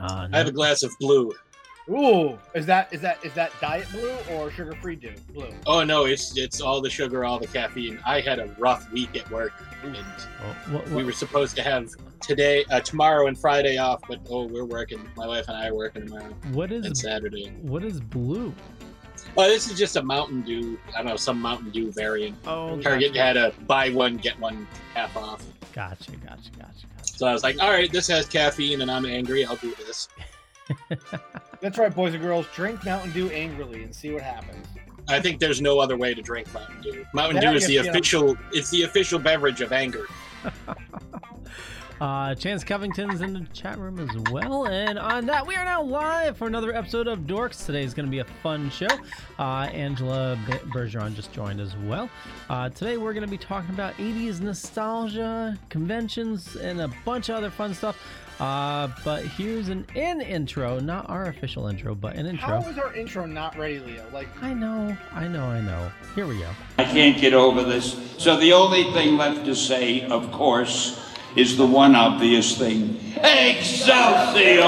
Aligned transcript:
Uh, 0.00 0.28
I 0.32 0.38
have 0.38 0.48
a 0.48 0.52
glass 0.52 0.82
of 0.82 0.92
blue. 0.98 1.32
Ooh, 1.88 2.38
is 2.54 2.66
that 2.66 2.92
is 2.92 3.00
that 3.00 3.18
is 3.24 3.32
that 3.34 3.50
diet 3.60 3.86
blue 3.90 4.14
or 4.32 4.50
sugar 4.50 4.74
free 4.80 4.94
do 4.96 5.12
blue? 5.34 5.48
Oh 5.66 5.82
no, 5.82 6.04
it's 6.04 6.36
it's 6.36 6.60
all 6.60 6.80
the 6.80 6.90
sugar, 6.90 7.24
all 7.24 7.38
the 7.40 7.48
caffeine. 7.48 7.98
I 8.06 8.20
had 8.20 8.38
a 8.38 8.46
rough 8.58 8.90
week 8.92 9.16
at 9.16 9.28
work, 9.30 9.52
and 9.82 9.94
Well, 9.96 10.54
what- 10.70 10.88
we 10.90 11.02
were 11.04 11.10
supposed 11.12 11.56
to 11.56 11.62
have 11.62 11.88
today, 12.20 12.64
uh, 12.70 12.80
tomorrow, 12.80 13.26
and 13.26 13.36
Friday 13.36 13.76
off, 13.78 14.02
but 14.06 14.20
oh, 14.30 14.44
we're 14.46 14.64
working. 14.66 15.00
My 15.16 15.26
wife 15.26 15.48
and 15.48 15.56
I 15.56 15.68
are 15.68 15.74
working 15.74 16.06
tomorrow 16.06 16.32
what 16.52 16.70
and 16.70 16.96
Saturday. 16.96 17.48
what 17.62 17.82
is 17.84 18.00
blue? 18.00 18.54
Oh, 19.36 19.48
this 19.48 19.68
is 19.70 19.76
just 19.78 19.96
a 19.96 20.02
Mountain 20.02 20.42
Dew. 20.42 20.78
I 20.94 20.98
don't 20.98 21.06
know, 21.06 21.16
some 21.16 21.40
Mountain 21.40 21.70
Dew 21.70 21.90
variant. 21.92 22.36
Oh, 22.46 22.80
Target 22.80 23.16
had 23.16 23.36
a 23.36 23.52
buy 23.66 23.90
one 23.90 24.16
get 24.16 24.38
one 24.38 24.66
half 24.94 25.16
off. 25.16 25.42
gotcha, 25.72 26.12
gotcha, 26.12 26.50
gotcha, 26.58 26.86
gotcha. 26.96 26.99
So 27.20 27.26
I 27.26 27.34
was 27.34 27.42
like, 27.42 27.60
all 27.60 27.70
right, 27.70 27.92
this 27.92 28.08
has 28.08 28.24
caffeine, 28.24 28.80
and 28.80 28.90
I'm 28.90 29.04
angry. 29.04 29.44
I'll 29.44 29.56
do 29.56 29.74
this. 29.74 30.08
That's 31.60 31.76
right, 31.76 31.94
boys 31.94 32.14
and 32.14 32.22
girls. 32.22 32.46
Drink 32.54 32.82
Mountain 32.82 33.12
Dew 33.12 33.28
angrily 33.28 33.82
and 33.82 33.94
see 33.94 34.10
what 34.10 34.22
happens. 34.22 34.66
I 35.06 35.20
think 35.20 35.38
there's 35.38 35.60
no 35.60 35.80
other 35.80 35.98
way 35.98 36.14
to 36.14 36.22
drink 36.22 36.50
Mountain 36.54 36.80
Dew. 36.80 37.04
Mountain 37.12 37.42
Then 37.42 37.52
Dew 37.52 37.58
is 37.58 37.66
the 37.66 37.76
official. 37.76 38.38
It's 38.52 38.70
the 38.70 38.84
official 38.84 39.18
beverage 39.18 39.60
of 39.60 39.70
anger. 39.70 40.06
Uh, 42.00 42.34
Chance 42.34 42.64
Covington's 42.64 43.20
in 43.20 43.34
the 43.34 43.46
chat 43.52 43.78
room 43.78 43.98
as 43.98 44.32
well. 44.32 44.66
And 44.66 44.98
on 44.98 45.26
that, 45.26 45.46
we 45.46 45.54
are 45.54 45.66
now 45.66 45.82
live 45.82 46.38
for 46.38 46.46
another 46.46 46.74
episode 46.74 47.06
of 47.06 47.20
Dorks. 47.20 47.66
Today 47.66 47.84
is 47.84 47.92
going 47.92 48.06
to 48.06 48.10
be 48.10 48.20
a 48.20 48.24
fun 48.24 48.70
show. 48.70 48.88
Uh, 49.38 49.68
Angela 49.72 50.38
Bergeron 50.46 51.14
just 51.14 51.30
joined 51.32 51.60
as 51.60 51.76
well. 51.76 52.08
Uh, 52.48 52.70
today, 52.70 52.96
we're 52.96 53.12
going 53.12 53.26
to 53.26 53.30
be 53.30 53.36
talking 53.36 53.74
about 53.74 53.94
80s 53.98 54.40
nostalgia, 54.40 55.58
conventions, 55.68 56.56
and 56.56 56.80
a 56.80 56.88
bunch 57.04 57.28
of 57.28 57.36
other 57.36 57.50
fun 57.50 57.74
stuff. 57.74 57.98
Uh, 58.40 58.88
but 59.04 59.22
here's 59.22 59.68
an 59.68 59.84
in 59.94 60.22
intro, 60.22 60.80
not 60.80 61.06
our 61.10 61.26
official 61.26 61.66
intro, 61.66 61.94
but 61.94 62.16
an 62.16 62.24
intro. 62.24 62.62
How 62.62 62.66
is 62.66 62.78
our 62.78 62.94
intro 62.94 63.26
not 63.26 63.58
ready, 63.58 63.78
Leo? 63.78 64.06
Like, 64.10 64.28
I 64.42 64.54
know, 64.54 64.96
I 65.12 65.28
know, 65.28 65.44
I 65.44 65.60
know. 65.60 65.92
Here 66.14 66.26
we 66.26 66.38
go. 66.38 66.48
I 66.78 66.84
can't 66.84 67.20
get 67.20 67.34
over 67.34 67.62
this. 67.62 67.94
So 68.16 68.38
the 68.38 68.54
only 68.54 68.84
thing 68.94 69.18
left 69.18 69.44
to 69.44 69.54
say, 69.54 70.06
of 70.06 70.32
course, 70.32 71.09
is 71.36 71.56
the 71.56 71.66
one 71.66 71.94
obvious 71.94 72.56
thing 72.56 72.98
Excelsior! 73.22 74.60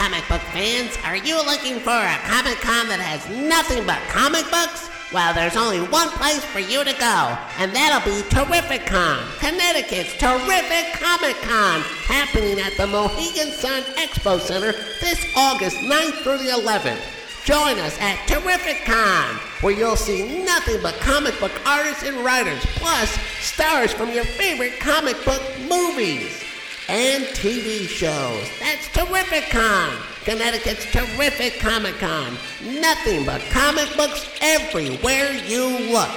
Comic 0.00 0.26
book 0.28 0.40
fans, 0.56 0.96
are 1.04 1.14
you 1.14 1.36
looking 1.44 1.78
for 1.78 1.92
a 1.92 2.16
Comic 2.24 2.56
Con 2.64 2.88
that 2.88 3.04
has 3.04 3.20
nothing 3.36 3.84
but 3.84 4.00
comic 4.08 4.48
books? 4.48 4.88
Well, 5.12 5.34
there's 5.34 5.60
only 5.60 5.84
one 5.92 6.08
place 6.16 6.42
for 6.42 6.58
you 6.58 6.82
to 6.88 6.94
go, 6.96 7.36
and 7.60 7.68
that'll 7.76 8.00
be 8.08 8.24
Terrificon, 8.32 9.20
Connecticut's 9.44 10.16
Terrific 10.16 10.96
Comic 10.96 11.36
Con, 11.44 11.84
happening 12.08 12.58
at 12.64 12.72
the 12.78 12.86
Mohegan 12.86 13.52
Sun 13.52 13.82
Expo 14.00 14.40
Center 14.40 14.72
this 15.04 15.20
August 15.36 15.76
9th 15.84 16.24
through 16.24 16.38
the 16.38 16.56
11th. 16.56 17.04
Join 17.44 17.76
us 17.76 18.00
at 18.00 18.16
Terrificon, 18.24 19.36
where 19.60 19.76
you'll 19.76 20.00
see 20.00 20.42
nothing 20.46 20.80
but 20.80 20.96
comic 21.00 21.38
book 21.38 21.52
artists 21.68 22.08
and 22.08 22.24
writers, 22.24 22.64
plus 22.80 23.12
stars 23.44 23.92
from 23.92 24.08
your 24.08 24.24
favorite 24.24 24.80
comic 24.80 25.22
book 25.26 25.42
movies 25.68 26.49
and 26.90 27.24
TV 27.36 27.86
shows. 27.86 28.50
That's 28.58 28.88
Terrificon, 28.88 29.94
Connecticut's 30.24 30.84
terrific 30.90 31.60
Comic 31.60 31.94
Con. 32.00 32.36
Nothing 32.64 33.24
but 33.24 33.40
comic 33.52 33.96
books 33.96 34.28
everywhere 34.40 35.30
you 35.46 35.68
look. 35.92 36.10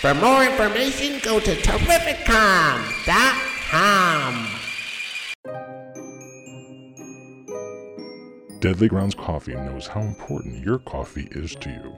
For 0.00 0.14
more 0.14 0.44
information, 0.44 1.18
go 1.24 1.40
to 1.40 1.56
Terrificon.com. 1.56 4.46
Deadly 8.60 8.88
Grounds 8.88 9.16
Coffee 9.16 9.54
knows 9.54 9.88
how 9.88 10.02
important 10.02 10.64
your 10.64 10.78
coffee 10.78 11.26
is 11.32 11.56
to 11.56 11.70
you. 11.70 11.92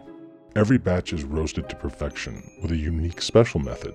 Every 0.57 0.79
batch 0.79 1.13
is 1.13 1.25
roasted 1.25 1.69
to 1.69 1.77
perfection 1.77 2.51
with 2.63 2.71
a 2.71 2.77
unique 2.77 3.21
special 3.21 3.61
method 3.61 3.95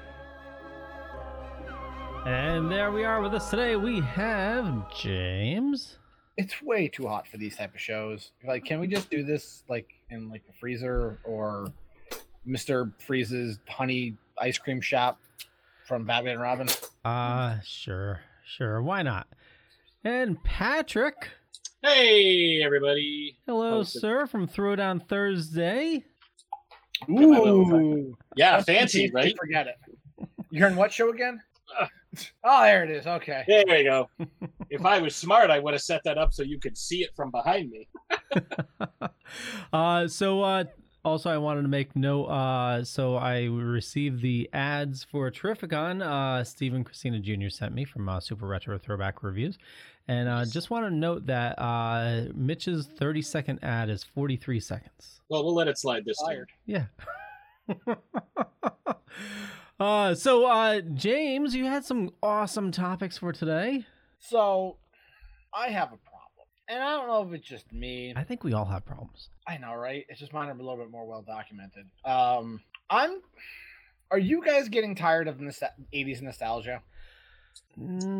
And 2.25 2.71
there 2.71 2.91
we 2.91 3.03
are 3.03 3.21
with 3.21 3.33
us 3.33 3.49
today. 3.49 3.75
We 3.75 3.99
have 4.01 4.93
James. 4.93 5.97
it's 6.37 6.61
way 6.61 6.87
too 6.87 7.07
hot 7.07 7.27
for 7.27 7.37
these 7.37 7.57
type 7.57 7.73
of 7.73 7.81
shows. 7.81 8.31
Like, 8.47 8.63
can 8.63 8.79
we 8.79 8.87
just 8.87 9.09
do 9.09 9.23
this 9.23 9.63
like 9.67 9.87
in 10.09 10.29
like 10.29 10.45
the 10.45 10.53
freezer 10.53 11.19
or 11.23 11.67
Mister 12.45 12.91
Freeze's 12.99 13.59
honey 13.67 14.15
ice 14.37 14.57
cream 14.57 14.81
shop 14.81 15.19
from 15.87 16.05
Batman 16.05 16.33
and 16.33 16.41
Robin? 16.41 16.69
Uh, 17.03 17.57
sure, 17.63 18.21
sure. 18.45 18.81
Why 18.81 19.01
not? 19.01 19.27
And 20.03 20.41
Patrick. 20.43 21.15
Hey, 21.81 22.61
everybody! 22.63 23.37
Hello, 23.47 23.79
good. 23.79 23.87
sir, 23.87 24.27
from 24.27 24.47
Throwdown 24.47 25.07
Thursday. 25.07 26.05
Ooh, 27.09 28.15
Yeah, 28.35 28.57
That's 28.57 28.65
fancy, 28.65 29.09
right? 29.11 29.35
Forget 29.35 29.65
it. 29.67 30.27
You're 30.51 30.67
in 30.67 30.75
what 30.75 30.93
show 30.93 31.09
again? 31.09 31.41
Oh, 32.43 32.63
there 32.63 32.83
it 32.83 32.91
is. 32.91 33.07
Okay. 33.07 33.45
There 33.47 33.77
you 33.77 33.83
go. 33.85 34.09
if 34.69 34.85
I 34.85 34.99
was 34.99 35.15
smart, 35.15 35.49
I 35.49 35.59
would 35.59 35.73
have 35.73 35.81
set 35.81 36.03
that 36.03 36.17
up 36.17 36.33
so 36.33 36.43
you 36.43 36.59
could 36.59 36.77
see 36.77 37.03
it 37.03 37.11
from 37.15 37.31
behind 37.31 37.71
me. 37.71 37.87
uh, 39.73 40.09
so 40.09 40.41
uh, 40.41 40.65
also 41.03 41.29
I 41.29 41.37
wanted 41.37 41.61
to 41.63 41.67
make 41.67 41.95
note. 41.95 42.25
Uh, 42.25 42.83
so 42.83 43.15
I 43.15 43.43
received 43.43 44.21
the 44.21 44.49
ads 44.53 45.03
for 45.03 45.31
Terrificon. 45.31 46.01
Uh, 46.01 46.43
Stephen 46.43 46.83
Christina 46.83 47.19
Jr. 47.19 47.49
sent 47.49 47.73
me 47.73 47.85
from 47.85 48.09
uh, 48.09 48.19
Super 48.19 48.47
Retro 48.47 48.77
Throwback 48.77 49.23
Reviews, 49.23 49.57
and 50.07 50.27
uh, 50.27 50.45
just 50.45 50.69
want 50.69 50.85
to 50.85 50.91
note 50.91 51.25
that 51.27 51.57
uh, 51.59 52.25
Mitch's 52.35 52.87
thirty 52.87 53.21
second 53.21 53.59
ad 53.63 53.89
is 53.89 54.03
forty 54.03 54.35
three 54.35 54.59
seconds. 54.59 55.21
Well, 55.29 55.43
we'll 55.45 55.55
let 55.55 55.67
it 55.67 55.77
slide 55.77 56.05
this 56.05 56.17
time. 56.21 56.45
Yeah. 56.65 56.85
uh, 59.81 60.15
so 60.15 60.45
uh, 60.45 60.81
James, 60.93 61.55
you 61.55 61.65
had 61.65 61.83
some 61.85 62.11
awesome 62.21 62.71
topics 62.71 63.17
for 63.17 63.31
today. 63.31 63.85
So, 64.19 64.77
I 65.53 65.69
have 65.69 65.87
a 65.91 65.97
problem, 65.97 66.47
and 66.67 66.81
I 66.83 66.91
don't 66.91 67.07
know 67.07 67.27
if 67.27 67.33
it's 67.39 67.47
just 67.47 67.71
me. 67.73 68.13
I 68.15 68.23
think 68.23 68.43
we 68.43 68.53
all 68.53 68.65
have 68.65 68.85
problems. 68.85 69.29
I 69.47 69.57
know, 69.57 69.73
right? 69.73 70.05
It's 70.09 70.19
just 70.19 70.31
mine 70.33 70.47
are 70.49 70.51
a 70.51 70.55
little 70.55 70.77
bit 70.77 70.91
more 70.91 71.05
well 71.07 71.23
documented. 71.23 71.87
Um, 72.05 72.61
I'm. 72.89 73.21
Are 74.11 74.19
you 74.19 74.43
guys 74.45 74.69
getting 74.69 74.93
tired 74.95 75.27
of 75.27 75.39
nos- 75.39 75.63
'80s 75.93 76.21
nostalgia? 76.21 76.81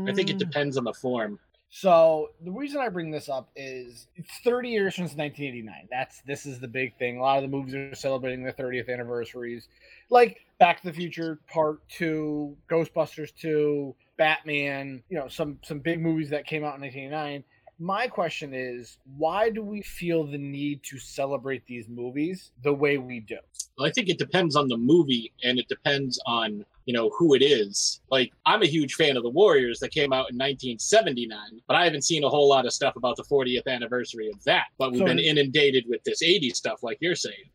I 0.07 0.13
think 0.13 0.29
it 0.29 0.37
Mm, 0.37 0.39
depends 0.39 0.77
on 0.77 0.85
the 0.85 0.93
form. 0.93 1.37
So 1.73 2.31
the 2.43 2.51
reason 2.51 2.81
I 2.81 2.89
bring 2.89 3.11
this 3.11 3.29
up 3.29 3.49
is 3.55 4.07
it's 4.17 4.39
30 4.43 4.67
years 4.67 4.93
since 4.93 5.15
1989. 5.15 5.87
That's 5.89 6.21
this 6.23 6.45
is 6.45 6.59
the 6.59 6.67
big 6.67 6.97
thing. 6.97 7.17
A 7.17 7.21
lot 7.21 7.37
of 7.37 7.43
the 7.43 7.47
movies 7.47 7.73
are 7.73 7.95
celebrating 7.95 8.43
their 8.43 8.51
30th 8.51 8.89
anniversaries, 8.89 9.69
like 10.09 10.45
Back 10.59 10.81
to 10.81 10.87
the 10.87 10.93
Future 10.93 11.39
Part 11.47 11.79
Two, 11.87 12.57
Ghostbusters 12.69 13.33
Two, 13.33 13.95
Batman. 14.17 15.01
You 15.09 15.17
know, 15.17 15.29
some 15.29 15.59
some 15.63 15.79
big 15.79 16.01
movies 16.01 16.29
that 16.31 16.45
came 16.45 16.65
out 16.65 16.75
in 16.75 16.81
1989. 16.81 17.43
My 17.81 18.05
question 18.05 18.53
is, 18.53 18.99
why 19.17 19.49
do 19.49 19.63
we 19.63 19.81
feel 19.81 20.23
the 20.23 20.37
need 20.37 20.83
to 20.83 20.99
celebrate 20.99 21.65
these 21.65 21.89
movies 21.89 22.51
the 22.61 22.71
way 22.71 22.99
we 22.99 23.21
do? 23.21 23.39
Well, 23.75 23.87
I 23.87 23.91
think 23.91 24.07
it 24.07 24.19
depends 24.19 24.55
on 24.55 24.67
the 24.67 24.77
movie 24.77 25.33
and 25.43 25.57
it 25.57 25.67
depends 25.67 26.21
on, 26.27 26.63
you 26.85 26.93
know, 26.93 27.09
who 27.17 27.33
it 27.33 27.41
is. 27.41 27.99
Like, 28.11 28.33
I'm 28.45 28.61
a 28.61 28.67
huge 28.67 28.93
fan 28.93 29.17
of 29.17 29.23
The 29.23 29.31
Warriors 29.31 29.79
that 29.79 29.89
came 29.89 30.13
out 30.13 30.29
in 30.29 30.37
1979, 30.37 31.39
but 31.67 31.75
I 31.75 31.83
haven't 31.83 32.03
seen 32.03 32.23
a 32.23 32.29
whole 32.29 32.47
lot 32.47 32.67
of 32.67 32.71
stuff 32.71 32.95
about 32.97 33.17
the 33.17 33.23
40th 33.23 33.65
anniversary 33.65 34.29
of 34.29 34.43
that. 34.43 34.65
But 34.77 34.91
we've 34.91 34.99
So- 34.99 35.05
been 35.05 35.17
inundated 35.17 35.85
with 35.87 36.03
this 36.03 36.21
80s 36.21 36.57
stuff, 36.57 36.83
like 36.83 36.99
you're 37.01 37.15
saying. 37.15 37.49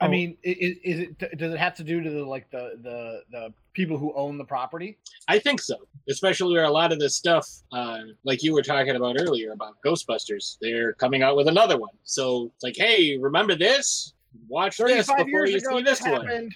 I 0.00 0.06
Oh. 0.06 0.10
mean, 0.10 0.36
i- 0.44 0.50
i- 0.50 0.80
is 0.84 0.98
it 1.00 1.38
does 1.38 1.54
it 1.54 1.58
have 1.58 1.74
to 1.76 1.84
do 1.84 2.02
to 2.02 2.10
the 2.10 2.24
like 2.24 2.50
the 2.50 2.78
the 2.82 3.22
the 3.30 3.52
people 3.72 3.96
who 3.96 4.12
own 4.14 4.36
the 4.36 4.44
property? 4.44 4.98
I 5.28 5.38
think 5.38 5.60
so, 5.62 5.76
especially 6.08 6.52
where 6.54 6.64
a 6.64 6.70
lot 6.70 6.92
of 6.92 6.98
this 6.98 7.16
stuff, 7.16 7.48
uh, 7.72 8.00
like 8.24 8.42
you 8.42 8.52
were 8.52 8.62
talking 8.62 8.94
about 8.96 9.16
earlier 9.18 9.52
about 9.52 9.76
Ghostbusters, 9.84 10.58
they're 10.60 10.92
coming 10.94 11.22
out 11.22 11.36
with 11.36 11.48
another 11.48 11.78
one. 11.78 11.94
So 12.04 12.52
it's 12.54 12.62
like, 12.62 12.76
hey, 12.76 13.16
remember 13.16 13.54
this? 13.54 14.12
Watch 14.48 14.76
this 14.76 15.06
before 15.06 15.46
you 15.46 15.60
see 15.60 15.82
this 15.82 16.00
this 16.00 16.02
one. 16.02 16.50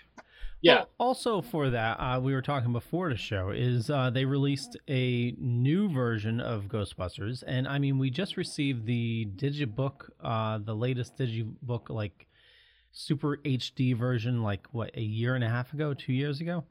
Yeah, 0.63 0.75
Well, 0.75 0.89
also 0.99 1.41
for 1.41 1.71
that, 1.71 1.95
uh, 1.99 2.21
we 2.21 2.35
were 2.35 2.43
talking 2.43 2.71
before 2.75 3.09
the 3.09 3.17
show 3.17 3.49
is 3.49 3.89
uh, 3.89 4.11
they 4.11 4.27
released 4.27 4.77
a 4.91 5.31
new 5.39 5.89
version 5.89 6.39
of 6.39 6.65
Ghostbusters, 6.65 7.43
and 7.47 7.67
I 7.67 7.79
mean 7.79 7.97
we 7.99 8.11
just 8.11 8.37
received 8.37 8.85
the 8.85 9.27
digibook, 9.37 10.11
uh, 10.23 10.59
the 10.59 10.75
latest 10.77 11.17
digibook, 11.17 11.89
like 11.89 12.27
super 12.93 13.37
HD 13.39 13.97
version, 13.97 14.43
like 14.43 14.67
what 14.73 14.91
a 14.97 15.01
year 15.03 15.35
and 15.35 15.45
a 15.45 15.49
half 15.49 15.73
ago, 15.73 15.95
two 15.95 16.13
years 16.13 16.41
ago. 16.41 16.65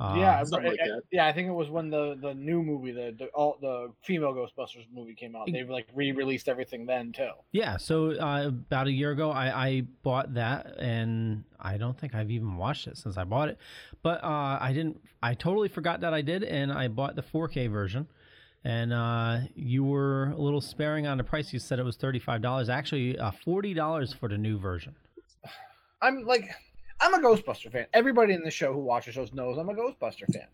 Uh, 0.00 0.16
yeah, 0.18 0.42
something 0.42 0.72
like 0.72 0.80
I- 0.80 0.90
I- 0.90 0.98
yeah. 1.12 1.26
I 1.26 1.32
think 1.32 1.46
it 1.46 1.52
was 1.52 1.70
when 1.70 1.88
the 1.88 2.16
the 2.20 2.34
new 2.34 2.64
movie, 2.64 2.90
the 2.90 3.14
the, 3.16 3.26
all, 3.26 3.56
the 3.60 3.92
female 4.02 4.32
Ghostbusters 4.34 4.86
movie 4.92 5.14
came 5.14 5.36
out. 5.36 5.48
They've 5.52 5.70
like 5.70 5.86
re-released 5.94 6.48
everything 6.48 6.84
then 6.84 7.12
too. 7.12 7.30
Yeah, 7.52 7.76
so 7.76 8.10
uh, 8.10 8.48
about 8.48 8.88
a 8.88 8.90
year 8.92 9.12
ago, 9.12 9.30
I, 9.30 9.66
I 9.66 9.80
bought 10.02 10.34
that, 10.34 10.78
and 10.80 11.44
I 11.60 11.76
don't 11.76 11.96
think 11.96 12.12
I've 12.12 12.32
even 12.32 12.56
watched 12.56 12.88
it 12.88 12.98
since 12.98 13.16
I 13.16 13.22
bought 13.22 13.48
it. 13.50 13.58
But 14.02 14.24
uh, 14.24 14.58
I 14.60 14.72
didn't. 14.74 15.00
I 15.22 15.34
totally 15.34 15.68
forgot 15.68 16.00
that 16.00 16.12
I 16.12 16.22
did, 16.22 16.42
and 16.42 16.72
I 16.72 16.88
bought 16.88 17.14
the 17.14 17.22
4K 17.22 17.70
version. 17.70 18.08
And 18.64 18.92
uh, 18.92 19.40
you 19.54 19.84
were 19.84 20.30
a 20.30 20.40
little 20.40 20.60
sparing 20.60 21.06
on 21.06 21.18
the 21.18 21.24
price. 21.24 21.52
You 21.52 21.58
said 21.60 21.78
it 21.78 21.84
was 21.84 21.96
thirty-five 21.96 22.42
dollars. 22.42 22.68
Actually, 22.68 23.16
uh, 23.16 23.30
forty 23.30 23.74
dollars 23.74 24.12
for 24.12 24.28
the 24.28 24.38
new 24.38 24.58
version. 24.58 24.96
I'm 26.04 26.24
like, 26.24 26.50
I'm 27.00 27.14
a 27.14 27.18
Ghostbuster 27.18 27.72
fan. 27.72 27.86
Everybody 27.94 28.34
in 28.34 28.42
the 28.42 28.50
show 28.50 28.72
who 28.72 28.80
watches 28.80 29.14
shows 29.14 29.32
knows 29.32 29.56
I'm 29.56 29.70
a 29.70 29.74
Ghostbuster 29.74 30.32
fan. 30.32 30.48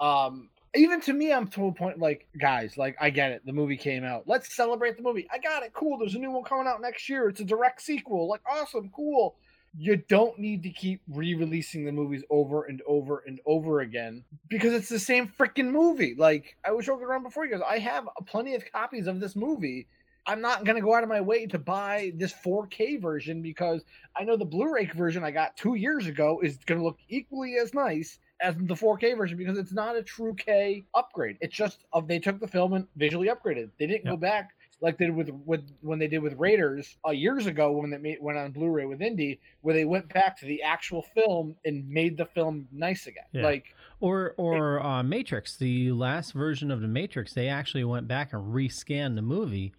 Um, 0.00 0.50
even 0.74 1.00
to 1.02 1.12
me, 1.12 1.32
I'm 1.32 1.48
to 1.48 1.66
a 1.66 1.72
point 1.72 1.98
like, 1.98 2.26
guys, 2.38 2.76
like 2.76 2.96
I 3.00 3.10
get 3.10 3.32
it. 3.32 3.46
The 3.46 3.52
movie 3.52 3.76
came 3.76 4.04
out. 4.04 4.24
Let's 4.26 4.54
celebrate 4.54 4.96
the 4.96 5.02
movie. 5.02 5.26
I 5.32 5.38
got 5.38 5.62
it. 5.62 5.72
Cool. 5.72 5.98
There's 5.98 6.14
a 6.14 6.18
new 6.18 6.30
one 6.30 6.44
coming 6.44 6.66
out 6.66 6.82
next 6.82 7.08
year. 7.08 7.28
It's 7.28 7.40
a 7.40 7.44
direct 7.44 7.80
sequel. 7.80 8.28
Like, 8.28 8.42
awesome. 8.46 8.90
Cool. 8.94 9.34
You 9.78 9.96
don't 9.96 10.38
need 10.38 10.62
to 10.64 10.70
keep 10.70 11.00
re-releasing 11.08 11.86
the 11.86 11.92
movies 11.92 12.22
over 12.28 12.64
and 12.64 12.82
over 12.86 13.24
and 13.26 13.40
over 13.46 13.80
again 13.80 14.22
because 14.48 14.74
it's 14.74 14.90
the 14.90 14.98
same 14.98 15.26
freaking 15.26 15.70
movie. 15.70 16.14
Like 16.14 16.56
I 16.66 16.72
was 16.72 16.84
joking 16.84 17.06
around 17.06 17.22
before 17.22 17.46
you 17.46 17.52
guys. 17.52 17.62
I 17.66 17.78
have 17.78 18.06
plenty 18.26 18.54
of 18.54 18.70
copies 18.70 19.06
of 19.06 19.18
this 19.18 19.34
movie. 19.34 19.86
I'm 20.26 20.40
not 20.40 20.64
gonna 20.64 20.80
go 20.80 20.94
out 20.94 21.02
of 21.02 21.08
my 21.08 21.20
way 21.20 21.46
to 21.46 21.58
buy 21.58 22.12
this 22.16 22.32
4K 22.32 23.00
version 23.00 23.42
because 23.42 23.82
I 24.16 24.24
know 24.24 24.36
the 24.36 24.44
Blu-ray 24.44 24.86
version 24.86 25.24
I 25.24 25.30
got 25.30 25.56
two 25.56 25.74
years 25.74 26.06
ago 26.06 26.40
is 26.42 26.58
going 26.66 26.78
to 26.78 26.84
look 26.84 26.98
equally 27.08 27.56
as 27.56 27.72
nice 27.72 28.18
as 28.40 28.54
the 28.56 28.74
4K 28.74 29.16
version 29.16 29.38
because 29.38 29.58
it's 29.58 29.72
not 29.72 29.96
a 29.96 30.02
true 30.02 30.34
K 30.34 30.84
upgrade. 30.94 31.38
It's 31.40 31.54
just 31.54 31.84
uh, 31.92 32.00
they 32.00 32.18
took 32.18 32.40
the 32.40 32.48
film 32.48 32.74
and 32.74 32.86
visually 32.96 33.28
upgraded. 33.28 33.70
They 33.78 33.86
didn't 33.86 34.04
go 34.04 34.16
back 34.16 34.50
like 34.80 34.98
they 34.98 35.06
did 35.06 35.14
with 35.14 35.30
with 35.46 35.70
when 35.80 35.98
they 35.98 36.08
did 36.08 36.18
with 36.18 36.34
Raiders 36.34 36.96
uh, 37.06 37.12
years 37.12 37.46
ago 37.46 37.70
when 37.72 37.90
they 37.90 37.98
made, 37.98 38.18
went 38.20 38.36
on 38.36 38.50
Blu-ray 38.50 38.84
with 38.84 39.00
Indy, 39.00 39.40
where 39.60 39.74
they 39.74 39.84
went 39.84 40.12
back 40.12 40.36
to 40.40 40.46
the 40.46 40.62
actual 40.62 41.02
film 41.14 41.54
and 41.64 41.88
made 41.88 42.16
the 42.16 42.26
film 42.26 42.66
nice 42.72 43.06
again. 43.06 43.24
Yeah. 43.32 43.44
Like 43.44 43.74
Or 44.00 44.34
or 44.36 44.84
uh, 44.84 45.02
Matrix, 45.04 45.56
the 45.56 45.92
last 45.92 46.32
version 46.32 46.70
of 46.70 46.80
the 46.80 46.88
Matrix, 46.88 47.32
they 47.32 47.48
actually 47.48 47.84
went 47.84 48.08
back 48.08 48.32
and 48.32 48.52
rescanned 48.52 49.14
the 49.14 49.22
movie, 49.22 49.72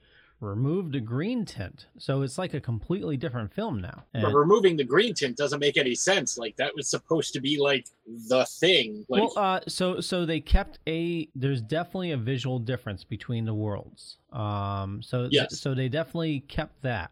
removed 0.44 0.92
the 0.94 1.00
green 1.00 1.46
tint, 1.46 1.88
so 1.98 2.22
it's 2.22 2.38
like 2.38 2.54
a 2.54 2.60
completely 2.60 3.18
different 3.18 3.52
film 3.54 3.82
now. 3.82 4.04
but 4.14 4.34
removing 4.34 4.76
the 4.78 4.84
green 4.84 5.14
tint 5.14 5.38
doesn't 5.38 5.60
make 5.60 5.78
any 5.78 5.96
sense. 5.96 6.38
Like 6.38 6.56
that 6.58 6.76
was 6.76 6.88
supposed 6.90 7.34
to 7.34 7.40
be 7.42 7.58
like 7.58 7.88
the 8.28 8.46
thing. 8.46 9.06
Like, 9.10 9.24
well, 9.24 9.34
uh, 9.38 9.60
so 9.68 10.00
so 10.02 10.26
they 10.26 10.40
kept 10.40 10.80
a. 10.88 11.30
There's 11.36 11.62
definitely 11.62 12.12
a 12.12 12.18
visual 12.18 12.60
difference 12.60 13.04
between 13.04 13.46
the 13.46 13.54
worlds. 13.54 14.18
Um, 14.32 15.02
so 15.02 15.28
Yes. 15.32 15.60
so 15.60 15.74
they 15.74 15.90
definitely 15.90 16.42
kept 16.42 16.82
that. 16.84 17.12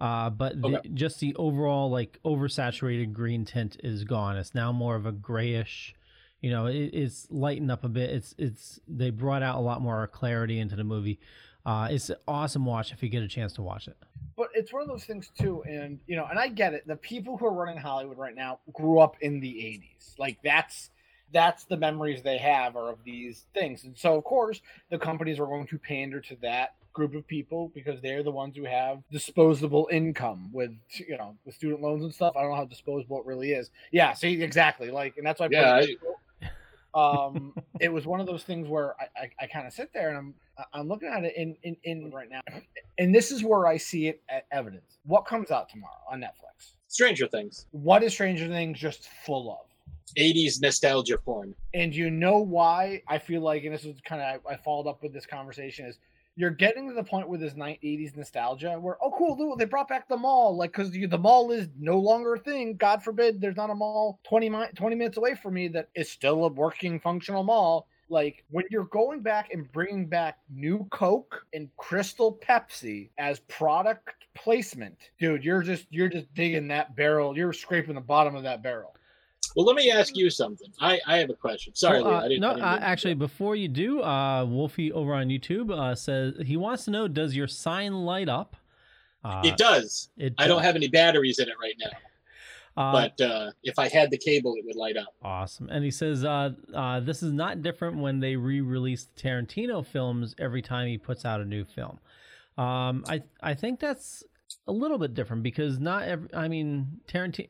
Uh, 0.00 0.30
but 0.30 0.62
the, 0.62 0.68
Okay. 0.78 0.88
just 0.94 1.18
the 1.18 1.34
overall 1.34 1.90
like 1.90 2.20
oversaturated 2.24 3.12
green 3.12 3.44
tint 3.44 3.76
is 3.82 4.04
gone. 4.04 4.36
It's 4.36 4.54
now 4.54 4.70
more 4.70 4.94
of 4.94 5.06
a 5.06 5.12
grayish. 5.12 5.94
You 6.40 6.50
know, 6.50 6.66
it, 6.66 6.90
it's 6.94 7.26
lightened 7.32 7.72
up 7.72 7.82
a 7.82 7.88
bit. 7.88 8.10
It's 8.10 8.32
it's 8.38 8.78
they 8.86 9.10
brought 9.10 9.42
out 9.42 9.56
a 9.56 9.60
lot 9.60 9.82
more 9.82 10.06
clarity 10.06 10.60
into 10.60 10.76
the 10.76 10.84
movie. 10.84 11.18
Uh, 11.68 11.88
it's 11.90 12.08
an 12.08 12.16
awesome 12.26 12.64
watch 12.64 12.92
if 12.92 13.02
you 13.02 13.10
get 13.10 13.22
a 13.22 13.28
chance 13.28 13.52
to 13.52 13.62
watch 13.62 13.88
it. 13.88 13.96
but 14.36 14.48
it's 14.54 14.72
one 14.72 14.80
of 14.80 14.88
those 14.88 15.04
things 15.04 15.30
too 15.38 15.62
and 15.68 15.98
you 16.06 16.16
know 16.16 16.26
and 16.30 16.38
i 16.38 16.48
get 16.48 16.72
it. 16.72 16.86
The 16.86 16.96
people 16.96 17.36
who 17.36 17.44
are 17.46 17.52
running 17.52 17.76
hollywood 17.76 18.16
right 18.16 18.34
now 18.34 18.60
grew 18.72 19.00
up 19.00 19.16
in 19.20 19.38
the 19.40 19.52
80s 19.52 20.18
like 20.18 20.38
that's 20.42 20.90
that's 21.30 21.64
the 21.64 21.76
memories 21.76 22.22
they 22.22 22.38
have 22.38 22.74
are 22.74 22.88
of 22.88 23.00
these 23.04 23.44
things. 23.52 23.84
And 23.84 23.94
so 23.98 24.16
of 24.16 24.24
course 24.24 24.62
the 24.90 24.98
companies 24.98 25.38
are 25.38 25.44
going 25.46 25.66
to 25.66 25.78
pander 25.78 26.20
to 26.22 26.36
that 26.40 26.68
group 26.94 27.14
of 27.14 27.26
people 27.26 27.70
because 27.74 28.00
they're 28.00 28.22
the 28.22 28.30
ones 28.30 28.56
who 28.56 28.64
have 28.64 29.02
disposable 29.12 29.88
income 29.92 30.48
with 30.54 30.70
you 31.06 31.18
know 31.18 31.36
with 31.44 31.54
student 31.54 31.82
loans 31.82 32.02
and 32.02 32.14
stuff. 32.14 32.32
I 32.34 32.40
don't 32.40 32.50
know 32.52 32.56
how 32.56 32.64
disposable 32.64 33.20
it 33.20 33.26
really 33.26 33.52
is. 33.52 33.70
Yeah 33.92 34.14
see 34.14 34.42
exactly. 34.42 34.90
Like 34.90 35.18
and 35.18 35.26
that's 35.26 35.38
why 35.38 35.46
I 35.46 35.48
Yeah, 35.50 35.76
it- 35.80 35.98
um 36.94 37.52
it 37.80 37.92
was 37.92 38.06
one 38.06 38.20
of 38.20 38.26
those 38.26 38.44
things 38.44 38.66
where 38.66 38.94
i 38.98 39.06
i, 39.24 39.30
I 39.44 39.46
kind 39.48 39.66
of 39.66 39.74
sit 39.74 39.92
there 39.92 40.08
and 40.08 40.16
i'm 40.16 40.34
i'm 40.72 40.88
looking 40.88 41.08
at 41.08 41.24
it 41.24 41.34
in, 41.36 41.56
in 41.62 41.76
in 41.84 42.10
right 42.10 42.28
now 42.30 42.40
and 42.98 43.14
this 43.14 43.30
is 43.30 43.42
where 43.44 43.66
i 43.66 43.76
see 43.76 44.08
it 44.08 44.22
at 44.28 44.46
evidence 44.52 44.98
what 45.04 45.26
comes 45.26 45.50
out 45.50 45.68
tomorrow 45.68 46.00
on 46.10 46.20
netflix 46.20 46.72
Stranger 46.90 47.26
Things, 47.26 47.66
what 47.70 48.02
is 48.02 48.12
stranger 48.12 48.48
things 48.48 48.78
just 48.78 49.08
full 49.26 49.52
of 49.52 49.68
80s 50.16 50.62
nostalgia 50.62 51.18
porn. 51.18 51.54
and 51.74 51.94
you 51.94 52.10
know 52.10 52.38
why 52.38 53.02
I 53.06 53.18
feel 53.18 53.42
like, 53.42 53.64
and 53.64 53.74
this 53.74 53.84
is 53.84 54.00
kind 54.04 54.22
of 54.22 54.40
I 54.50 54.56
followed 54.56 54.88
up 54.88 55.02
with 55.02 55.12
this 55.12 55.26
conversation 55.26 55.84
is 55.86 55.98
you're 56.36 56.50
getting 56.50 56.88
to 56.88 56.94
the 56.94 57.02
point 57.02 57.28
with 57.28 57.40
this 57.40 57.52
80s 57.54 58.16
nostalgia 58.16 58.78
where 58.80 58.96
oh 59.02 59.12
cool 59.18 59.56
they 59.56 59.64
brought 59.64 59.88
back 59.88 60.08
the 60.08 60.16
mall 60.16 60.56
like 60.56 60.72
because 60.72 60.90
the 60.92 61.18
mall 61.18 61.50
is 61.50 61.68
no 61.78 61.98
longer 61.98 62.34
a 62.34 62.38
thing. 62.38 62.76
God 62.76 63.02
forbid 63.02 63.40
there's 63.40 63.56
not 63.56 63.70
a 63.70 63.74
mall 63.74 64.20
20 64.24 64.48
mi- 64.48 64.66
20 64.74 64.96
minutes 64.96 65.18
away 65.18 65.34
from 65.34 65.54
me 65.54 65.68
that 65.68 65.88
is 65.94 66.10
still 66.10 66.44
a 66.44 66.48
working 66.48 67.00
functional 67.00 67.42
mall. 67.42 67.86
Like 68.10 68.44
when 68.50 68.64
you're 68.70 68.84
going 68.86 69.20
back 69.20 69.50
and 69.52 69.70
bringing 69.72 70.06
back 70.06 70.38
new 70.50 70.86
Coke 70.90 71.44
and 71.52 71.68
Crystal 71.76 72.38
Pepsi 72.46 73.10
as 73.18 73.40
product 73.40 74.08
placement, 74.34 74.96
dude, 75.18 75.44
you're 75.44 75.62
just 75.62 75.86
you're 75.90 76.08
just 76.08 76.32
digging 76.34 76.68
that 76.68 76.96
barrel. 76.96 77.36
You're 77.36 77.52
scraping 77.52 77.94
the 77.94 78.00
bottom 78.00 78.34
of 78.34 78.42
that 78.44 78.62
barrel. 78.62 78.94
Well, 79.56 79.64
let 79.66 79.76
me 79.76 79.90
ask 79.90 80.16
you 80.16 80.30
something. 80.30 80.68
I, 80.80 81.00
I 81.06 81.16
have 81.18 81.30
a 81.30 81.34
question. 81.34 81.74
Sorry, 81.74 82.02
Well, 82.02 82.10
Leo, 82.12 82.18
uh, 82.20 82.24
I 82.24 82.28
didn't. 82.28 82.40
no, 82.40 82.48
I 82.50 82.54
didn't 82.54 82.64
uh, 82.64 82.70
mean 82.72 82.80
to- 82.80 82.86
actually, 82.86 83.14
before 83.14 83.56
you 83.56 83.68
do, 83.68 84.02
uh, 84.02 84.44
Wolfie 84.44 84.92
over 84.92 85.14
on 85.14 85.28
YouTube 85.28 85.70
uh, 85.70 85.94
says 85.94 86.34
he 86.44 86.56
wants 86.56 86.84
to 86.84 86.90
know: 86.90 87.08
Does 87.08 87.34
your 87.34 87.46
sign 87.48 87.92
light 88.04 88.28
up? 88.28 88.56
Uh, 89.24 89.42
it 89.44 89.56
does. 89.56 90.10
It 90.16 90.34
I 90.38 90.46
don't 90.46 90.62
have 90.62 90.76
any 90.76 90.88
batteries 90.88 91.38
in 91.40 91.48
it 91.48 91.54
right 91.60 91.74
now, 91.78 91.90
Uh, 92.78 92.92
but 92.92 93.20
uh, 93.20 93.50
if 93.64 93.76
I 93.76 93.88
had 93.88 94.08
the 94.08 94.16
cable, 94.16 94.54
it 94.54 94.64
would 94.64 94.76
light 94.76 94.96
up. 94.96 95.12
Awesome. 95.20 95.68
And 95.68 95.84
he 95.84 95.90
says, 95.90 96.24
uh, 96.24 96.50
uh, 96.72 97.00
this 97.00 97.24
is 97.24 97.32
not 97.32 97.60
different 97.60 97.98
when 97.98 98.20
they 98.20 98.36
re 98.36 98.60
release 98.60 99.06
the 99.06 99.20
Tarantino 99.20 99.84
films 99.84 100.36
every 100.38 100.62
time 100.62 100.86
he 100.86 100.96
puts 100.96 101.24
out 101.24 101.40
a 101.40 101.44
new 101.44 101.64
film. 101.64 101.98
Um, 102.56 103.04
I, 103.08 103.24
I 103.42 103.54
think 103.54 103.80
that's 103.80 104.22
a 104.68 104.72
little 104.72 104.96
bit 104.96 105.14
different 105.14 105.42
because 105.42 105.80
not 105.80 106.04
every, 106.04 106.32
I 106.32 106.46
mean, 106.46 107.00
Tarantino, 107.08 107.48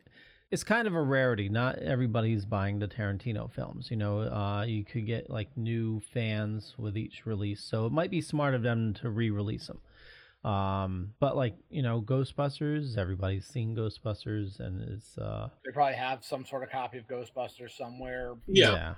it's 0.50 0.64
kind 0.64 0.88
of 0.88 0.94
a 0.94 1.02
rarity. 1.02 1.50
Not 1.50 1.76
everybody's 1.78 2.46
buying 2.46 2.78
the 2.78 2.88
Tarantino 2.88 3.52
films. 3.52 3.90
You 3.90 3.98
know, 3.98 4.20
uh, 4.20 4.64
you 4.66 4.82
could 4.82 5.04
get 5.04 5.28
like 5.28 5.54
new 5.58 6.00
fans 6.00 6.74
with 6.78 6.96
each 6.96 7.26
release. 7.26 7.62
So 7.62 7.84
it 7.84 7.92
might 7.92 8.10
be 8.10 8.22
smart 8.22 8.54
of 8.54 8.62
them 8.62 8.94
to 8.94 9.10
re 9.10 9.28
release 9.28 9.66
them. 9.66 9.80
Um, 10.44 11.14
but 11.18 11.36
like, 11.36 11.56
you 11.68 11.82
know, 11.82 12.00
Ghostbusters, 12.00 12.96
everybody's 12.96 13.46
seen 13.46 13.74
Ghostbusters 13.74 14.60
and 14.60 14.80
it's, 14.88 15.18
uh, 15.18 15.48
They 15.64 15.72
probably 15.72 15.96
have 15.96 16.24
some 16.24 16.46
sort 16.46 16.62
of 16.62 16.70
copy 16.70 16.98
of 16.98 17.08
Ghostbusters 17.08 17.76
somewhere. 17.76 18.34
Yeah. 18.46 18.94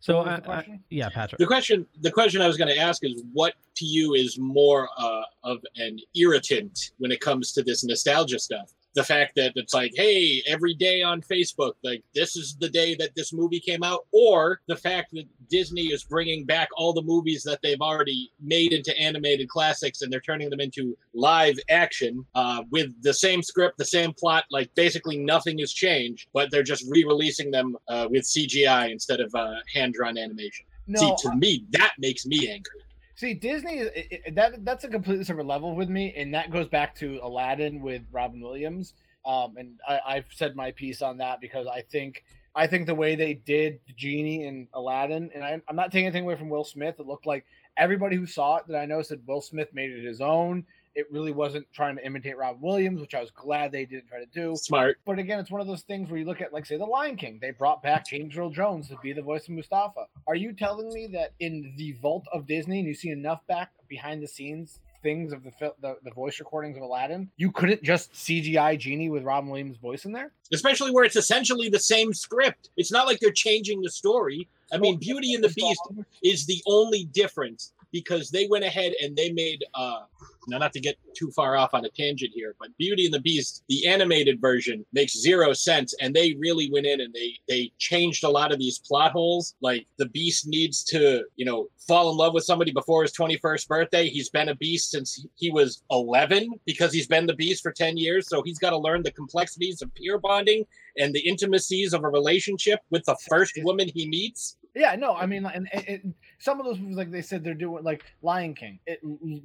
So, 0.00 0.20
I, 0.20 0.40
I- 0.46 0.80
yeah, 0.90 1.08
Patrick. 1.08 1.40
The 1.40 1.46
question, 1.46 1.84
the 2.00 2.12
question 2.12 2.40
I 2.40 2.46
was 2.46 2.56
going 2.56 2.72
to 2.72 2.78
ask 2.78 3.04
is, 3.04 3.24
what 3.32 3.54
to 3.76 3.84
you 3.84 4.14
is 4.14 4.38
more 4.38 4.88
uh, 4.96 5.22
of 5.42 5.58
an 5.76 5.98
irritant 6.14 6.92
when 6.98 7.10
it 7.10 7.20
comes 7.20 7.52
to 7.54 7.62
this 7.64 7.82
nostalgia 7.84 8.38
stuff? 8.38 8.70
The 8.98 9.04
fact 9.04 9.36
that 9.36 9.52
it's 9.54 9.74
like, 9.74 9.92
hey, 9.94 10.42
every 10.48 10.74
day 10.74 11.02
on 11.02 11.22
Facebook, 11.22 11.74
like 11.84 12.02
this 12.16 12.34
is 12.34 12.56
the 12.58 12.68
day 12.68 12.96
that 12.96 13.14
this 13.14 13.32
movie 13.32 13.60
came 13.60 13.84
out, 13.84 14.06
or 14.10 14.60
the 14.66 14.74
fact 14.74 15.12
that 15.12 15.22
Disney 15.48 15.92
is 15.92 16.02
bringing 16.02 16.44
back 16.44 16.68
all 16.76 16.92
the 16.92 17.02
movies 17.02 17.44
that 17.44 17.60
they've 17.62 17.80
already 17.80 18.32
made 18.40 18.72
into 18.72 18.98
animated 18.98 19.48
classics 19.48 20.02
and 20.02 20.12
they're 20.12 20.18
turning 20.20 20.50
them 20.50 20.58
into 20.58 20.98
live 21.14 21.56
action 21.70 22.26
uh, 22.34 22.64
with 22.72 22.90
the 23.02 23.14
same 23.14 23.40
script, 23.40 23.78
the 23.78 23.84
same 23.84 24.12
plot, 24.12 24.46
like 24.50 24.74
basically 24.74 25.16
nothing 25.16 25.58
has 25.58 25.72
changed, 25.72 26.26
but 26.32 26.50
they're 26.50 26.64
just 26.64 26.84
re-releasing 26.90 27.52
them 27.52 27.76
uh, 27.86 28.08
with 28.10 28.24
CGI 28.24 28.90
instead 28.90 29.20
of 29.20 29.32
uh, 29.36 29.54
hand-drawn 29.72 30.18
animation. 30.18 30.66
No, 30.88 30.98
See, 30.98 31.28
to 31.28 31.36
me, 31.36 31.66
that 31.70 31.92
makes 32.00 32.26
me 32.26 32.50
angry. 32.50 32.80
See, 33.18 33.34
Disney 33.34 33.78
is 33.78 33.88
it, 33.96 34.22
it- 34.26 34.34
that 34.36 34.64
that's 34.64 34.84
a 34.84 34.88
completely 34.88 35.24
separate 35.24 35.46
level 35.48 35.74
with 35.74 35.88
me, 35.88 36.14
and 36.16 36.32
that 36.34 36.52
goes 36.52 36.68
back 36.68 36.94
to 37.00 37.18
Aladdin 37.20 37.80
with 37.80 38.02
Robin 38.12 38.40
Williams. 38.40 38.94
Um, 39.26 39.56
and 39.56 39.80
I, 39.88 40.00
I've 40.06 40.26
said 40.32 40.54
my 40.54 40.70
piece 40.70 41.02
on 41.02 41.18
that 41.18 41.40
because 41.40 41.66
I 41.66 41.82
think 41.82 42.22
I 42.54 42.68
think 42.68 42.86
the 42.86 42.94
way 42.94 43.16
they 43.16 43.34
did 43.34 43.80
the 43.88 43.92
genie 43.94 44.46
in 44.46 44.68
Aladdin, 44.72 45.32
and 45.34 45.42
I, 45.42 45.60
I'm 45.66 45.74
not 45.74 45.90
taking 45.90 46.06
anything 46.06 46.22
away 46.26 46.36
from 46.36 46.48
Will 46.48 46.62
Smith. 46.62 46.94
It 47.00 47.08
looked 47.08 47.26
like 47.26 47.44
everybody 47.76 48.14
who 48.14 48.24
saw 48.24 48.58
it 48.58 48.68
that 48.68 48.78
I 48.78 48.86
know 48.86 49.02
said 49.02 49.22
Will 49.26 49.40
Smith 49.40 49.74
made 49.74 49.90
it 49.90 50.04
his 50.04 50.20
own. 50.20 50.64
It 50.98 51.06
really 51.12 51.30
wasn't 51.30 51.64
trying 51.72 51.94
to 51.94 52.04
imitate 52.04 52.36
Rob 52.36 52.60
Williams, 52.60 53.00
which 53.00 53.14
I 53.14 53.20
was 53.20 53.30
glad 53.30 53.70
they 53.70 53.84
didn't 53.84 54.08
try 54.08 54.18
to 54.18 54.26
do. 54.26 54.56
Smart. 54.56 54.98
But 55.06 55.20
again, 55.20 55.38
it's 55.38 55.48
one 55.48 55.60
of 55.60 55.68
those 55.68 55.82
things 55.82 56.10
where 56.10 56.18
you 56.18 56.26
look 56.26 56.40
at, 56.40 56.52
like, 56.52 56.66
say, 56.66 56.76
The 56.76 56.84
Lion 56.84 57.14
King. 57.14 57.38
They 57.40 57.52
brought 57.52 57.84
back 57.84 58.08
James 58.08 58.36
Earl 58.36 58.50
Jones 58.50 58.88
to 58.88 58.96
be 59.00 59.12
the 59.12 59.22
voice 59.22 59.48
of 59.48 59.54
Mufasa. 59.54 60.06
Are 60.26 60.34
you 60.34 60.52
telling 60.52 60.92
me 60.92 61.06
that 61.12 61.34
in 61.38 61.72
the 61.76 61.92
vault 62.02 62.26
of 62.32 62.48
Disney, 62.48 62.80
and 62.80 62.88
you 62.88 62.94
see 62.94 63.10
enough 63.10 63.46
back 63.46 63.70
behind 63.86 64.24
the 64.24 64.26
scenes 64.26 64.80
things 65.00 65.32
of 65.32 65.44
the, 65.44 65.52
the 65.80 65.96
the 66.02 66.10
voice 66.10 66.40
recordings 66.40 66.76
of 66.76 66.82
Aladdin, 66.82 67.30
you 67.36 67.52
couldn't 67.52 67.84
just 67.84 68.12
CGI 68.12 68.76
Genie 68.76 69.08
with 69.08 69.22
Robin 69.22 69.48
Williams' 69.48 69.76
voice 69.76 70.04
in 70.04 70.10
there? 70.10 70.32
Especially 70.52 70.90
where 70.90 71.04
it's 71.04 71.14
essentially 71.14 71.68
the 71.68 71.78
same 71.78 72.12
script. 72.12 72.70
It's 72.76 72.90
not 72.90 73.06
like 73.06 73.20
they're 73.20 73.30
changing 73.30 73.80
the 73.80 73.90
story. 73.90 74.48
I 74.72 74.78
mean, 74.78 74.96
Beauty 74.98 75.34
and 75.34 75.44
the 75.44 75.48
Beast 75.50 75.80
is 76.24 76.46
the 76.46 76.60
only 76.66 77.04
difference 77.04 77.72
because 77.92 78.30
they 78.30 78.46
went 78.48 78.64
ahead 78.64 78.92
and 79.02 79.16
they 79.16 79.32
made 79.32 79.64
uh 79.74 80.00
now 80.48 80.58
not 80.58 80.72
to 80.72 80.80
get 80.80 80.96
too 81.14 81.30
far 81.32 81.56
off 81.56 81.74
on 81.74 81.84
a 81.84 81.90
tangent 81.90 82.30
here 82.34 82.54
but 82.58 82.76
beauty 82.78 83.04
and 83.04 83.14
the 83.14 83.20
beast 83.20 83.64
the 83.68 83.86
animated 83.86 84.40
version 84.40 84.84
makes 84.92 85.18
zero 85.18 85.52
sense 85.52 85.94
and 86.00 86.14
they 86.14 86.34
really 86.38 86.70
went 86.70 86.86
in 86.86 87.00
and 87.00 87.14
they 87.14 87.34
they 87.48 87.72
changed 87.78 88.24
a 88.24 88.28
lot 88.28 88.52
of 88.52 88.58
these 88.58 88.78
plot 88.78 89.12
holes. 89.12 89.54
Like 89.60 89.86
the 89.98 90.06
beast 90.06 90.46
needs 90.46 90.82
to 90.84 91.24
you 91.36 91.44
know 91.44 91.68
fall 91.86 92.10
in 92.10 92.16
love 92.16 92.34
with 92.34 92.44
somebody 92.44 92.72
before 92.72 93.02
his 93.02 93.12
21st 93.12 93.68
birthday. 93.68 94.08
He's 94.08 94.30
been 94.30 94.48
a 94.48 94.54
beast 94.54 94.90
since 94.90 95.26
he 95.36 95.50
was 95.50 95.82
11 95.90 96.50
because 96.66 96.92
he's 96.92 97.06
been 97.06 97.26
the 97.26 97.34
beast 97.34 97.62
for 97.62 97.72
10 97.72 97.96
years 97.96 98.28
so 98.28 98.42
he's 98.42 98.58
got 98.58 98.70
to 98.70 98.78
learn 98.78 99.02
the 99.02 99.12
complexities 99.12 99.82
of 99.82 99.94
peer 99.94 100.18
bonding 100.18 100.64
and 100.98 101.14
the 101.14 101.20
intimacies 101.20 101.92
of 101.92 102.04
a 102.04 102.08
relationship 102.08 102.80
with 102.90 103.04
the 103.04 103.16
first 103.28 103.58
woman 103.62 103.88
he 103.94 104.08
meets 104.08 104.56
Yeah, 104.78 104.94
no, 104.94 105.14
I 105.14 105.26
mean, 105.26 105.44
and, 105.44 105.68
and, 105.72 105.88
and 105.88 106.14
some 106.38 106.60
of 106.60 106.66
those 106.66 106.78
movies, 106.78 106.96
like 106.96 107.10
they 107.10 107.22
said, 107.22 107.42
they're 107.42 107.54
doing 107.54 107.82
like 107.82 108.04
Lion 108.22 108.54
King. 108.54 108.78
It, 108.86 109.00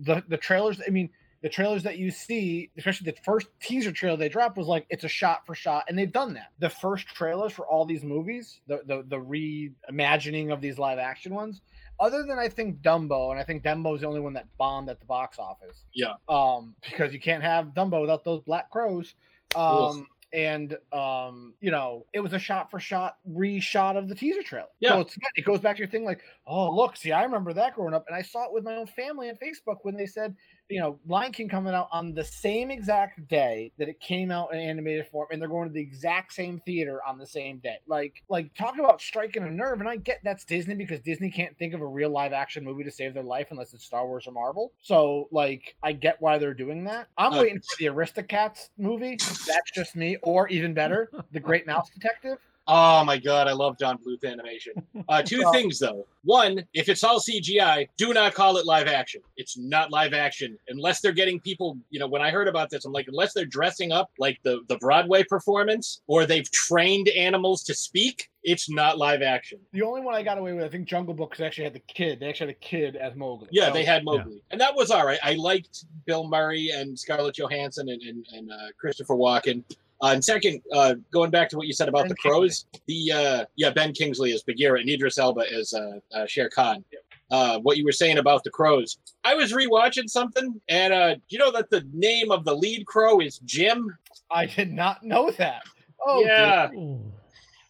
the 0.05 0.23
the 0.27 0.37
trailers. 0.37 0.79
I 0.85 0.91
mean, 0.91 1.09
the 1.41 1.49
trailers 1.49 1.81
that 1.83 1.97
you 1.97 2.11
see, 2.11 2.69
especially 2.77 3.11
the 3.11 3.17
first 3.23 3.47
teaser 3.59 3.91
trailer 3.91 4.15
they 4.15 4.29
dropped, 4.29 4.57
was 4.57 4.67
like 4.67 4.85
it's 4.89 5.03
a 5.03 5.09
shot 5.09 5.45
for 5.47 5.55
shot, 5.55 5.85
and 5.89 5.97
they've 5.97 6.11
done 6.11 6.35
that. 6.35 6.51
The 6.59 6.69
first 6.69 7.07
trailers 7.07 7.51
for 7.51 7.65
all 7.65 7.83
these 7.83 8.03
movies, 8.03 8.61
the 8.67 8.81
the, 8.85 9.03
the 9.07 9.17
reimagining 9.17 10.53
of 10.53 10.61
these 10.61 10.77
live 10.77 10.99
action 10.99 11.33
ones, 11.33 11.61
other 11.99 12.23
than 12.23 12.37
I 12.37 12.47
think 12.47 12.81
Dumbo, 12.81 13.31
and 13.31 13.39
I 13.39 13.43
think 13.43 13.63
Dumbo 13.63 13.95
is 13.95 14.01
the 14.01 14.07
only 14.07 14.19
one 14.19 14.33
that 14.33 14.45
bombed 14.57 14.89
at 14.89 14.99
the 14.99 15.05
box 15.05 15.39
office. 15.39 15.83
Yeah. 15.93 16.13
Um, 16.29 16.75
because 16.83 17.11
you 17.11 17.19
can't 17.19 17.43
have 17.43 17.67
Dumbo 17.67 18.01
without 18.01 18.23
those 18.23 18.41
black 18.41 18.69
crows. 18.69 19.15
Um, 19.55 20.07
and 20.33 20.75
um, 20.91 21.53
you 21.61 21.71
know, 21.71 22.05
it 22.11 22.19
was 22.19 22.33
a 22.33 22.39
shot 22.39 22.71
for 22.71 22.79
shot 22.79 23.17
reshot 23.29 23.97
of 23.97 24.09
the 24.09 24.15
teaser 24.15 24.41
trailer. 24.43 24.67
Yeah. 24.79 24.89
So 24.89 24.99
it's, 25.01 25.17
it 25.35 25.45
goes 25.45 25.59
back 25.59 25.75
to 25.75 25.79
your 25.79 25.89
thing 25.89 26.03
like, 26.03 26.21
oh 26.47 26.75
look, 26.75 26.97
see, 26.97 27.11
I 27.11 27.23
remember 27.23 27.53
that 27.53 27.75
growing 27.75 27.93
up, 27.93 28.05
and 28.07 28.15
I 28.15 28.23
saw 28.23 28.45
it 28.45 28.53
with 28.53 28.63
my 28.63 28.75
own 28.75 28.87
family 28.87 29.29
on 29.29 29.35
Facebook 29.35 29.77
when 29.83 29.95
they 29.95 30.07
said, 30.07 30.35
you 30.73 30.79
know, 30.79 30.97
Lion 31.05 31.31
King 31.31 31.47
coming 31.47 31.71
out 31.75 31.87
on 31.91 32.15
the 32.15 32.23
same 32.23 32.71
exact 32.71 33.27
day 33.27 33.71
that 33.77 33.87
it 33.87 33.99
came 33.99 34.31
out 34.31 34.51
in 34.51 34.59
animated 34.59 35.05
form, 35.07 35.27
and 35.31 35.39
they're 35.39 35.47
going 35.47 35.67
to 35.67 35.73
the 35.73 35.79
exact 35.79 36.33
same 36.33 36.59
theater 36.65 36.99
on 37.07 37.19
the 37.19 37.27
same 37.27 37.59
day. 37.59 37.77
Like, 37.85 38.23
like 38.27 38.51
talk 38.55 38.79
about 38.79 38.99
striking 38.99 39.43
a 39.43 39.51
nerve, 39.51 39.81
and 39.81 39.87
I 39.87 39.97
get 39.97 40.21
that's 40.23 40.45
Disney 40.45 40.73
because 40.73 40.99
Disney 41.01 41.29
can't 41.29 41.55
think 41.59 41.75
of 41.75 41.81
a 41.81 41.85
real 41.85 42.09
live 42.09 42.33
action 42.33 42.63
movie 42.63 42.83
to 42.85 42.91
save 42.91 43.13
their 43.13 43.21
life 43.21 43.49
unless 43.51 43.75
it's 43.75 43.85
Star 43.85 44.07
Wars 44.07 44.25
or 44.25 44.31
Marvel. 44.31 44.71
So, 44.81 45.27
like, 45.31 45.75
I 45.83 45.91
get 45.91 46.19
why 46.19 46.39
they're 46.39 46.55
doing 46.55 46.85
that. 46.85 47.07
I'm 47.19 47.33
Uh, 47.33 47.41
waiting 47.41 47.59
for 47.59 47.75
the 47.77 47.85
Aristocats 47.85 48.69
movie. 48.79 49.17
That's 49.17 49.71
just 49.75 49.95
me, 49.95 50.17
or 50.23 50.47
even 50.47 50.73
better, 50.73 51.11
The 51.31 51.39
Great 51.39 51.67
Mouse 51.67 51.91
Detective. 51.91 52.39
Oh 52.65 53.03
my 53.03 53.17
god, 53.17 53.47
I 53.49 53.51
love 53.51 53.77
Don 53.77 53.97
Bluth 53.97 54.23
animation. 54.23 54.73
Uh, 55.09 55.21
two 55.21 55.43
things 55.51 55.79
though. 55.79 56.07
One, 56.23 56.63
if 56.73 56.87
it's 56.87 57.03
all 57.03 57.19
CGI, 57.19 57.89
do 57.97 58.13
not 58.13 58.33
call 58.33 58.55
it 58.55 58.65
live 58.65 58.87
action. 58.87 59.21
It's 59.35 59.57
not 59.57 59.91
live 59.91 60.13
action 60.13 60.57
unless 60.69 61.01
they're 61.01 61.11
getting 61.11 61.41
people. 61.41 61.77
You 61.89 61.99
know, 61.99 62.07
when 62.07 62.21
I 62.21 62.31
heard 62.31 62.47
about 62.47 62.69
this, 62.69 62.85
I'm 62.85 62.93
like, 62.93 63.09
unless 63.09 63.33
they're 63.33 63.43
dressing 63.45 63.91
up 63.91 64.09
like 64.17 64.39
the 64.43 64.61
the 64.69 64.77
Broadway 64.77 65.23
performance 65.25 66.01
or 66.07 66.25
they've 66.25 66.49
trained 66.51 67.09
animals 67.09 67.63
to 67.65 67.73
speak, 67.73 68.29
it's 68.43 68.69
not 68.69 68.97
live 68.97 69.21
action. 69.21 69.59
The 69.73 69.81
only 69.81 69.99
one 70.01 70.15
I 70.15 70.23
got 70.23 70.37
away 70.37 70.53
with, 70.53 70.63
I 70.63 70.69
think, 70.69 70.87
Jungle 70.87 71.13
Book, 71.13 71.31
'cause 71.31 71.39
they 71.39 71.45
actually 71.45 71.65
had 71.65 71.73
the 71.73 71.79
kid. 71.79 72.21
They 72.21 72.29
actually 72.29 72.47
had 72.47 72.55
a 72.55 72.59
kid 72.59 72.95
as 72.95 73.13
Mowgli. 73.15 73.49
Yeah, 73.51 73.67
So- 73.67 73.73
they 73.73 73.83
had 73.83 74.05
Mowgli, 74.05 74.41
and 74.51 74.61
that 74.61 74.73
was 74.73 74.89
all 74.89 75.05
right. 75.05 75.19
I 75.21 75.33
liked 75.33 75.83
Bill 76.05 76.25
Murray 76.27 76.69
and 76.69 76.97
Scarlett 76.97 77.35
Johansson 77.35 77.89
and 77.89 78.01
and, 78.01 78.25
and 78.31 78.51
uh, 78.51 78.55
Christopher 78.79 79.15
Walken. 79.15 79.63
Uh, 80.03 80.11
and 80.11 80.23
second, 80.23 80.61
uh, 80.73 80.95
going 81.13 81.31
back 81.31 81.47
to 81.47 81.55
what 81.55 81.65
you 81.65 81.71
said 81.71 81.87
about 81.87 82.03
Ben 82.03 82.09
the 82.09 82.15
crows, 82.15 82.65
the 82.87 83.11
uh, 83.11 83.45
yeah 83.55 83.69
Ben 83.69 83.93
Kingsley 83.93 84.33
as 84.33 84.43
Bagheera 84.43 84.81
and 84.81 84.89
Idris 84.89 85.17
Elba 85.17 85.45
as 85.51 85.73
uh, 85.73 85.99
uh, 86.13 86.25
Shere 86.25 86.49
Khan. 86.49 86.83
Uh, 87.31 87.57
what 87.59 87.77
you 87.77 87.85
were 87.85 87.93
saying 87.93 88.17
about 88.17 88.43
the 88.43 88.49
crows, 88.49 88.97
I 89.23 89.33
was 89.33 89.53
rewatching 89.53 90.09
something, 90.09 90.59
and 90.67 90.93
uh, 90.93 91.15
you 91.29 91.39
know 91.39 91.51
that 91.53 91.69
the 91.69 91.87
name 91.93 92.31
of 92.31 92.43
the 92.43 92.53
lead 92.53 92.85
crow 92.85 93.21
is 93.21 93.39
Jim. 93.39 93.97
I 94.29 94.45
did 94.45 94.73
not 94.73 95.03
know 95.03 95.31
that. 95.31 95.63
Oh, 96.05 96.21
yeah, 96.21 96.69
Ooh. 96.73 96.99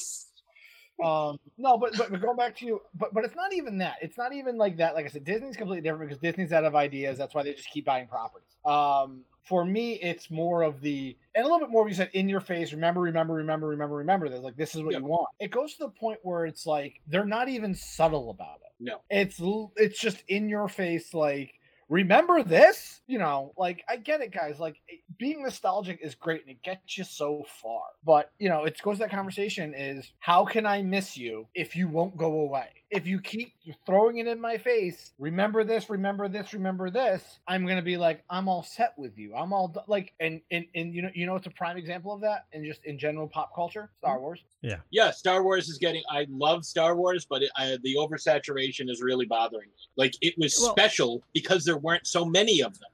Um, 1.03 1.39
no, 1.58 1.77
but, 1.77 1.98
but 1.98 2.22
going 2.22 2.38
back 2.38 2.55
to 2.58 2.65
you, 2.65 2.81
but 2.93 3.13
but 3.13 3.25
it's 3.25 3.36
not 3.36 3.53
even 3.53 3.77
that. 3.79 3.96
It's 4.01 4.17
not 4.17 4.34
even 4.34 4.58
like 4.58 4.77
that. 4.77 4.96
Like 4.96 5.05
I 5.05 5.10
said, 5.10 5.24
Disney's 5.24 5.55
completely 5.58 5.81
different 5.81 6.10
because 6.10 6.22
Disney's 6.22 6.51
out 6.53 6.63
of 6.65 6.75
ideas. 6.75 7.17
That's 7.17 7.34
why 7.34 7.43
they 7.43 7.53
just 7.53 7.70
keep 7.70 7.86
buying 7.86 8.08
properties. 8.08 8.48
Um, 8.65 9.22
for 9.43 9.65
me, 9.65 9.93
it's 9.93 10.29
more 10.29 10.62
of 10.62 10.81
the 10.81 11.17
and 11.36 11.43
a 11.43 11.48
little 11.48 11.60
bit 11.60 11.72
more. 11.72 11.88
You 11.88 11.96
said 11.96 12.10
in 12.13 12.29
your 12.29 12.41
face. 12.41 12.72
Remember, 12.74 13.01
remember, 13.01 13.34
remember, 13.36 13.67
remember, 13.67 13.96
remember. 13.96 14.29
This 14.29 14.39
like 14.41 14.55
this 14.55 14.75
is 14.75 14.84
what 14.84 14.93
Yeah. 14.93 15.00
you 15.00 15.05
want. 15.05 15.27
It 15.39 15.51
goes 15.51 15.74
to 15.74 15.86
the 15.86 15.89
point 15.89 16.20
where 16.24 16.46
it's 16.46 16.65
like 16.65 17.01
they're 17.08 17.25
not 17.25 17.50
even 17.50 17.74
subtle 17.74 18.29
about 18.29 18.58
it. 18.63 18.72
No. 18.79 19.01
it's 19.10 19.39
it's 19.77 20.00
just 20.00 20.24
in 20.27 20.50
your 20.50 20.67
face. 20.67 21.13
Like 21.13 21.53
remember 21.91 22.41
this? 22.41 23.01
You 23.07 23.19
know 23.19 23.53
like 23.57 23.83
i 23.89 23.98
get 23.98 24.21
it 24.21 24.33
guys. 24.33 24.60
Like 24.60 24.77
eh, 24.89 24.95
being 25.19 25.43
nostalgic 25.43 26.00
is 26.01 26.15
great 26.15 26.41
and 26.41 26.50
it 26.51 26.63
gets 26.63 26.98
you 26.98 27.03
so 27.03 27.45
far. 27.62 27.83
But 28.03 28.31
you 28.39 28.50
know 28.50 28.63
it 28.65 28.81
goes 28.81 28.98
that 29.00 29.12
conversation 29.12 29.74
is 29.75 30.12
how 30.19 30.45
can 30.45 30.65
i 30.65 30.81
miss 30.81 31.17
you 31.17 31.48
if 31.53 31.75
you 31.75 31.88
won't 31.88 32.17
go 32.17 32.39
away 32.41 32.69
if 32.91 33.07
you 33.07 33.19
keep 33.19 33.53
throwing 33.86 34.17
it 34.17 34.27
in 34.27 34.39
my 34.39 34.57
face 34.57 35.13
remember 35.17 35.63
this 35.63 35.89
remember 35.89 36.27
this 36.27 36.53
remember 36.53 36.89
this 36.89 37.39
i'm 37.48 37.65
gonna 37.65 37.81
be 37.81 37.98
like 37.98 38.24
i'm 38.29 38.48
all 38.48 38.62
set 38.62 38.93
with 38.98 39.17
you 39.17 39.33
i'm 39.33 39.53
all 39.53 39.69
do- 39.69 39.79
like 39.88 40.13
and 40.19 40.41
and, 40.51 40.65
and 40.75 40.93
you 40.93 41.01
know 41.01 41.10
you 41.15 41.25
know 41.25 41.36
it's 41.36 41.48
a 41.48 41.51
prime 41.51 41.77
example 41.77 42.13
of 42.13 42.21
that 42.21 42.45
and 42.53 42.65
just 42.65 42.83
in 42.86 43.00
general 43.00 43.27
pop 43.27 43.55
culture 43.55 43.89
star 43.98 44.17
hmm? 44.17 44.24
wars 44.24 44.43
yeah. 44.63 44.77
Yeah, 44.91 45.10
Star 45.10 45.41
Wars 45.43 45.69
is 45.69 45.79
getting. 45.79 46.03
I 46.12 46.27
love 46.29 46.65
Star 46.65 46.95
Wars, 46.95 47.25
but 47.27 47.41
it, 47.41 47.50
I, 47.55 47.79
the 47.81 47.95
oversaturation 47.95 48.91
is 48.91 49.01
really 49.01 49.25
bothering 49.25 49.69
me. 49.69 49.74
Like 49.95 50.13
it 50.21 50.36
was 50.38 50.55
Well- 50.62 50.69
special 50.71 51.24
because 51.33 51.65
there 51.65 51.77
weren't 51.77 52.05
so 52.05 52.24
many 52.24 52.62
of 52.62 52.77
them. 52.79 52.89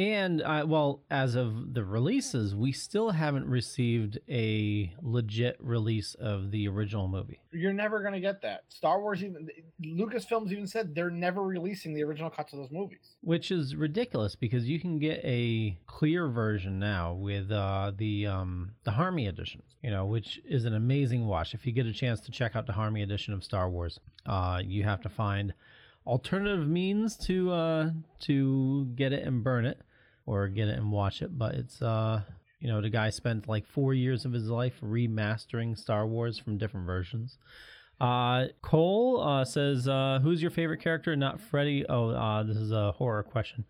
And 0.00 0.40
uh, 0.40 0.64
well, 0.66 1.02
as 1.10 1.34
of 1.34 1.74
the 1.74 1.84
releases, 1.84 2.54
we 2.54 2.72
still 2.72 3.10
haven't 3.10 3.46
received 3.46 4.18
a 4.30 4.94
legit 5.02 5.58
release 5.60 6.14
of 6.14 6.50
the 6.52 6.68
original 6.68 7.06
movie. 7.06 7.38
you're 7.52 7.74
never 7.74 8.02
gonna 8.02 8.18
get 8.18 8.40
that 8.40 8.62
star 8.70 9.00
wars 9.02 9.22
even 9.22 9.46
lucasfilms 9.84 10.52
even 10.52 10.66
said 10.66 10.94
they're 10.94 11.10
never 11.10 11.42
releasing 11.42 11.92
the 11.92 12.02
original 12.02 12.30
cuts 12.30 12.52
of 12.54 12.60
those 12.60 12.70
movies 12.70 13.16
which 13.20 13.50
is 13.50 13.76
ridiculous 13.76 14.34
because 14.34 14.66
you 14.66 14.80
can 14.80 14.98
get 14.98 15.20
a 15.22 15.76
clear 15.86 16.28
version 16.28 16.78
now 16.78 17.12
with 17.12 17.50
uh, 17.50 17.92
the 17.98 18.26
um, 18.26 18.70
the 18.84 18.92
Harmy 18.92 19.26
edition, 19.26 19.62
you 19.82 19.90
know, 19.90 20.06
which 20.06 20.40
is 20.46 20.64
an 20.64 20.74
amazing 20.74 21.26
watch. 21.26 21.52
If 21.52 21.66
you 21.66 21.72
get 21.72 21.84
a 21.84 21.92
chance 21.92 22.20
to 22.22 22.30
check 22.30 22.56
out 22.56 22.66
the 22.66 22.72
Harmy 22.72 23.02
edition 23.02 23.34
of 23.34 23.44
Star 23.44 23.68
Wars, 23.68 24.00
uh, 24.24 24.62
you 24.64 24.84
have 24.84 25.02
to 25.02 25.10
find 25.10 25.52
alternative 26.06 26.66
means 26.66 27.16
to 27.26 27.52
uh, 27.52 27.90
to 28.20 28.86
get 28.94 29.12
it 29.12 29.26
and 29.26 29.44
burn 29.44 29.66
it, 29.66 29.80
or 30.30 30.46
get 30.46 30.68
it 30.68 30.78
and 30.78 30.92
watch 30.92 31.22
it. 31.22 31.36
But 31.36 31.54
it's 31.56 31.82
uh, 31.82 32.22
you 32.60 32.68
know, 32.68 32.80
the 32.80 32.88
guy 32.88 33.10
spent 33.10 33.48
like 33.48 33.66
four 33.66 33.94
years 33.94 34.24
of 34.24 34.32
his 34.32 34.48
life 34.48 34.74
remastering 34.80 35.76
Star 35.76 36.06
Wars 36.06 36.38
from 36.38 36.56
different 36.56 36.86
versions. 36.86 37.36
Uh, 38.00 38.46
Cole 38.62 39.20
uh, 39.20 39.44
says, 39.44 39.88
uh, 39.88 40.20
"Who's 40.22 40.40
your 40.40 40.52
favorite 40.52 40.80
character? 40.80 41.16
Not 41.16 41.40
Freddy." 41.40 41.84
Oh, 41.88 42.10
uh, 42.10 42.44
this 42.44 42.56
is 42.56 42.70
a 42.70 42.92
horror 42.92 43.24
question. 43.24 43.64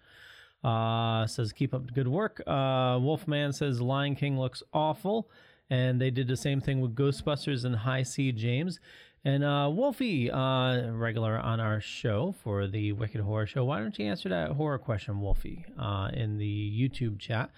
Uh, 0.62 1.26
says, 1.26 1.52
"Keep 1.52 1.72
up 1.72 1.86
the 1.86 1.92
good 1.92 2.08
work." 2.08 2.42
Uh, 2.46 2.98
Wolfman 3.00 3.52
says, 3.54 3.80
"Lion 3.80 4.14
King 4.14 4.38
looks 4.38 4.62
awful," 4.74 5.30
and 5.70 5.98
they 5.98 6.10
did 6.10 6.28
the 6.28 6.36
same 6.36 6.60
thing 6.60 6.80
with 6.80 6.94
Ghostbusters 6.94 7.64
and 7.64 7.74
High 7.74 8.02
C 8.02 8.32
James. 8.32 8.78
And 9.24 9.44
uh, 9.44 9.70
Wolfie, 9.72 10.30
uh, 10.30 10.92
regular 10.92 11.38
on 11.38 11.60
our 11.60 11.80
show 11.80 12.34
for 12.42 12.66
the 12.66 12.92
Wicked 12.92 13.20
Horror 13.20 13.46
Show, 13.46 13.64
why 13.64 13.80
don't 13.80 13.98
you 13.98 14.06
answer 14.06 14.30
that 14.30 14.52
horror 14.52 14.78
question, 14.78 15.20
Wolfie, 15.20 15.66
uh, 15.78 16.08
in 16.14 16.38
the 16.38 16.90
YouTube 16.90 17.18
chat? 17.18 17.50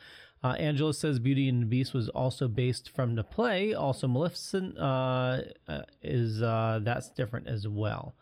Uh, 0.43 0.57
Angela 0.59 0.93
says 0.93 1.21
Beauty 1.21 1.49
and 1.49 1.63
the 1.63 1.67
Beast 1.67 1.95
was 1.95 2.09
also 2.09 2.49
based 2.49 2.91
from 2.91 3.15
the 3.15 3.23
play. 3.23 3.75
Also, 3.75 4.09
Maleficent 4.09 4.77
uh, 4.77 5.43
uh, 5.69 5.83
is 6.03 6.43
uh, 6.43 6.81
that's 6.83 7.11
different 7.11 7.47
as 7.47 7.69
well. 7.69 8.17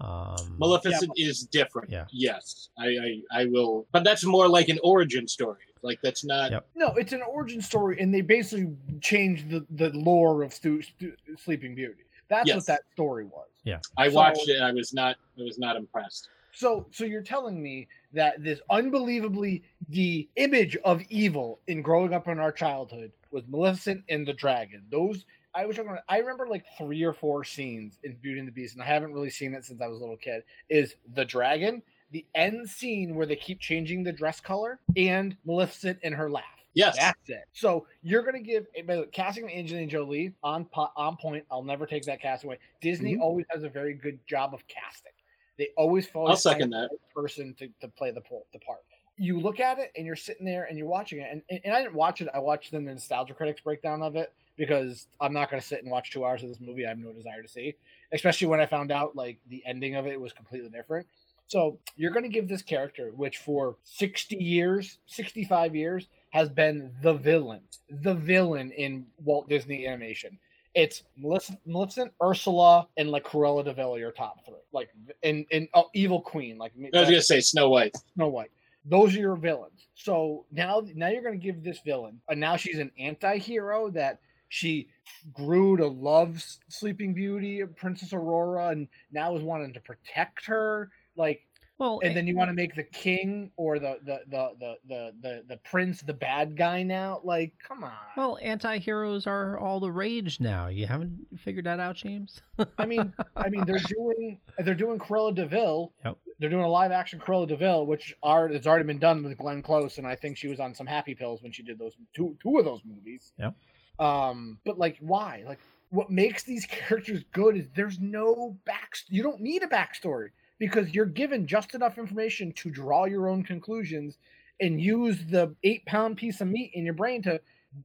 Um, 0.00 0.56
Maleficent 0.58 1.10
is 1.16 1.42
different. 1.42 1.90
Yeah. 1.90 2.04
Yes, 2.12 2.68
I, 2.78 2.86
I 2.86 3.40
I 3.40 3.44
will, 3.46 3.88
but 3.90 4.04
that's 4.04 4.24
more 4.24 4.48
like 4.48 4.68
an 4.68 4.78
origin 4.84 5.26
story. 5.26 5.62
Like 5.82 5.98
that's 6.02 6.24
not. 6.24 6.52
Yep. 6.52 6.68
No, 6.76 6.88
it's 6.94 7.12
an 7.12 7.22
origin 7.22 7.60
story, 7.60 7.98
and 7.98 8.14
they 8.14 8.20
basically 8.20 8.76
changed 9.00 9.50
the, 9.50 9.66
the 9.70 9.90
lore 9.90 10.42
of 10.44 10.52
Stu, 10.52 10.82
Stu, 10.82 11.14
Sleeping 11.36 11.74
Beauty. 11.74 12.05
That's 12.28 12.46
Yes. 12.48 12.56
what 12.56 12.66
that 12.66 12.82
story 12.92 13.24
was. 13.24 13.48
Yeah. 13.64 13.80
I 13.96 14.08
So- 14.08 14.14
watched 14.14 14.48
it. 14.48 14.60
I 14.60 14.72
was 14.72 14.92
not. 14.92 15.16
I 15.38 15.42
was 15.42 15.58
not 15.58 15.76
impressed. 15.76 16.28
So, 16.52 16.86
so 16.90 17.04
you're 17.04 17.22
telling 17.22 17.62
me 17.62 17.86
that 18.14 18.42
this 18.42 18.60
unbelievably 18.70 19.62
the 19.90 20.26
image 20.36 20.74
of 20.78 21.02
evil 21.10 21.60
in 21.66 21.82
growing 21.82 22.14
up 22.14 22.28
in 22.28 22.38
our 22.38 22.50
childhood 22.52 23.12
was 23.30 23.46
Maleficent 23.46 24.02
and 24.08 24.26
the 24.26 24.32
Dragon. 24.32 24.82
Those 24.90 25.26
I 25.54 25.64
was 25.66 25.76
talking 25.76 25.90
about, 25.90 26.04
I 26.08 26.18
remember 26.18 26.46
like 26.46 26.64
three 26.78 27.02
or 27.02 27.12
four 27.12 27.42
scenes 27.44 27.98
in 28.04 28.14
Beauty 28.16 28.38
and 28.40 28.48
the 28.48 28.52
Beast, 28.52 28.74
and 28.74 28.82
I 28.82 28.86
haven't 28.86 29.12
really 29.12 29.30
seen 29.30 29.54
it 29.54 29.64
since 29.64 29.80
I 29.80 29.86
was 29.86 29.98
a 29.98 30.00
little 30.00 30.16
kid. 30.16 30.44
Is 30.70 30.94
the 31.14 31.24
dragon 31.24 31.82
the 32.10 32.24
end 32.34 32.68
scene 32.68 33.14
where 33.16 33.26
they 33.26 33.36
keep 33.36 33.58
changing 33.60 34.02
the 34.04 34.12
dress 34.12 34.40
color 34.40 34.78
and 34.96 35.36
Maleficent 35.44 35.98
in 36.02 36.12
her 36.14 36.30
laugh. 36.30 36.44
Yes. 36.76 36.96
That's 36.98 37.30
it. 37.30 37.44
So 37.54 37.86
you're 38.02 38.22
gonna 38.22 38.38
give 38.38 38.66
by 38.86 38.96
the 38.96 39.00
way, 39.02 39.08
casting 39.10 39.50
Angelina 39.50 39.86
Jolie 39.86 40.34
on 40.42 40.68
on 40.74 41.16
point. 41.16 41.44
I'll 41.50 41.64
never 41.64 41.86
take 41.86 42.04
that 42.04 42.20
cast 42.20 42.44
away. 42.44 42.58
Disney 42.82 43.16
always 43.16 43.46
does 43.52 43.64
a 43.64 43.68
very 43.68 43.94
good 43.94 44.18
job 44.26 44.52
of 44.52 44.60
casting. 44.68 45.12
They 45.58 45.70
always 45.78 46.06
follow. 46.06 46.26
Mm-hmm. 46.26 46.30
I'll 46.32 46.36
second 46.36 46.70
that. 46.70 46.90
person 47.14 47.54
to, 47.58 47.68
to 47.80 47.88
play 47.88 48.10
the 48.10 48.20
the 48.52 48.58
part. 48.58 48.80
You 49.16 49.40
look 49.40 49.58
at 49.58 49.78
it 49.78 49.90
and 49.96 50.04
you're 50.04 50.16
sitting 50.16 50.44
there 50.44 50.64
and 50.64 50.76
you're 50.76 50.86
watching 50.86 51.20
it, 51.20 51.28
and, 51.32 51.40
and, 51.48 51.60
and 51.64 51.74
I 51.74 51.80
didn't 51.80 51.94
watch 51.94 52.20
it. 52.20 52.28
I 52.34 52.38
watched 52.38 52.70
the 52.70 52.80
Nostalgia 52.80 53.32
Critics 53.32 53.62
breakdown 53.62 54.02
of 54.02 54.14
it 54.14 54.34
because 54.58 55.06
I'm 55.18 55.32
not 55.32 55.50
going 55.50 55.60
to 55.60 55.66
sit 55.66 55.82
and 55.82 55.90
watch 55.90 56.10
two 56.10 56.26
hours 56.26 56.42
of 56.42 56.50
this 56.50 56.60
movie. 56.60 56.84
I 56.84 56.90
have 56.90 56.98
no 56.98 57.14
desire 57.14 57.40
to 57.40 57.48
see, 57.48 57.74
especially 58.12 58.48
when 58.48 58.60
I 58.60 58.66
found 58.66 58.92
out 58.92 59.16
like 59.16 59.38
the 59.48 59.62
ending 59.64 59.94
of 59.94 60.06
it 60.06 60.20
was 60.20 60.34
completely 60.34 60.68
different. 60.68 61.06
So 61.46 61.78
you're 61.96 62.10
going 62.10 62.24
to 62.24 62.28
give 62.28 62.48
this 62.48 62.62
character, 62.62 63.12
which 63.14 63.38
for 63.38 63.76
60 63.84 64.36
years, 64.36 64.98
65 65.06 65.76
years, 65.76 66.08
has 66.36 66.50
been 66.50 66.92
the 67.00 67.14
villain, 67.14 67.62
the 67.88 68.12
villain 68.12 68.70
in 68.72 69.06
Walt 69.24 69.48
Disney 69.48 69.86
animation. 69.86 70.38
It's 70.74 71.02
Malefic- 71.16 71.56
Maleficent, 71.64 72.12
Ursula, 72.22 72.86
and 72.98 73.10
like 73.10 73.24
Cruella 73.24 73.64
de 73.64 73.72
Vil 73.72 73.94
are 73.94 73.98
your 73.98 74.12
top 74.12 74.44
three. 74.44 74.66
Like, 74.70 74.90
and 75.22 75.46
and 75.50 75.66
oh, 75.72 75.88
Evil 75.94 76.20
Queen, 76.20 76.58
like 76.58 76.72
I 76.92 77.00
was 77.00 77.08
gonna 77.08 77.22
say 77.22 77.40
Snow 77.40 77.70
White. 77.70 77.96
Snow 78.14 78.28
White. 78.28 78.50
Those 78.84 79.16
are 79.16 79.18
your 79.18 79.36
villains. 79.36 79.88
So 79.94 80.44
now, 80.52 80.82
now 80.94 81.08
you're 81.08 81.22
going 81.22 81.40
to 81.40 81.44
give 81.44 81.64
this 81.64 81.80
villain, 81.80 82.20
and 82.28 82.38
now 82.38 82.56
she's 82.56 82.78
an 82.78 82.92
anti-hero 82.98 83.90
that 83.92 84.20
she 84.48 84.88
grew 85.32 85.78
to 85.78 85.86
love 85.86 86.44
Sleeping 86.68 87.14
Beauty, 87.14 87.64
Princess 87.64 88.12
Aurora, 88.12 88.68
and 88.68 88.88
now 89.10 89.34
is 89.34 89.42
wanting 89.42 89.72
to 89.72 89.80
protect 89.80 90.44
her. 90.44 90.90
Like, 91.16 91.45
Well, 91.78 92.00
and 92.02 92.16
then 92.16 92.26
you 92.26 92.34
want 92.34 92.48
to 92.48 92.54
make 92.54 92.74
the 92.74 92.84
king 92.84 93.50
or 93.56 93.78
the 93.78 93.98
the 94.02 94.20
the 94.30 94.50
the 94.58 94.74
the 94.88 95.12
the, 95.20 95.42
the 95.46 95.56
prince 95.58 96.00
the 96.00 96.14
bad 96.14 96.56
guy 96.56 96.82
now. 96.82 97.20
Like, 97.22 97.52
come 97.66 97.84
on. 97.84 97.92
well, 98.16 98.38
anti-heroes 98.40 99.26
are 99.26 99.58
all 99.58 99.78
the 99.78 99.90
rage 99.90 100.40
now. 100.40 100.68
You 100.68 100.86
haven't 100.86 101.26
figured 101.38 101.66
that 101.66 101.78
out, 101.78 101.96
James? 101.96 102.40
I 102.78 102.86
mean, 102.86 103.12
I 103.36 103.50
mean, 103.50 103.66
they're 103.66 103.78
doing 103.78 104.40
they're 104.58 104.74
doing 104.74 104.98
Cruella 104.98 105.34
de 105.34 105.46
Vil. 105.46 105.92
Yep. 106.04 106.16
They're 106.38 106.50
doing 106.50 106.64
a 106.64 106.68
live 106.68 106.92
action 106.92 107.18
Cruella 107.18 107.46
de 107.46 107.56
Vil, 107.56 107.84
which 107.84 108.14
are 108.22 108.48
it's 108.48 108.66
already 108.66 108.86
been 108.86 108.98
done 108.98 109.22
with 109.22 109.36
Glenn 109.36 109.60
Close, 109.60 109.98
and 109.98 110.06
I 110.06 110.16
think 110.16 110.38
she 110.38 110.48
was 110.48 110.60
on 110.60 110.74
some 110.74 110.86
happy 110.86 111.14
pills 111.14 111.42
when 111.42 111.52
she 111.52 111.62
did 111.62 111.78
those 111.78 111.92
two 112.14 112.38
two 112.42 112.56
of 112.56 112.64
those 112.64 112.80
movies. 112.86 113.32
Yep. 113.38 113.54
Um, 113.98 114.58
but 114.64 114.78
like, 114.78 114.96
why? 115.00 115.42
Like, 115.46 115.60
what 115.90 116.10
makes 116.10 116.42
these 116.42 116.64
characters 116.70 117.22
good 117.32 117.58
is 117.58 117.68
there's 117.74 118.00
no 118.00 118.56
back. 118.64 118.94
You 119.08 119.22
don't 119.22 119.42
need 119.42 119.62
a 119.62 119.66
backstory 119.66 120.30
because 120.58 120.94
you're 120.94 121.06
given 121.06 121.46
just 121.46 121.74
enough 121.74 121.98
information 121.98 122.52
to 122.52 122.70
draw 122.70 123.04
your 123.04 123.28
own 123.28 123.42
conclusions 123.42 124.18
and 124.60 124.80
use 124.80 125.18
the 125.30 125.54
eight 125.64 125.84
pound 125.86 126.16
piece 126.16 126.40
of 126.40 126.48
meat 126.48 126.70
in 126.74 126.84
your 126.84 126.94
brain 126.94 127.22
to 127.22 127.40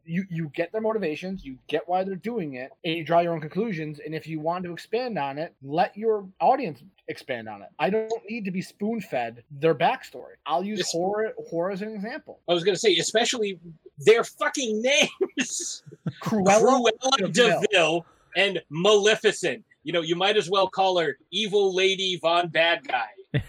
you 0.06 0.26
you 0.30 0.50
get 0.56 0.72
their 0.72 0.80
motivations, 0.80 1.44
you 1.44 1.58
get 1.68 1.88
why 1.88 2.04
they're 2.04 2.16
doing 2.16 2.54
it, 2.54 2.72
and 2.86 2.96
you 2.96 3.04
draw 3.04 3.20
your 3.20 3.34
own 3.34 3.42
conclusions. 3.42 4.00
And 4.06 4.16
if 4.16 4.26
you 4.26 4.40
want 4.40 4.64
to 4.64 4.72
expand 4.72 5.18
on 5.20 5.38
it, 5.38 5.54
let 5.62 5.98
your 5.98 6.26
audience 6.40 6.82
expand 7.10 7.50
on 7.50 7.62
it. 7.62 7.68
I 7.78 7.90
don't 7.90 8.10
need 8.30 8.46
to 8.46 8.52
be 8.52 8.62
spoon 8.62 9.02
fed 9.02 9.44
their 9.52 9.76
backstory. 9.76 10.36
I'll 10.46 10.64
use 10.64 10.80
Yes. 10.80 10.92
horror 10.94 11.34
horror 11.50 11.72
as 11.72 11.82
an 11.82 11.94
example. 11.94 12.40
I 12.48 12.54
was 12.54 12.64
gonna 12.64 12.78
say, 12.78 12.96
especially 12.98 13.60
their 13.98 14.24
fucking 14.24 14.82
names, 14.82 15.84
Cruella, 16.24 16.60
Cruella 16.62 17.18
de 17.18 17.28
Vil. 17.28 17.62
Deville 17.62 18.06
and 18.38 18.62
Maleficent. 18.70 19.64
You 19.84 19.94
know, 19.94 20.02
you 20.02 20.16
might 20.16 20.38
as 20.38 20.50
well 20.50 20.68
call 20.68 21.00
her 21.00 21.18
Evil 21.32 21.74
Lady 21.76 22.18
Von 22.22 22.50
Bad 22.50 22.88
Guy. 22.88 23.08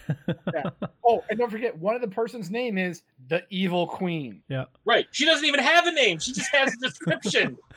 Oh, 1.05 1.21
and 1.29 1.37
don't 1.37 1.51
forget, 1.51 1.77
one 1.77 1.95
of 1.95 2.01
the 2.01 2.07
person's 2.07 2.49
name 2.49 2.77
is 2.77 3.01
the 3.27 3.43
Evil 3.49 3.85
Queen. 3.85 4.41
Yeah. 4.47 4.65
Right? 4.85 5.05
She 5.11 5.25
doesn't 5.25 5.45
even 5.45 5.59
have 5.59 5.85
a 5.85 5.91
name. 5.91 6.17
She 6.19 6.31
just 6.31 6.49
has 6.53 6.73
a 6.73 6.77
description. 6.77 7.57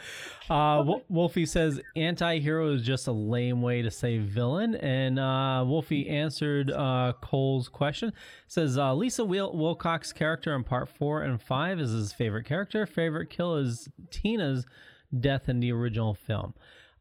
Uh, 0.49 0.81
Wol- 0.87 1.03
Wolfie 1.09 1.45
says 1.45 1.81
anti-hero 1.97 2.73
is 2.73 2.85
just 2.85 3.09
a 3.09 3.13
lame 3.13 3.63
way 3.63 3.83
to 3.83 3.91
say 3.91 4.19
villain, 4.19 4.77
and 4.77 5.19
uh, 5.19 5.65
Wolfie 5.67 6.09
answered 6.09 6.71
uh, 6.71 7.15
Cole's 7.21 7.69
question. 7.69 8.13
Says 8.47 8.79
uh, 8.79 8.95
Lisa 8.95 9.25
Wil- 9.25 9.57
Wilcox's 9.57 10.13
character 10.13 10.55
in 10.55 10.63
part 10.63 10.89
four 10.89 11.23
and 11.23 11.43
five 11.43 11.81
is 11.81 11.91
his 11.91 12.13
favorite 12.13 12.45
character. 12.45 12.87
Favorite 12.87 13.29
kill 13.29 13.57
is 13.57 13.89
Tina's 14.13 14.65
death 15.19 15.49
in 15.49 15.59
the 15.59 15.73
original 15.73 16.15
film. 16.15 16.55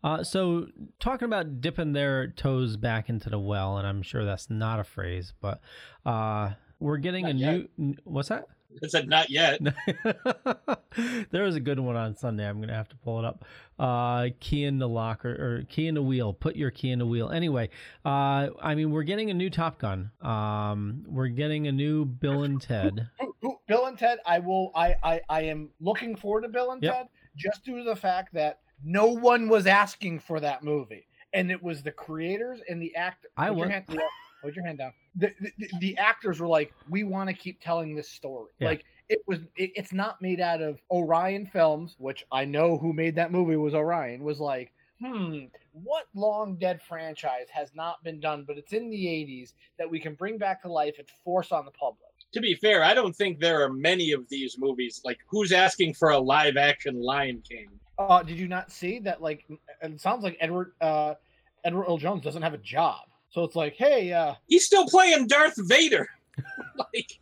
Uh, 0.06 0.24
so 0.24 0.68
talking 1.00 1.26
about 1.26 1.62
dipping 1.62 1.94
their 1.94 2.28
toes 2.28 2.78
back 2.78 3.10
into 3.10 3.28
the 3.30 3.40
well, 3.40 3.78
and 3.80 3.88
I'm 3.88 4.04
sure 4.04 4.24
that's 4.24 4.52
not 4.52 4.80
a 4.80 4.84
phrase, 4.84 5.34
but 5.42 5.60
uh, 6.06 6.52
we're 6.80 6.98
getting 6.98 7.24
Not 7.24 7.32
a 7.32 7.36
yet. 7.38 7.52
new. 7.54 7.70
n- 7.80 7.98
What's 8.04 8.30
that? 8.30 8.46
I 8.84 8.88
said 8.88 9.08
not 9.10 9.30
yet. 9.32 9.60
there 11.32 11.44
was 11.44 11.56
a 11.56 11.60
good 11.60 11.80
one 11.80 11.96
on 11.96 12.16
Sunday. 12.16 12.48
I'm 12.48 12.60
gonna 12.60 12.74
have 12.76 12.90
to 12.90 12.96
pull 12.98 13.20
it 13.20 13.26
up. 13.26 13.46
Uh, 13.80 14.28
key 14.40 14.64
in 14.66 14.78
the 14.80 14.88
locker 14.88 15.30
or 15.32 15.64
key 15.70 15.88
in 15.88 15.96
the 15.96 16.02
wheel. 16.04 16.34
Put 16.34 16.56
your 16.56 16.72
key 16.72 16.92
in 16.92 17.00
the 17.00 17.06
wheel. 17.06 17.30
Anyway, 17.30 17.70
uh, 18.06 18.50
I 18.62 18.76
mean, 18.76 18.92
we're 18.92 19.04
getting 19.04 19.30
a 19.32 19.34
new 19.34 19.50
Top 19.50 19.80
Gun. 19.80 20.12
Um, 20.22 21.04
we're 21.08 21.28
getting 21.30 21.68
a 21.68 21.72
new 21.72 22.06
Bill 22.06 22.44
and 22.44 22.62
Ted. 22.62 23.10
Who- 23.20 23.36
who- 23.42 23.60
Bill 23.68 23.86
and 23.88 23.98
Ted, 23.98 24.20
I 24.28 24.38
will. 24.40 24.72
I, 24.76 24.96
I 25.02 25.22
I 25.30 25.42
am 25.44 25.70
looking 25.80 26.16
forward 26.16 26.42
to 26.42 26.50
Bill 26.50 26.72
and 26.72 26.84
Yep. 26.84 26.94
Ted 26.94 27.08
just 27.36 27.66
due 27.66 27.78
to 27.80 27.84
the 27.84 27.96
fact 27.96 28.34
that 28.36 28.60
no 28.84 29.08
one 29.08 29.48
was 29.48 29.68
asking 29.68 30.20
for 30.20 30.40
that 30.40 30.64
movie, 30.64 31.08
and 31.34 31.52
it 31.52 31.62
was 31.62 31.84
the 31.84 31.92
creators 31.92 32.62
and 32.70 32.82
the 32.82 32.96
actor. 32.96 33.30
I 33.38 33.50
put 33.50 33.58
your 33.58 33.70
hand, 33.70 33.86
yeah, 33.90 34.00
put 34.42 34.56
your 34.56 34.66
hand 34.66 34.78
down. 34.80 34.94
The, 35.16 35.34
the, 35.40 35.70
the 35.80 35.98
actors 35.98 36.40
were 36.40 36.48
like, 36.48 36.74
"We 36.90 37.04
want 37.04 37.30
to 37.30 37.36
keep 37.36 37.62
telling 37.62 37.96
this 37.96 38.10
story." 38.10 38.52
Yeah. 38.60 38.70
Like 38.70 38.86
it 39.10 39.20
was. 39.28 39.40
It, 39.56 39.72
it's 39.76 39.94
not 39.94 40.22
made 40.22 40.40
out 40.40 40.62
of 40.62 40.80
Orion 40.92 41.46
Films, 41.46 41.96
which 42.00 42.26
I 42.32 42.46
know 42.46 42.78
who 42.78 42.94
made 42.94 43.16
that 43.16 43.32
movie 43.32 43.56
was 43.56 43.74
Orion. 43.74 44.24
Was 44.24 44.40
like, 44.40 44.72
hmm, 45.00 45.46
what 45.72 46.06
long 46.14 46.56
dead 46.56 46.82
franchise 46.82 47.48
has 47.52 47.72
not 47.76 48.04
been 48.04 48.20
done, 48.20 48.44
but 48.48 48.58
it's 48.58 48.74
in 48.74 48.90
the 48.90 49.06
'80s 49.06 49.54
that 49.78 49.90
we 49.90 50.00
can 50.00 50.16
bring 50.16 50.38
back 50.38 50.62
to 50.64 50.72
life 50.72 50.96
and 50.98 51.08
force 51.24 51.52
on 51.52 51.66
the 51.66 51.72
public. 51.72 52.02
To 52.34 52.42
be 52.42 52.56
fair, 52.56 52.84
I 52.84 52.94
don't 52.94 53.16
think 53.16 53.40
there 53.40 53.64
are 53.64 53.72
many 53.72 54.12
of 54.12 54.28
these 54.28 54.58
movies. 54.58 55.02
Like, 55.06 55.20
who's 55.28 55.54
asking 55.54 55.94
for 55.94 56.10
a 56.10 56.20
live 56.20 56.58
action 56.58 57.02
Lion 57.02 57.42
King? 57.48 57.70
Uh, 57.98 58.24
did 58.24 58.38
you 58.38 58.48
not 58.48 58.72
see 58.72 59.00
that? 59.00 59.22
Like, 59.22 59.46
it 59.82 60.02
sounds 60.02 60.24
like 60.24 60.38
Edward 60.40 60.74
uh, 60.82 61.16
Edward 61.64 61.86
Earl 61.86 61.98
Jones 61.98 62.24
doesn't 62.24 62.42
have 62.42 62.54
a 62.54 62.60
job, 62.60 63.08
so 63.30 63.44
it's 63.44 63.56
like, 63.56 63.76
hey, 63.76 64.12
uh, 64.14 64.36
He's 64.48 64.66
still 64.66 64.86
playing 64.88 65.28
Darth 65.28 65.56
Vader. 65.58 66.08
like, 66.78 67.20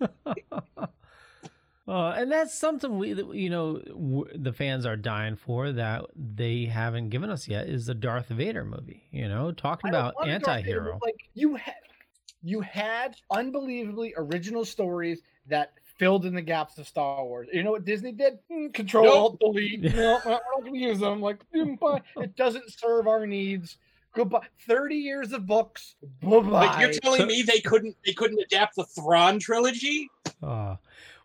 Uh, 1.86 2.12
and 2.12 2.32
that's 2.32 2.58
something 2.58 2.98
we, 2.98 3.14
you 3.38 3.50
know, 3.50 3.78
w- 3.80 4.26
the 4.36 4.54
fans 4.54 4.86
are 4.86 4.96
dying 4.96 5.36
for 5.36 5.74
that 5.74 6.06
they 6.16 6.64
haven't 6.64 7.10
given 7.10 7.30
us 7.30 7.46
yet 7.46 7.68
is 7.68 7.86
the 7.88 7.94
Darth 7.94 8.30
Vader 8.30 8.64
movie. 8.64 9.04
You 9.12 9.28
know, 9.28 9.52
talking 9.52 9.90
about 9.90 10.16
want 10.16 10.30
a 10.30 10.40
Darth 10.40 10.64
Vader, 10.64 10.80
anti-hero. 10.80 10.98
but, 11.02 11.08
Like 11.08 11.18
you 11.34 11.56
had, 11.56 11.76
you 12.42 12.62
had 12.62 13.18
unbelievably 13.30 14.14
original 14.16 14.64
stories 14.64 15.22
that 15.48 15.74
filled 16.04 16.26
in 16.26 16.36
the 16.36 16.42
gaps 16.42 16.78
of 16.78 16.88
Star 16.88 17.24
Wars. 17.24 17.48
You 17.54 17.64
know 17.64 17.72
what 17.72 17.86
Disney 17.86 18.12
did? 18.12 18.40
Hmm, 18.52 18.68
Control 18.70 19.06
Nope. 19.06 19.16
Alt 19.16 19.40
Delete. 19.40 19.82
no, 19.96 20.20
we're 20.26 20.32
not 20.32 20.42
going 20.60 20.74
to 20.74 20.80
use 20.80 21.00
them. 21.00 21.22
Like, 21.22 21.38
hmm, 21.54 21.76
it 22.18 22.36
doesn't 22.36 22.70
serve 22.72 23.08
our 23.08 23.26
needs. 23.26 23.78
Goodbye. 24.14 24.46
Thirty 24.68 24.98
years 24.98 25.32
of 25.32 25.48
books. 25.48 25.96
Bye 26.22 26.40
bye. 26.42 26.50
like 26.68 26.80
you're 26.82 26.92
telling 26.92 27.22
So- 27.22 27.26
me 27.26 27.42
they 27.42 27.60
couldn't 27.62 27.96
they 28.06 28.14
couldn't 28.14 28.40
adapt 28.40 28.76
the 28.76 28.84
Thrawn 28.86 29.40
trilogy? 29.40 30.08
Uh, 30.44 30.76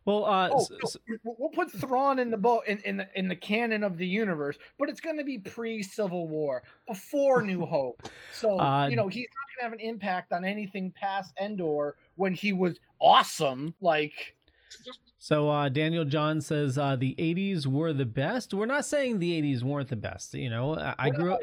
well, 0.07 0.25
uh, 0.25 0.49
Oh, 0.51 0.61
s- 0.63 0.71
no, 0.71 0.77
s- 0.85 0.97
we'll- 1.23 1.37
we'll 1.39 1.49
put 1.51 1.71
Thrawn 1.71 2.19
in 2.19 2.31
the 2.31 2.39
boat 2.39 2.63
in, 2.67 2.79
in 2.87 2.97
the 2.97 3.09
in 3.15 3.29
the 3.29 3.37
canon 3.37 3.85
of 3.85 3.99
the 3.99 4.07
universe, 4.07 4.57
but 4.79 4.89
it's 4.89 5.01
going 5.03 5.19
to 5.19 5.25
be 5.25 5.37
pre 5.39 5.83
Civil 5.83 6.29
War, 6.29 6.63
before 6.87 7.43
New 7.43 7.67
Hope. 7.77 8.09
So 8.33 8.59
Uh, 8.59 8.87
you 8.89 8.97
know 8.97 9.09
he's 9.09 9.27
not 9.37 9.47
going 9.49 9.59
to 9.59 9.63
have 9.65 9.73
an 9.75 9.81
impact 9.81 10.33
on 10.33 10.47
anything 10.47 10.91
past 10.93 11.35
Endor 11.39 11.97
when 12.17 12.33
he 12.33 12.55
was 12.55 12.81
awesome. 13.03 13.75
Like 13.83 14.35
So 15.19 15.51
uh, 15.51 15.69
Daniel 15.69 16.05
John 16.05 16.41
says 16.41 16.79
uh, 16.79 16.97
the 16.97 17.15
'80s 17.19 17.67
were 17.67 17.93
the 17.93 18.07
best. 18.07 18.55
We're 18.55 18.67
not 18.67 18.85
saying 18.85 19.19
the 19.19 19.41
'80s 19.43 19.63
weren't 19.63 19.89
the 19.89 19.97
best. 19.97 20.35
You 20.35 20.49
know, 20.51 20.77
I, 20.79 20.95
I 20.99 21.11
grew 21.11 21.33
up. 21.35 21.41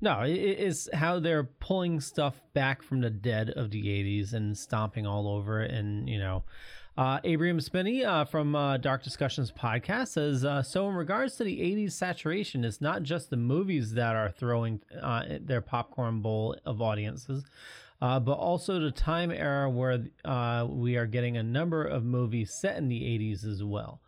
No, 0.00 0.20
it, 0.22 0.32
it's 0.34 0.88
how 0.92 1.18
they're 1.20 1.44
pulling 1.44 2.00
stuff 2.00 2.40
back 2.54 2.82
from 2.82 3.00
the 3.00 3.10
dead 3.10 3.50
of 3.50 3.70
the 3.70 3.84
'80s 3.84 4.32
and 4.34 4.56
stomping 4.56 5.06
all 5.06 5.28
over 5.28 5.62
it, 5.62 5.70
and 5.70 6.08
you 6.08 6.18
know, 6.18 6.44
Uh, 6.96 7.18
Abraham 7.24 7.58
Spinney 7.58 8.04
uh, 8.04 8.24
from 8.26 8.54
uh, 8.54 8.76
Dark 8.76 9.02
Discussions 9.02 9.50
podcast 9.50 10.08
says 10.08 10.44
uh, 10.44 10.62
So, 10.62 10.88
in 10.90 10.94
regards 10.94 11.36
to 11.36 11.44
the 11.44 11.58
80s 11.58 11.92
saturation, 11.92 12.64
it's 12.66 12.82
not 12.82 13.02
just 13.02 13.30
the 13.30 13.38
movies 13.38 13.94
that 13.94 14.14
are 14.14 14.30
throwing 14.30 14.82
uh, 15.00 15.22
their 15.40 15.62
popcorn 15.62 16.20
bowl 16.20 16.54
of 16.66 16.82
audiences, 16.82 17.44
uh, 18.02 18.18
but 18.18 18.32
also 18.32 18.80
the 18.80 18.90
time 18.90 19.30
era 19.30 19.70
where 19.70 20.04
uh, 20.24 20.66
we 20.68 20.96
are 20.96 21.06
getting 21.06 21.36
a 21.36 21.42
number 21.42 21.84
of 21.84 22.04
movies 22.04 22.52
set 22.52 22.76
in 22.76 22.88
the 22.88 23.00
80s 23.00 23.46
as 23.46 23.62
well. 23.62 24.00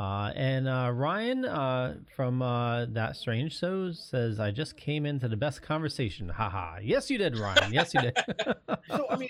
Uh, 0.00 0.32
and 0.34 0.66
uh, 0.66 0.90
Ryan 0.92 1.44
uh, 1.44 1.98
from 2.16 2.40
uh, 2.40 2.86
That 2.86 3.16
Strange 3.16 3.56
Show 3.56 3.92
says, 3.92 4.40
I 4.40 4.50
just 4.50 4.78
came 4.78 5.04
into 5.04 5.28
the 5.28 5.36
best 5.36 5.60
conversation. 5.60 6.28
Haha. 6.30 6.78
Yes, 6.82 7.10
you 7.10 7.18
did, 7.18 7.36
Ryan. 7.38 7.70
Yes, 7.72 7.92
you 7.94 8.00
did. 8.00 8.16
So 8.88 9.06
I 9.10 9.16
mean, 9.16 9.28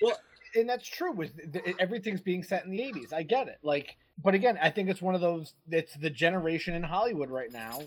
and 0.55 0.69
that's 0.69 0.87
true. 0.87 1.13
With 1.13 1.53
th- 1.53 1.77
everything's 1.79 2.21
being 2.21 2.43
set 2.43 2.65
in 2.65 2.71
the 2.71 2.79
'80s, 2.79 3.13
I 3.13 3.23
get 3.23 3.49
it. 3.49 3.59
Like, 3.63 3.97
but 4.23 4.35
again, 4.35 4.59
I 4.63 4.71
think 4.71 4.89
it's 4.89 5.03
one 5.03 5.15
of 5.15 5.21
those. 5.21 5.55
It's 5.71 5.95
the 5.97 6.11
generation 6.11 6.75
in 6.75 6.83
Hollywood 6.83 7.31
right 7.31 7.53
now 7.53 7.83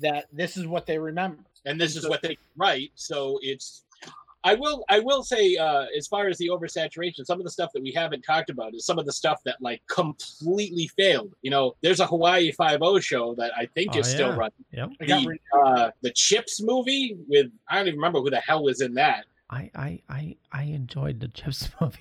that 0.00 0.26
this 0.32 0.56
is 0.56 0.66
what 0.66 0.86
they 0.86 0.98
remember. 0.98 1.42
and 1.64 1.80
this 1.80 1.96
is 1.96 2.08
what 2.08 2.22
they 2.22 2.36
write. 2.56 2.90
So 2.94 3.38
it's. 3.42 3.84
I 4.42 4.54
will. 4.54 4.84
I 4.88 5.00
will 5.00 5.22
say, 5.22 5.56
uh, 5.56 5.84
as 5.96 6.06
far 6.06 6.26
as 6.28 6.38
the 6.38 6.48
oversaturation, 6.48 7.26
some 7.26 7.38
of 7.38 7.44
the 7.44 7.50
stuff 7.50 7.70
that 7.74 7.82
we 7.82 7.92
haven't 7.92 8.22
talked 8.22 8.48
about 8.50 8.74
is 8.74 8.86
some 8.86 8.98
of 8.98 9.04
the 9.06 9.12
stuff 9.12 9.42
that 9.44 9.56
like 9.60 9.82
completely 9.88 10.88
failed. 10.96 11.34
You 11.42 11.50
know, 11.50 11.74
there's 11.82 12.00
a 12.00 12.06
Hawaii 12.06 12.50
Five 12.52 12.80
O 12.82 12.98
show 13.00 13.34
that 13.36 13.52
I 13.56 13.66
think 13.66 13.90
Oh, 13.94 13.98
is 13.98 14.08
still 14.08 14.34
running. 14.34 14.52
yep. 14.72 14.90
The, 15.00 15.38
uh, 15.58 15.90
the 16.02 16.10
Chips 16.12 16.62
movie 16.62 17.16
with 17.28 17.48
I 17.68 17.76
don't 17.76 17.88
even 17.88 17.98
remember 17.98 18.20
who 18.20 18.30
the 18.30 18.40
hell 18.40 18.64
was 18.64 18.80
in 18.80 18.94
that. 18.94 19.26
I, 19.50 19.70
I, 19.74 20.00
I, 20.08 20.36
I 20.52 20.62
enjoyed 20.64 21.20
the 21.20 21.28
Chips 21.28 21.68
movie. 21.80 21.98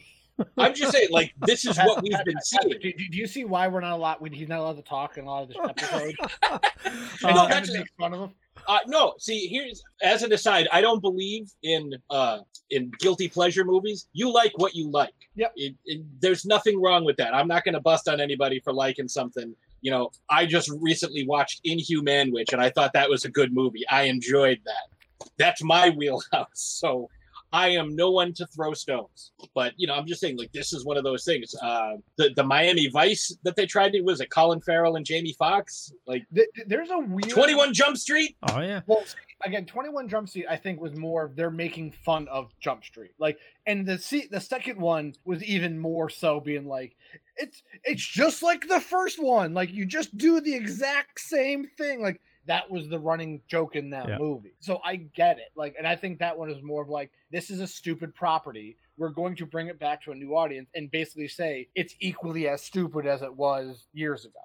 I'm 0.57 0.73
just 0.73 0.93
saying, 0.93 1.09
like 1.11 1.33
this 1.45 1.65
is 1.65 1.75
what 1.77 2.01
we've 2.01 2.23
been 2.23 2.39
seeing. 2.43 2.69
Do, 2.79 2.93
do, 2.93 3.09
do 3.09 3.17
you 3.17 3.27
see 3.27 3.43
why 3.43 3.67
we're 3.67 3.81
not 3.81 3.91
allowed? 3.93 4.21
When 4.21 4.31
he's 4.31 4.47
not 4.47 4.59
allowed 4.59 4.77
to 4.77 4.81
talk 4.83 5.17
in 5.17 5.25
a 5.25 5.27
lot 5.29 5.43
of 5.43 5.49
this 5.49 5.57
episode, 5.69 6.15
Uh, 6.49 6.59
and 6.83 7.35
No, 7.35 7.41
Kevin 7.47 7.51
actually- 7.57 7.77
makes 7.79 7.91
fun 7.99 8.13
of 8.13 8.19
him. 8.21 8.29
Uh, 8.67 8.79
no, 8.87 9.13
see, 9.17 9.47
here's 9.47 9.83
as 10.01 10.23
an 10.23 10.31
aside, 10.31 10.67
I 10.71 10.81
don't 10.81 11.01
believe 11.01 11.51
in 11.63 11.93
uh 12.09 12.39
in 12.69 12.91
guilty 12.99 13.27
pleasure 13.27 13.65
movies. 13.65 14.07
You 14.13 14.31
like 14.31 14.57
what 14.57 14.75
you 14.75 14.89
like. 14.89 15.13
Yep. 15.35 15.53
It, 15.55 15.75
it, 15.85 16.01
there's 16.19 16.45
nothing 16.45 16.81
wrong 16.81 17.03
with 17.03 17.17
that. 17.17 17.33
I'm 17.33 17.47
not 17.47 17.63
going 17.63 17.73
to 17.73 17.81
bust 17.81 18.07
on 18.07 18.21
anybody 18.21 18.59
for 18.59 18.73
liking 18.73 19.07
something. 19.07 19.55
You 19.81 19.91
know, 19.91 20.11
I 20.29 20.45
just 20.45 20.69
recently 20.79 21.25
watched 21.25 21.61
Inhuman 21.63 22.31
Witch, 22.31 22.53
and 22.53 22.61
I 22.61 22.69
thought 22.69 22.93
that 22.93 23.09
was 23.09 23.25
a 23.25 23.29
good 23.29 23.53
movie. 23.53 23.87
I 23.87 24.03
enjoyed 24.03 24.59
that. 24.65 25.27
That's 25.37 25.63
my 25.63 25.89
wheelhouse. 25.89 26.47
So 26.53 27.09
I 27.51 27.69
am 27.69 27.95
no 27.95 28.11
one 28.11 28.33
to 28.33 28.45
throw 28.47 28.73
stones. 28.73 29.31
But 29.55 29.73
you 29.77 29.87
know, 29.87 29.95
I'm 29.95 30.05
just 30.05 30.21
saying, 30.21 30.37
like 30.37 30.51
this 30.51 30.71
is 30.73 30.85
one 30.85 30.97
of 30.97 31.03
those 31.03 31.23
things. 31.25 31.55
Uh, 31.61 31.93
the 32.17 32.29
the 32.35 32.43
Miami 32.43 32.87
Vice 32.89 33.35
that 33.43 33.55
they 33.55 33.65
tried 33.65 33.93
to 33.93 34.01
was 34.01 34.21
it 34.21 34.29
Colin 34.29 34.61
Farrell 34.61 34.95
and 34.95 35.05
Jamie 35.05 35.33
Foxx, 35.37 35.91
like 36.05 36.25
Th- 36.33 36.47
th- 36.55 36.67
There's 36.67 36.89
a 36.91 36.99
weird 36.99 37.29
21 37.29 37.73
Jump 37.73 37.97
Street. 37.97 38.35
oh, 38.49 38.59
yeah. 38.61 38.81
Well, 38.87 39.03
again, 39.43 39.65
Twenty 39.65 39.89
One 39.89 40.07
Jump 40.07 40.29
Street, 40.29 40.45
I 40.49 40.57
think, 40.57 40.79
was 40.79 40.95
more 40.95 41.31
they're 41.35 41.49
making 41.51 41.91
fun 41.91 42.27
of 42.27 42.51
Jump 42.59 42.83
Street, 42.83 43.11
like, 43.19 43.37
and 43.65 43.85
the 43.85 43.97
se- 43.97 44.27
the 44.31 44.41
second 44.41 44.79
one 44.79 45.15
was 45.25 45.43
even 45.43 45.79
more 45.79 46.09
so 46.09 46.39
being 46.39 46.67
like, 46.67 46.95
it's 47.37 47.63
it's 47.83 48.05
just 48.05 48.43
like 48.43 48.67
the 48.67 48.79
first 48.81 49.21
one, 49.21 49.53
like 49.53 49.71
you 49.71 49.85
just 49.85 50.15
do 50.17 50.39
the 50.41 50.53
exact 50.53 51.19
same 51.19 51.67
thing, 51.77 52.01
like 52.01 52.21
that 52.49 52.69
was 52.69 52.89
the 52.89 52.97
running 52.97 53.41
joke 53.47 53.75
in 53.75 53.91
that 53.91 54.07
Yeah. 54.09 54.17
movie. 54.17 54.53
So 54.59 54.81
I 54.83 54.95
get 54.95 55.37
it, 55.37 55.51
like, 55.55 55.75
and 55.77 55.87
I 55.87 55.95
think 55.95 56.17
that 56.17 56.35
one 56.35 56.49
is 56.49 56.61
more 56.63 56.81
of 56.81 56.89
like 56.89 57.11
this 57.29 57.51
is 57.51 57.59
a 57.61 57.67
stupid 57.67 58.13
property. 58.15 58.75
We're 58.97 59.09
going 59.09 59.35
to 59.35 59.45
bring 59.45 59.67
it 59.67 59.77
back 59.79 60.01
to 60.05 60.11
a 60.11 60.15
new 60.15 60.35
audience 60.35 60.67
and 60.73 60.89
basically 60.89 61.27
say 61.27 61.67
it's 61.75 61.93
equally 61.99 62.47
as 62.47 62.63
stupid 62.63 63.05
as 63.05 63.21
it 63.21 63.31
was 63.33 63.85
years 63.93 64.25
ago. 64.25 64.39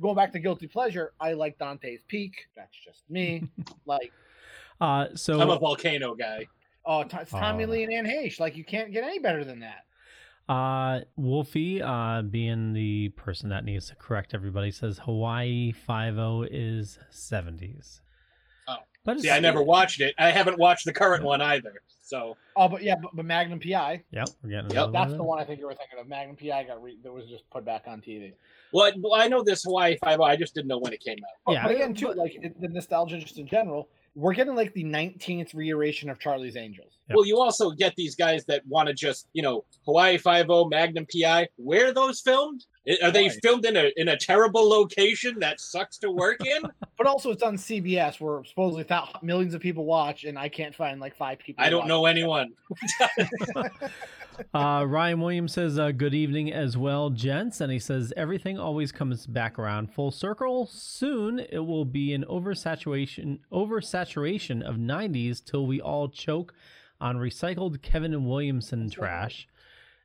Going 0.00 0.14
back 0.14 0.30
to 0.32 0.38
guilty 0.38 0.68
pleasure, 0.68 1.14
I 1.20 1.32
like 1.32 1.58
Dante's 1.58 2.00
Peak. 2.06 2.46
That's 2.56 2.76
just 2.84 3.02
me. 3.10 3.48
like, 3.86 4.12
Uh, 4.80 5.08
so 5.14 5.40
I'm 5.40 5.50
a 5.50 5.58
volcano 5.58 6.14
guy. 6.14 6.46
oh, 6.84 7.02
T- 7.02 7.16
it's 7.20 7.30
Tommy 7.32 7.64
Oh. 7.64 7.68
Lee 7.68 7.82
and 7.84 7.92
Anne 7.92 8.06
Heche. 8.06 8.38
Like, 8.38 8.56
you 8.56 8.64
can't 8.64 8.92
get 8.92 9.02
any 9.04 9.18
better 9.18 9.44
than 9.44 9.58
that. 9.60 9.84
Uh, 10.48 11.00
Wolfie, 11.16 11.80
uh, 11.80 12.22
being 12.22 12.72
the 12.72 13.10
person 13.10 13.48
that 13.50 13.64
needs 13.64 13.88
to 13.88 13.94
correct 13.94 14.34
everybody, 14.34 14.70
says 14.70 14.98
Hawaii 15.04 15.72
Five 15.72 16.18
O 16.18 16.42
is 16.50 16.98
seventies. 17.10 18.00
Oh. 18.68 18.76
but 19.04 19.20
See, 19.20 19.30
I 19.30 19.40
never 19.40 19.62
watched 19.62 20.00
it. 20.00 20.14
I 20.18 20.30
haven't 20.30 20.58
watched 20.58 20.84
the 20.84 20.92
current 20.92 21.24
one 21.24 21.40
either. 21.40 21.74
So 22.02 22.36
Oh, 22.56 22.68
but 22.68 22.82
yeah, 22.82 22.96
but, 23.00 23.14
but 23.16 23.24
Magnum 23.24 23.60
PI. 23.60 24.02
Yep, 24.10 24.28
we're 24.42 24.50
getting 24.50 24.70
Yep, 24.70 24.90
That's 24.92 25.12
of 25.12 25.16
the 25.18 25.24
one 25.24 25.38
I 25.38 25.44
think 25.44 25.60
you 25.60 25.66
were 25.66 25.74
thinking 25.74 25.98
of. 25.98 26.06
Magnum 26.08 26.36
PI 26.36 26.64
got 26.64 26.82
re- 26.82 26.98
that 27.02 27.12
was 27.12 27.26
just 27.26 27.48
put 27.50 27.64
back 27.64 27.84
on 27.86 28.00
TV. 28.02 28.32
well, 28.72 28.86
I- 28.86 28.92
well, 29.00 29.14
I 29.14 29.28
know 29.28 29.42
this 29.42 29.62
Hawaii 29.62 29.96
Five 29.96 30.20
O. 30.20 30.24
I 30.24 30.36
just 30.36 30.54
didn't 30.54 30.68
know 30.68 30.78
when 30.78 30.92
it 30.92 31.00
came 31.00 31.16
out. 31.18 31.36
But, 31.46 31.52
Yeah, 31.52 31.62
but 31.62 31.74
again, 31.76 31.94
too, 31.94 32.08
but- 32.08 32.16
like 32.18 32.34
it, 32.34 32.60
the 32.60 32.68
nostalgia 32.68 33.18
just 33.18 33.38
in 33.38 33.46
general, 33.46 33.88
we're 34.14 34.34
getting 34.34 34.54
like 34.54 34.72
the 34.74 34.84
19th 34.84 35.54
reiteration 35.54 36.10
of 36.10 36.18
Charlie's 36.18 36.56
Angels. 36.56 36.98
Yep. 37.08 37.16
Well, 37.16 37.26
you 37.26 37.40
also 37.40 37.70
get 37.70 37.94
these 37.96 38.14
guys 38.14 38.44
that 38.46 38.66
want 38.66 38.88
to 38.88 38.94
just, 38.94 39.28
you 39.32 39.42
know, 39.42 39.64
Hawaii 39.84 40.18
Five 40.18 40.50
O, 40.50 40.68
Magnum 40.68 41.06
PI. 41.06 41.48
Where 41.56 41.88
are 41.88 41.94
those 41.94 42.20
filmed? 42.20 42.64
I- 42.88 42.98
Are 43.04 43.10
they 43.10 43.28
filmed 43.28 43.64
in 43.64 43.76
a 43.76 43.90
in 43.96 44.08
a 44.08 44.16
terrible 44.16 44.68
location 44.68 45.38
that 45.40 45.60
sucks 45.60 45.98
to 45.98 46.10
work 46.10 46.44
in? 46.46 46.62
But 46.98 47.06
also, 47.08 47.30
it's 47.32 47.42
on 47.42 47.56
CBS 47.56 48.20
where 48.20 48.44
supposedly 48.44 48.84
thou- 48.84 49.08
millions 49.22 49.54
of 49.54 49.60
people 49.60 49.84
watch, 49.84 50.22
and 50.22 50.38
I 50.38 50.48
can't 50.48 50.72
find 50.74 51.00
like 51.00 51.16
five 51.16 51.38
people. 51.40 51.64
I 51.64 51.68
don't 51.70 51.88
know 51.88 52.06
anyone. 52.06 52.52
Uh, 54.54 54.84
Ryan 54.88 55.20
Williams 55.20 55.52
says, 55.52 55.78
uh, 55.78 55.90
"Good 55.90 56.14
evening 56.14 56.50
as 56.52 56.74
well, 56.76 57.10
gents," 57.10 57.60
and 57.60 57.70
he 57.70 57.78
says, 57.78 58.14
"Everything 58.16 58.58
always 58.58 58.90
comes 58.90 59.26
back 59.26 59.58
around 59.58 59.92
full 59.92 60.10
circle. 60.10 60.66
Soon 60.66 61.38
it 61.38 61.58
will 61.66 61.84
be 61.84 62.14
an 62.14 62.24
oversaturation, 62.24 63.40
oversaturation 63.52 64.62
of 64.62 64.76
'90s 64.76 65.44
till 65.44 65.66
we 65.66 65.82
all 65.82 66.08
choke 66.08 66.54
on 66.98 67.16
recycled 67.18 67.82
Kevin 67.82 68.24
Williamson 68.24 68.88
trash." 68.88 69.46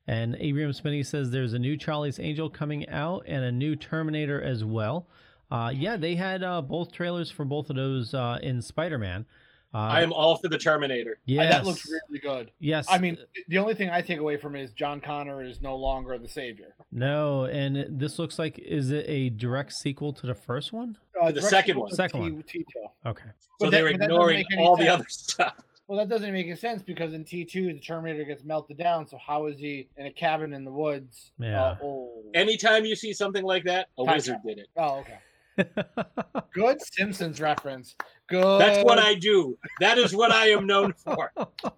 And 0.08 0.38
Abraham 0.40 0.72
Spinney 0.74 1.04
says, 1.04 1.32
"There's 1.32 1.54
a 1.54 1.60
new 1.60 1.76
Charlie's 1.78 2.20
Angel 2.20 2.50
coming 2.50 2.88
out 2.90 3.24
and 3.28 3.44
a 3.44 3.52
new 3.52 3.76
Terminator 3.76 4.42
as 4.42 4.64
well." 4.64 5.08
Uh, 5.52 5.72
yeah, 5.74 5.98
they 5.98 6.16
had 6.16 6.44
uh, 6.44 6.62
both 6.62 6.92
trailers 6.92 7.30
for 7.32 7.46
both 7.46 7.70
of 7.70 7.76
those 7.76 8.14
uh, 8.14 8.38
in 8.42 8.62
Spider-Man. 8.62 9.26
Uh, 9.74 9.78
I 9.80 10.02
am 10.02 10.14
all 10.14 10.38
for 10.38 10.48
the 10.48 10.58
Terminator. 10.58 11.20
yes, 11.26 11.46
Uh, 11.46 11.58
That 11.58 11.66
looks 11.66 11.86
really 11.90 12.20
good. 12.20 12.52
yes. 12.60 12.86
I 12.90 12.98
mean, 12.98 13.18
the 13.50 13.58
only 13.58 13.74
thing 13.76 13.90
I 13.90 14.02
take 14.02 14.20
away 14.20 14.38
from 14.38 14.56
it 14.56 14.62
is 14.64 14.72
John 14.72 15.02
Connor 15.02 15.44
is 15.44 15.62
no 15.62 15.76
longer 15.76 16.18
the 16.18 16.28
savior. 16.28 16.74
No, 16.92 17.46
and 17.46 18.00
this 18.00 18.18
looks 18.18 18.40
like 18.40 18.58
is 18.60 18.92
it 18.92 19.06
a 19.10 19.30
direct 19.30 19.74
sequel 19.74 20.14
to 20.14 20.26
the 20.26 20.34
first 20.34 20.72
one? 20.72 20.98
Uh, 21.22 21.32
The 21.34 21.42
second 21.42 21.78
one. 21.80 21.92
Second 21.92 22.24
T- 22.24 22.32
one. 22.32 22.44
T 22.44 22.60
two. 22.60 22.86
Okay. 23.10 23.24
So 23.40 23.48
But 23.60 23.72
they're 23.72 23.84
that- 23.92 23.92
but 23.94 24.00
that 24.00 24.08
doesn't 24.10 24.36
ignoring 24.38 24.46
all 24.60 24.78
the 24.78 24.88
other 24.88 25.06
stuff. 25.10 25.56
Well, 25.88 25.98
that 26.00 26.10
doesn't 26.10 26.34
make 26.34 26.48
any 26.48 26.56
sense 26.58 26.82
because 26.82 27.14
in 27.14 27.24
T 27.24 27.46
two 27.46 27.68
the 27.74 27.80
Terminator 27.80 28.26
gets 28.26 28.44
melted 28.44 28.78
down. 28.78 29.08
So 29.08 29.18
how 29.18 29.46
is 29.48 29.58
he 29.58 29.88
in 29.98 30.06
a 30.08 30.12
cabin 30.12 30.54
in 30.54 30.66
the 30.66 30.72
woods? 30.72 31.32
Yeah. 31.40 31.62
Uh, 31.64 31.76
oh. 31.84 32.24
Anytime 32.34 32.84
you 32.86 32.96
see 32.96 33.14
something 33.14 33.44
like 33.44 33.64
that, 33.66 33.88
a 33.98 34.04
Time 34.04 34.16
wizard 34.16 34.38
did 34.46 34.58
it. 34.60 34.68
oh, 34.76 35.04
okay. 35.04 35.20
Good 36.54 36.82
Simpsons 36.82 37.40
reference. 37.42 37.96
Good. 38.28 38.60
That's 38.60 38.84
what 38.84 39.00
I 39.00 39.16
do. 39.16 39.58
That 39.80 39.98
is 39.98 40.14
what 40.16 40.32
I 40.32 40.50
am 40.50 40.68
known 40.68 40.94
for. 40.94 41.32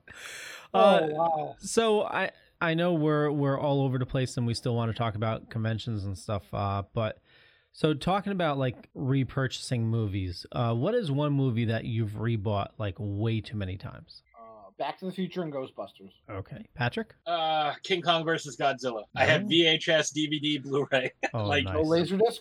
Oh 0.72 0.80
Uh, 0.80 1.08
wow. 1.10 1.56
so 1.60 2.04
I 2.04 2.30
I 2.62 2.76
know 2.76 2.94
we're 2.94 3.32
we're 3.32 3.60
all 3.60 3.82
over 3.82 3.98
the 3.98 4.06
place 4.06 4.38
and 4.38 4.46
we 4.46 4.54
still 4.54 4.76
want 4.76 4.92
to 4.92 4.98
talk 4.98 5.16
about 5.16 5.50
conventions 5.50 6.04
and 6.06 6.16
stuff. 6.18 6.44
Uh, 6.54 6.84
but 6.94 7.18
so 7.80 7.94
talking 7.94 8.34
about 8.34 8.58
like 8.58 8.90
repurchasing 8.94 9.80
movies, 9.84 10.46
uh, 10.52 10.74
what 10.74 10.94
is 10.94 11.10
one 11.12 11.32
movie 11.32 11.64
that 11.66 11.86
you've 11.86 12.12
rebought 12.12 12.72
like 12.78 12.96
way 13.00 13.40
too 13.40 13.56
many 13.56 13.78
times? 13.78 14.22
Uh, 14.38 14.70
Back 14.78 15.00
to 15.00 15.06
the 15.06 15.14
Future 15.14 15.44
and 15.44 15.54
Ghostbusters. 15.54 16.12
Okay, 16.30 16.66
Patrick. 16.74 17.16
Uh, 17.26 17.72
King 17.84 18.02
Kong 18.02 18.26
versus 18.26 18.58
Godzilla. 18.58 19.04
I 19.16 19.24
have 19.24 19.44
Oh. 19.44 19.48
VHS, 19.48 20.12
DVD, 20.14 20.62
Blu-ray. 20.62 21.12
Oh, 21.34 21.46
Like- 21.46 21.64
nice. 21.64 21.74
No 21.74 21.84
Laserdisc. 21.84 22.40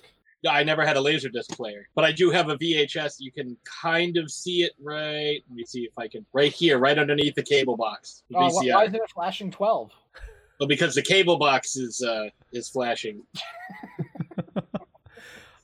I 0.49 0.65
never 0.65 0.85
had 0.85 0.97
a 0.97 1.01
Laserdisc 1.01 1.51
player, 1.57 1.89
but 1.95 2.05
I 2.05 2.11
do 2.11 2.31
have 2.31 2.49
a 2.49 2.57
VHS. 2.57 3.17
You 3.21 3.31
can 3.31 3.57
kind 3.65 4.17
of 4.17 4.31
see 4.33 4.63
it 4.65 4.73
right. 4.83 5.41
Let 5.49 5.55
me 5.57 5.65
see 5.65 5.83
if 5.85 5.97
I 5.97 6.09
can. 6.09 6.27
Right 6.33 6.53
here, 6.53 6.79
right 6.79 6.99
underneath 6.99 7.37
the 7.37 7.43
cable 7.45 7.77
box. 7.77 8.25
the 8.31 8.39
Uh, 8.39 8.49
why, 8.51 8.65
VCR. 8.65 8.75
why 8.75 8.85
isn't 8.87 8.95
it 8.97 9.11
flashing 9.15 9.51
twelve? 9.53 9.93
Well, 10.59 10.67
because 10.69 10.95
the 10.97 11.03
cable 11.03 11.39
box 11.39 11.77
is 11.77 12.01
uh 12.03 12.29
is 12.53 12.69
flashing. 12.69 13.23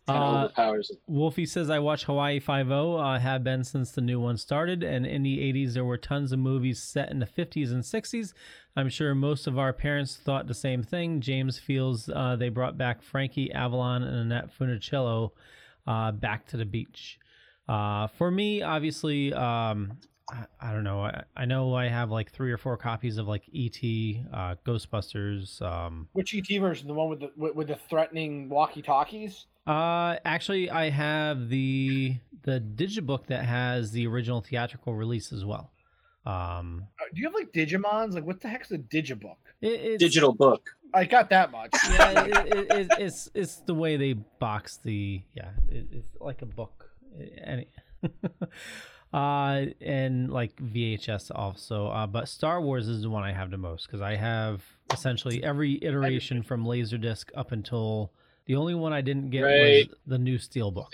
Kind 0.06 0.18
Uh, 0.22 0.44
overpowers 0.44 0.90
it. 0.90 0.98
Wolfie 1.06 1.46
says, 1.46 1.70
I 1.70 1.78
watch 1.78 2.04
Hawaii 2.04 2.38
Five 2.40 2.70
O. 2.70 2.96
Uh, 2.96 3.18
have 3.18 3.42
been 3.42 3.64
since 3.64 3.90
the 3.92 4.00
new 4.00 4.20
one 4.20 4.36
started. 4.36 4.82
And 4.82 5.06
in 5.06 5.22
the 5.22 5.38
80s, 5.38 5.72
there 5.72 5.84
were 5.84 5.96
tons 5.96 6.32
of 6.32 6.38
movies 6.38 6.82
set 6.82 7.10
in 7.10 7.20
the 7.20 7.26
50s 7.26 7.70
and 7.72 7.82
60s. 7.82 8.34
I'm 8.76 8.88
sure 8.88 9.14
most 9.14 9.46
of 9.46 9.58
our 9.58 9.72
parents 9.72 10.16
thought 10.16 10.46
the 10.46 10.54
same 10.54 10.82
thing. 10.82 11.20
James 11.20 11.58
feels 11.58 12.08
uh, 12.10 12.36
they 12.36 12.48
brought 12.48 12.76
back 12.76 13.02
Frankie 13.02 13.52
Avalon 13.52 14.02
and 14.02 14.16
Annette 14.16 14.50
Funicello 14.58 15.30
uh, 15.86 16.12
back 16.12 16.46
to 16.48 16.56
the 16.56 16.66
beach. 16.66 17.18
Uh, 17.66 18.06
for 18.08 18.30
me, 18.30 18.60
obviously, 18.62 19.32
um, 19.32 19.92
I, 20.30 20.44
I 20.60 20.72
don't 20.72 20.84
know. 20.84 21.00
I, 21.02 21.22
I 21.34 21.44
know 21.46 21.74
I 21.74 21.88
have 21.88 22.10
like 22.10 22.30
three 22.30 22.52
or 22.52 22.58
four 22.58 22.76
copies 22.76 23.16
of 23.16 23.26
like 23.26 23.44
ET, 23.54 23.78
uh, 24.32 24.56
Ghostbusters. 24.66 25.62
Um, 25.62 26.08
Which 26.12 26.34
ET 26.34 26.58
version? 26.60 26.88
The 26.88 26.94
one 26.94 27.08
with 27.08 27.20
the 27.20 27.30
with, 27.36 27.54
with 27.54 27.68
the 27.68 27.76
threatening 27.88 28.50
walkie 28.50 28.82
talkies? 28.82 29.46
Uh, 29.66 30.16
actually, 30.24 30.70
I 30.70 30.90
have 30.90 31.48
the 31.48 32.16
the 32.42 32.60
digibook 32.60 33.26
that 33.26 33.44
has 33.44 33.92
the 33.92 34.06
original 34.06 34.40
theatrical 34.42 34.94
release 34.94 35.32
as 35.32 35.44
well. 35.44 35.70
Um, 36.26 36.86
Uh, 37.00 37.04
Do 37.14 37.20
you 37.20 37.26
have 37.26 37.34
like 37.34 37.52
Digimons? 37.52 38.14
Like, 38.14 38.26
what 38.26 38.40
the 38.40 38.48
heck's 38.48 38.70
a 38.70 38.78
Digibook? 38.78 39.36
it, 39.60 39.68
it's, 39.68 39.98
Digital 40.02 40.32
book. 40.32 40.70
I 40.92 41.04
got 41.04 41.30
that 41.30 41.50
much. 41.50 41.74
yeah, 41.90 42.24
it, 42.24 42.36
it, 42.46 42.70
it, 42.70 42.88
it's 42.98 43.30
it's 43.34 43.56
the 43.56 43.74
way 43.74 43.96
they 43.96 44.12
box 44.12 44.78
the 44.84 45.22
yeah, 45.34 45.50
it, 45.70 45.86
it's 45.90 46.08
like 46.20 46.42
a 46.42 46.46
book. 46.46 46.90
Any, 47.42 47.66
uh, 49.12 49.66
and 49.80 50.30
like 50.32 50.56
VHS 50.56 51.30
also. 51.34 51.88
Uh, 51.88 52.06
but 52.06 52.28
Star 52.28 52.60
Wars 52.60 52.88
is 52.88 53.02
the 53.02 53.10
one 53.10 53.24
I 53.24 53.32
have 53.32 53.50
the 53.50 53.58
most 53.58 53.86
because 53.86 54.00
I 54.00 54.16
have 54.16 54.62
essentially 54.92 55.42
every 55.42 55.78
iteration 55.82 56.42
from 56.42 56.64
Laserdisc 56.64 57.30
up 57.34 57.52
until 57.52 58.12
the 58.46 58.56
only 58.56 58.74
one 58.74 58.92
I 58.92 59.00
didn't 59.00 59.30
get 59.30 59.42
Right. 59.42 59.88
was 59.88 59.96
the 60.06 60.18
new 60.18 60.38
Steelbook. 60.38 60.88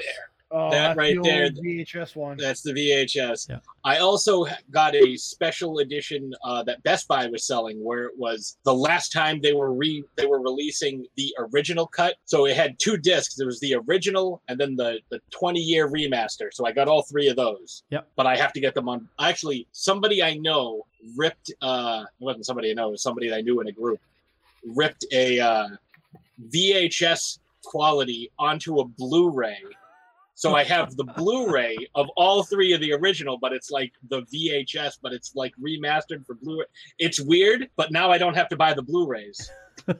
Oh, 0.53 0.69
That 0.69 0.89
that's 0.89 0.99
right 0.99 1.15
the 1.15 1.23
there- 1.23 1.51
VHS 1.51 2.17
one. 2.17 2.37
That's 2.37 2.61
the 2.63 2.73
VHS. 2.73 3.49
Yeah. 3.49 3.61
I 3.85 3.99
also 3.99 4.47
got 4.73 4.97
a 4.97 5.17
special 5.17 5.79
edition 5.79 6.35
uh, 6.43 6.65
that 6.65 6.83
Best 6.83 7.07
Buy 7.07 7.27
was 7.29 7.45
selling, 7.47 7.85
where 7.85 8.07
it 8.07 8.19
was 8.19 8.57
the 8.65 8.75
last 8.75 9.13
time 9.13 9.41
they 9.41 9.53
were 9.53 9.73
re 9.73 10.03
they 10.17 10.27
were 10.27 10.41
releasing 10.41 11.07
the 11.17 11.33
original 11.39 11.87
cut. 11.87 12.17
So 12.25 12.47
it 12.47 12.57
had 12.57 12.81
two 12.81 12.97
discs. 12.97 13.37
There 13.37 13.47
was 13.47 13.61
the 13.61 13.77
original 13.77 14.43
and 14.49 14.59
then 14.59 14.75
the 14.75 14.99
the 15.11 15.21
20 15.31 15.61
year 15.61 15.89
remaster. 15.89 16.49
So 16.53 16.67
I 16.67 16.73
got 16.73 16.89
all 16.89 17.03
three 17.03 17.29
of 17.29 17.37
those. 17.37 17.85
Yep. 17.91 18.09
But 18.17 18.27
I 18.27 18.35
have 18.37 18.53
to 18.55 18.61
get 18.61 18.75
them 18.75 18.89
on. 18.89 19.09
Actually, 19.21 19.69
somebody 19.71 20.21
I 20.21 20.35
know 20.35 20.85
ripped. 21.17 21.53
Uh, 21.63 22.07
it 22.21 22.25
wasn't 22.25 22.45
somebody 22.47 22.71
I 22.73 22.75
know. 22.75 22.89
It 22.89 22.93
was 22.93 23.03
somebody 23.05 23.33
I 23.33 23.41
knew 23.41 23.61
in 23.61 23.69
a 23.69 23.73
group. 23.73 24.01
Ripped 24.67 25.05
a 25.13 25.39
uh, 25.39 25.69
VHS 26.49 27.39
quality 27.65 28.31
onto 28.39 28.79
a 28.79 28.85
Blu-ray. 28.85 29.59
So 30.35 30.55
I 30.55 30.65
have 30.65 30.97
the 30.97 31.05
Blu-ray 31.17 31.77
of 31.95 32.09
all 32.17 32.43
three 32.45 32.73
of 32.73 32.81
the 32.81 32.93
original, 32.95 33.37
but 33.39 33.53
it's 33.53 33.71
like 33.71 33.93
the 34.09 34.23
VHS, 34.23 34.99
but 35.03 35.13
it's 35.13 35.35
like 35.35 35.53
remastered 35.63 36.25
for 36.27 36.35
Blu-ray. 36.35 36.65
It's 36.99 37.21
weird, 37.21 37.69
but 37.77 37.93
now 37.93 38.11
I 38.11 38.17
don't 38.19 38.35
have 38.35 38.49
to 38.49 38.57
buy 38.57 38.73
the 38.75 38.83
Blu-rays. 38.83 39.51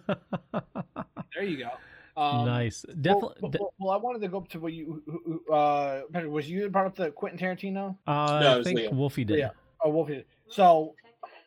There 1.35 1.45
you 1.45 1.59
go. 1.59 1.71
Um, 2.21 2.45
nice, 2.45 2.85
Well, 2.89 2.97
definitely. 3.01 3.51
well, 3.61 3.75
well, 3.79 3.91
I 3.93 3.97
wanted 3.97 4.21
to 4.23 4.29
go 4.29 4.39
up 4.39 4.49
to 4.49 4.59
what 4.61 4.73
you, 4.73 5.01
who- 5.07 5.23
who- 5.47 5.55
uh, 5.55 6.03
Patrick, 6.13 6.33
was 6.33 6.51
you 6.51 6.63
that 6.63 6.73
brought 6.73 6.87
up 6.87 6.97
the 6.97 7.11
Quentin 7.13 7.39
Tarantino? 7.39 7.97
uh, 8.07 8.41
No, 8.43 8.51
it 8.51 8.55
I 8.55 8.57
was 8.59 8.67
think 8.67 8.79
Leo. 8.81 8.91
Wolfie 8.93 9.25
did. 9.25 9.39
Yeah. 9.39 9.51
Oh, 9.83 9.91
Wolfie. 9.91 10.25
So 10.49 10.95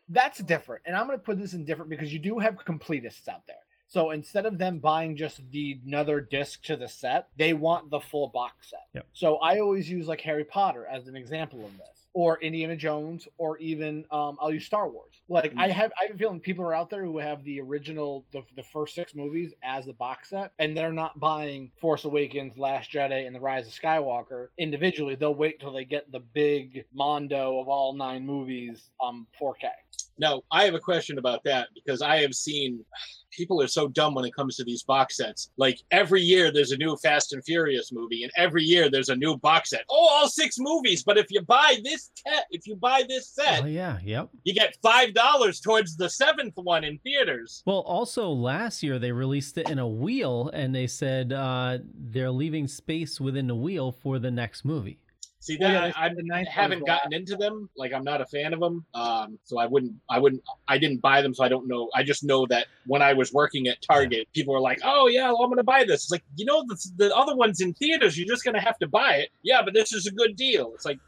that's 0.09 0.39
different, 0.39 0.81
and 0.85 0.95
I'm 0.95 1.05
going 1.05 1.19
to 1.19 1.23
put 1.23 1.37
this 1.37 1.53
in 1.53 1.65
different 1.65 1.89
because 1.89 2.11
you 2.13 2.17
do 2.19 2.39
have 2.39 2.55
completists 2.65 3.27
out 3.27 3.45
there. 3.45 3.57
So 3.93 4.09
instead 4.09 4.47
of 4.47 4.57
them 4.57 4.79
buying 4.79 5.15
just 5.15 5.39
the 5.51 5.79
another 5.85 6.19
disc 6.19 6.63
to 6.63 6.75
the 6.75 6.87
set, 6.87 7.27
they 7.37 7.53
want 7.53 7.91
the 7.91 7.99
full 7.99 8.27
box 8.29 8.71
set. 8.71 8.87
Yep. 8.95 9.05
So 9.13 9.35
I 9.35 9.59
always 9.59 9.87
use 9.87 10.07
like 10.07 10.19
Harry 10.21 10.43
Potter 10.43 10.87
as 10.91 11.07
an 11.07 11.15
example 11.15 11.63
of 11.63 11.77
this, 11.77 12.07
or 12.13 12.41
Indiana 12.41 12.75
Jones, 12.75 13.27
or 13.37 13.59
even 13.59 14.03
um, 14.09 14.39
I'll 14.41 14.51
use 14.51 14.65
Star 14.65 14.89
Wars. 14.89 15.21
Like 15.29 15.53
I 15.57 15.67
have, 15.67 15.91
I 16.01 16.07
have 16.07 16.15
a 16.15 16.17
feeling 16.17 16.39
people 16.39 16.65
are 16.65 16.73
out 16.73 16.89
there 16.89 17.03
who 17.05 17.19
have 17.19 17.43
the 17.43 17.61
original, 17.61 18.25
the, 18.31 18.41
the 18.55 18.63
first 18.63 18.95
six 18.95 19.13
movies 19.13 19.53
as 19.61 19.85
the 19.85 19.93
box 19.93 20.31
set, 20.31 20.53
and 20.57 20.75
they're 20.75 20.91
not 20.91 21.19
buying 21.19 21.69
Force 21.79 22.03
Awakens, 22.03 22.57
Last 22.57 22.91
Jedi, 22.91 23.27
and 23.27 23.35
The 23.35 23.39
Rise 23.39 23.67
of 23.67 23.73
Skywalker 23.73 24.47
individually. 24.57 25.13
They'll 25.13 25.35
wait 25.35 25.59
till 25.59 25.71
they 25.71 25.85
get 25.85 26.11
the 26.11 26.19
big 26.19 26.85
mondo 26.95 27.59
of 27.59 27.67
all 27.67 27.93
nine 27.93 28.25
movies 28.25 28.89
on 28.99 29.27
4K. 29.39 29.69
Now, 30.17 30.41
I 30.51 30.63
have 30.65 30.73
a 30.75 30.79
question 30.79 31.17
about 31.17 31.43
that 31.45 31.69
because 31.73 32.01
I 32.01 32.17
have 32.17 32.33
seen 32.33 32.83
people 33.31 33.61
are 33.61 33.67
so 33.67 33.87
dumb 33.87 34.13
when 34.13 34.25
it 34.25 34.35
comes 34.35 34.55
to 34.55 34.63
these 34.63 34.83
box 34.83 35.17
sets. 35.17 35.49
Like 35.57 35.79
every 35.91 36.21
year 36.21 36.51
there's 36.51 36.71
a 36.71 36.77
new 36.77 36.95
Fast 36.97 37.33
and 37.33 37.43
Furious 37.43 37.91
movie, 37.91 38.23
and 38.23 38.31
every 38.37 38.63
year 38.63 38.89
there's 38.89 39.09
a 39.09 39.15
new 39.15 39.37
box 39.37 39.71
set. 39.71 39.85
Oh, 39.89 40.07
all 40.11 40.27
six 40.27 40.57
movies, 40.59 41.03
but 41.03 41.17
if 41.17 41.27
you 41.31 41.41
buy 41.41 41.77
this 41.83 42.11
te- 42.15 42.31
if 42.51 42.67
you 42.67 42.75
buy 42.75 43.03
this 43.07 43.29
set, 43.29 43.63
Oh 43.63 43.67
yeah, 43.67 43.97
yep. 44.03 44.29
you 44.43 44.53
get 44.53 44.77
five 44.81 45.13
dollars 45.13 45.59
towards 45.59 45.97
the 45.97 46.09
seventh 46.09 46.53
one 46.55 46.83
in 46.83 46.99
theaters. 46.99 47.63
Well, 47.65 47.79
also 47.79 48.29
last 48.29 48.83
year 48.83 48.99
they 48.99 49.11
released 49.11 49.57
it 49.57 49.69
in 49.69 49.79
a 49.79 49.87
wheel, 49.87 50.49
and 50.53 50.73
they 50.75 50.87
said 50.87 51.33
uh, 51.33 51.79
they're 51.93 52.31
leaving 52.31 52.67
space 52.67 53.19
within 53.19 53.47
the 53.47 53.55
wheel 53.55 53.91
for 53.91 54.19
the 54.19 54.31
next 54.31 54.63
movie. 54.63 54.99
See 55.43 55.57
Well, 55.59 55.73
that 55.73 55.87
yeah, 55.87 55.93
I, 55.97 56.07
said 56.07 56.15
the 56.15 56.23
ninth 56.23 56.47
I 56.47 56.51
one 56.51 56.63
haven't 56.63 56.79
was 56.79 56.87
gotten 56.87 57.11
into 57.11 57.35
them. 57.35 57.69
Like 57.75 57.91
I'm 57.91 58.05
not 58.05 58.21
a 58.21 58.25
fan 58.25 58.53
of 58.53 58.61
them, 58.61 58.85
um, 58.93 59.37
so 59.43 59.59
I 59.59 59.65
wouldn't. 59.65 59.91
I 60.09 60.17
wouldn't. 60.17 60.41
I 60.69 60.77
didn't 60.77 61.01
buy 61.01 61.21
them, 61.21 61.33
so 61.33 61.43
I 61.43 61.49
don't 61.49 61.67
know. 61.67 61.89
I 61.93 62.01
just 62.01 62.23
know 62.23 62.45
that 62.45 62.67
when 62.87 63.01
I 63.01 63.11
was 63.11 63.33
working 63.33 63.67
at 63.67 63.81
Target, 63.81 64.29
people 64.33 64.53
were 64.53 64.61
like, 64.61 64.79
"Oh 64.85 65.07
yeah, 65.07 65.27
well, 65.27 65.41
I'm 65.43 65.49
going 65.49 65.57
to 65.57 65.63
buy 65.63 65.83
this." 65.83 66.03
It's 66.03 66.11
like 66.11 66.23
you 66.37 66.45
know 66.45 66.63
the 66.65 66.77
the 66.95 67.13
other 67.13 67.35
ones 67.35 67.59
in 67.59 67.73
theaters, 67.73 68.17
you're 68.17 68.25
just 68.25 68.45
going 68.45 68.53
to 68.53 68.61
have 68.61 68.79
to 68.79 68.87
buy 68.87 69.15
it. 69.15 69.31
Yeah, 69.43 69.61
but 69.61 69.73
this 69.73 69.91
is 69.91 70.05
a 70.07 70.11
good 70.11 70.37
deal. 70.37 70.71
It's 70.75 70.85
like. 70.85 70.99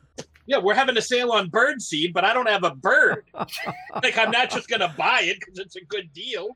Yeah, 0.47 0.59
we're 0.59 0.75
having 0.75 0.95
a 0.95 1.01
sale 1.01 1.31
on 1.31 1.49
bird 1.49 1.81
seed, 1.81 2.13
but 2.13 2.23
I 2.23 2.31
don't 2.31 2.47
have 2.47 2.63
a 2.63 2.75
bird. 2.75 3.25
like 4.03 4.15
I'm 4.15 4.29
not 4.29 4.51
just 4.51 4.67
gonna 4.69 4.93
buy 4.95 5.21
it 5.23 5.39
because 5.39 5.57
it's 5.57 5.75
a 5.75 5.83
good 5.85 6.13
deal. 6.13 6.55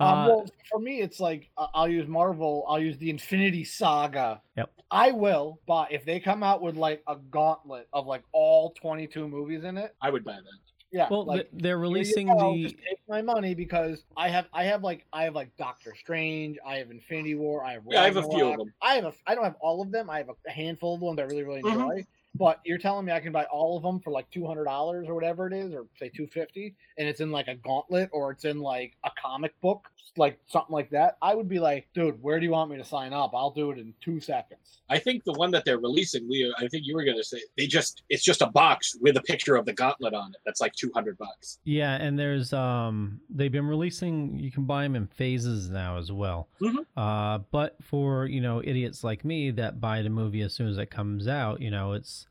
Um, 0.00 0.22
Uh, 0.22 0.24
well, 0.24 0.46
for 0.70 0.78
me, 0.78 1.00
it's 1.00 1.20
like 1.20 1.50
uh, 1.56 1.68
I'll 1.74 1.88
use 1.88 2.06
Marvel. 2.06 2.64
I'll 2.68 2.80
use 2.80 2.98
the 2.98 3.10
Infinity 3.10 3.64
Saga. 3.64 4.42
Yep. 4.56 4.70
I 4.90 5.10
will, 5.12 5.60
but 5.66 5.92
if 5.92 6.04
they 6.04 6.18
come 6.20 6.42
out 6.42 6.62
with 6.62 6.76
like 6.76 7.02
a 7.06 7.16
gauntlet 7.16 7.88
of 7.92 8.06
like 8.06 8.24
all 8.32 8.72
22 8.72 9.28
movies 9.28 9.64
in 9.64 9.76
it, 9.76 9.94
I 10.00 10.10
would 10.10 10.24
buy 10.24 10.36
that. 10.36 10.58
yeah, 10.90 11.10
well, 11.10 11.24
like 11.24 11.46
they're 11.52 11.78
here 11.88 12.02
you 12.04 12.18
releasing 12.18 12.28
the 12.36 12.58
just 12.62 12.76
take 12.88 12.98
my 13.08 13.22
money 13.22 13.54
because 13.54 14.04
I 14.16 14.28
have 14.30 14.48
I 14.52 14.64
have 14.64 14.82
like 14.82 15.06
I 15.12 15.24
have 15.24 15.34
like 15.34 15.56
Doctor 15.56 15.94
Strange, 15.94 16.58
I 16.64 16.76
have 16.78 16.90
Infinity 16.90 17.34
War, 17.34 17.64
I 17.64 17.72
have 17.74 17.84
Yeah, 17.90 18.02
I 18.02 18.04
have 18.06 18.16
a 18.16 18.22
few 18.22 18.48
of 18.48 18.56
them. 18.58 18.72
I 18.82 18.94
have 18.94 19.04
a 19.04 19.12
I 19.26 19.34
don't 19.34 19.44
have 19.44 19.56
all 19.60 19.82
of 19.82 19.90
them. 19.92 20.08
I 20.10 20.18
have 20.18 20.30
a 20.30 20.50
handful 20.50 20.94
of 20.94 21.00
them 21.00 21.16
that 21.16 21.22
I 21.22 21.26
really 21.26 21.44
really 21.44 21.60
Mhm. 21.62 21.70
enjoy. 21.72 22.06
But 22.38 22.60
you're 22.64 22.78
telling 22.78 23.04
me 23.06 23.12
I 23.12 23.20
can 23.20 23.32
buy 23.32 23.44
all 23.44 23.76
of 23.76 23.82
them 23.82 24.00
for 24.00 24.10
like 24.10 24.30
two 24.30 24.46
hundred 24.46 24.64
dollars 24.64 25.08
or 25.08 25.14
whatever 25.14 25.46
it 25.46 25.52
is, 25.52 25.74
or 25.74 25.86
say 25.98 26.08
two 26.08 26.26
fifty, 26.26 26.74
and 26.96 27.08
it's 27.08 27.20
in 27.20 27.30
like 27.30 27.48
a 27.48 27.54
gauntlet 27.56 28.10
or 28.12 28.30
it's 28.30 28.44
in 28.44 28.60
like 28.60 28.96
a 29.04 29.10
comic 29.20 29.58
book, 29.60 29.88
like 30.16 30.38
something 30.46 30.72
like 30.72 30.90
that. 30.90 31.16
I 31.20 31.34
would 31.34 31.48
be 31.48 31.58
like, 31.58 31.88
dude, 31.94 32.22
where 32.22 32.38
do 32.38 32.46
you 32.46 32.52
want 32.52 32.70
me 32.70 32.76
to 32.76 32.84
sign 32.84 33.12
up? 33.12 33.32
I'll 33.34 33.50
do 33.50 33.70
it 33.70 33.78
in 33.78 33.92
two 34.00 34.20
seconds. 34.20 34.80
I 34.90 34.98
think 34.98 35.24
the 35.24 35.32
one 35.34 35.50
that 35.50 35.64
they're 35.64 35.78
releasing, 35.78 36.28
Leo. 36.30 36.50
I 36.58 36.68
think 36.68 36.86
you 36.86 36.94
were 36.94 37.04
gonna 37.04 37.24
say 37.24 37.40
they 37.56 37.66
just 37.66 38.02
it's 38.08 38.22
just 38.24 38.40
a 38.40 38.46
box 38.46 38.96
with 39.00 39.16
a 39.16 39.22
picture 39.22 39.56
of 39.56 39.66
the 39.66 39.72
gauntlet 39.72 40.14
on 40.14 40.30
it. 40.30 40.40
That's 40.46 40.60
like 40.60 40.72
two 40.74 40.90
hundred 40.94 41.18
bucks. 41.18 41.58
yeah, 41.64 41.96
and 41.96 42.18
there's 42.18 42.52
um 42.52 43.20
they've 43.28 43.52
been 43.52 43.66
releasing. 43.66 44.38
You 44.38 44.50
can 44.50 44.64
buy 44.64 44.84
them 44.84 44.96
in 44.96 45.06
phases 45.08 45.68
now 45.70 45.98
as 45.98 46.10
well. 46.12 46.48
Mhm. 46.60 46.86
Uh, 46.96 47.38
but 47.50 47.76
for 47.82 48.26
you 48.26 48.40
know 48.40 48.62
idiots 48.64 49.02
like 49.04 49.24
me 49.24 49.50
that 49.52 49.80
buy 49.80 50.02
the 50.02 50.08
movie 50.10 50.40
as 50.42 50.54
soon 50.54 50.68
as 50.68 50.78
it 50.78 50.90
comes 50.90 51.26
out, 51.28 51.60
you 51.60 51.70
know 51.70 51.92
it's 51.92 52.26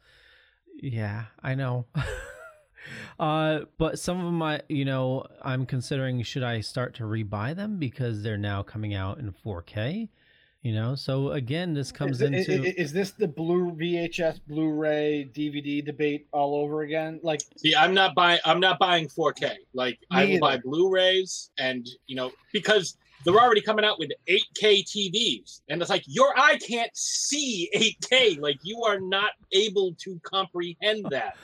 yeah, 0.82 1.26
I 1.42 1.56
know. 1.56 1.86
uh, 3.20 3.62
but 3.78 4.00
some 4.00 4.20
of 4.20 4.26
them, 4.26 4.42
I 4.42 4.62
you 4.70 4.86
know, 4.86 5.26
I'm 5.42 5.66
considering 5.66 6.22
should 6.24 6.44
I 6.44 6.62
start 6.62 6.96
to 6.96 7.04
rebuy 7.04 7.56
them 7.56 7.78
because 7.78 8.24
they're 8.24 8.38
now 8.38 8.64
coming 8.64 8.94
out 8.94 9.20
in 9.20 9.32
4K. 9.46 10.10
You 10.64 10.74
know, 10.74 10.96
so 10.96 11.32
again, 11.32 11.74
this 11.74 11.92
comes 11.92 12.20
is, 12.22 12.50
into 12.50 12.64
i- 12.68 12.74
is 12.76 12.92
this 12.92 13.12
the 13.12 13.28
blue 13.28 13.72
VHS, 13.72 14.42
Blu-ray, 14.48 15.30
DVD 15.34 15.86
debate 15.86 16.28
all 16.34 16.56
over 16.56 16.82
again? 16.82 17.20
Like, 17.24 17.42
See, 17.56 17.74
I'm 17.76 17.94
not 17.94 18.16
buying. 18.16 18.40
I'm 18.44 18.60
not 18.60 18.78
buying 18.80 19.08
4K. 19.08 19.54
Like 19.74 20.00
I 20.12 20.26
Me 20.26 20.34
will 20.34 20.40
buy 20.40 20.54
either. 20.54 20.64
Blu-rays, 20.64 21.52
and 21.58 21.88
you 22.08 22.16
know 22.16 22.32
because 22.52 22.98
they're 23.28 23.42
already 23.44 23.62
coming 23.62 23.84
out 23.84 24.00
with 24.00 24.10
8K 24.28 24.84
TVs, 24.86 25.62
and 25.68 25.82
it's 25.82 25.90
like 25.90 26.04
your 26.08 26.38
eye 26.40 26.58
can't 26.58 26.92
see 26.96 27.70
8K. 27.76 28.40
Like 28.40 28.58
you 28.64 28.84
are 28.84 29.00
not 29.00 29.32
able 29.52 29.94
to 30.00 30.20
comprehend 30.24 31.08
that. 31.12 31.36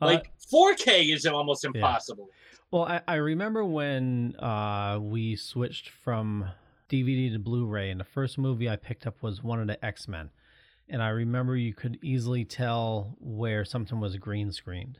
uh, 0.00 0.06
Like 0.06 0.30
4K 0.52 1.12
is 1.12 1.26
almost 1.26 1.64
impossible. 1.64 2.28
Well, 2.70 2.84
I, 2.84 3.00
I 3.08 3.14
remember 3.16 3.64
when 3.64 4.36
uh, 4.36 4.98
we 5.00 5.36
switched 5.36 5.88
from 5.88 6.46
DVD 6.88 7.32
to 7.32 7.38
Blu-ray, 7.38 7.90
and 7.90 7.98
the 7.98 8.04
first 8.04 8.38
movie 8.38 8.70
I 8.70 8.76
picked 8.76 9.06
up 9.06 9.22
was 9.22 9.42
one 9.42 9.60
of 9.60 9.66
the 9.66 9.84
X 9.84 10.06
Men, 10.06 10.30
and 10.88 11.02
I 11.02 11.08
remember 11.08 11.56
you 11.56 11.74
could 11.74 11.98
easily 12.02 12.44
tell 12.44 13.16
where 13.20 13.64
something 13.64 13.98
was 13.98 14.16
green 14.16 14.52
screened. 14.52 14.98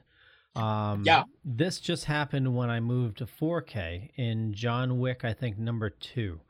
Um, 0.56 1.02
Yeah. 1.04 1.24
This 1.44 1.80
just 1.80 2.06
happened 2.06 2.56
when 2.56 2.70
I 2.70 2.80
moved 2.80 3.18
to 3.18 3.26
4K 3.26 4.10
in 4.16 4.52
John 4.52 4.98
Wick, 4.98 5.24
I 5.24 5.32
think 5.32 5.58
number 5.58 5.90
two. 5.90 6.40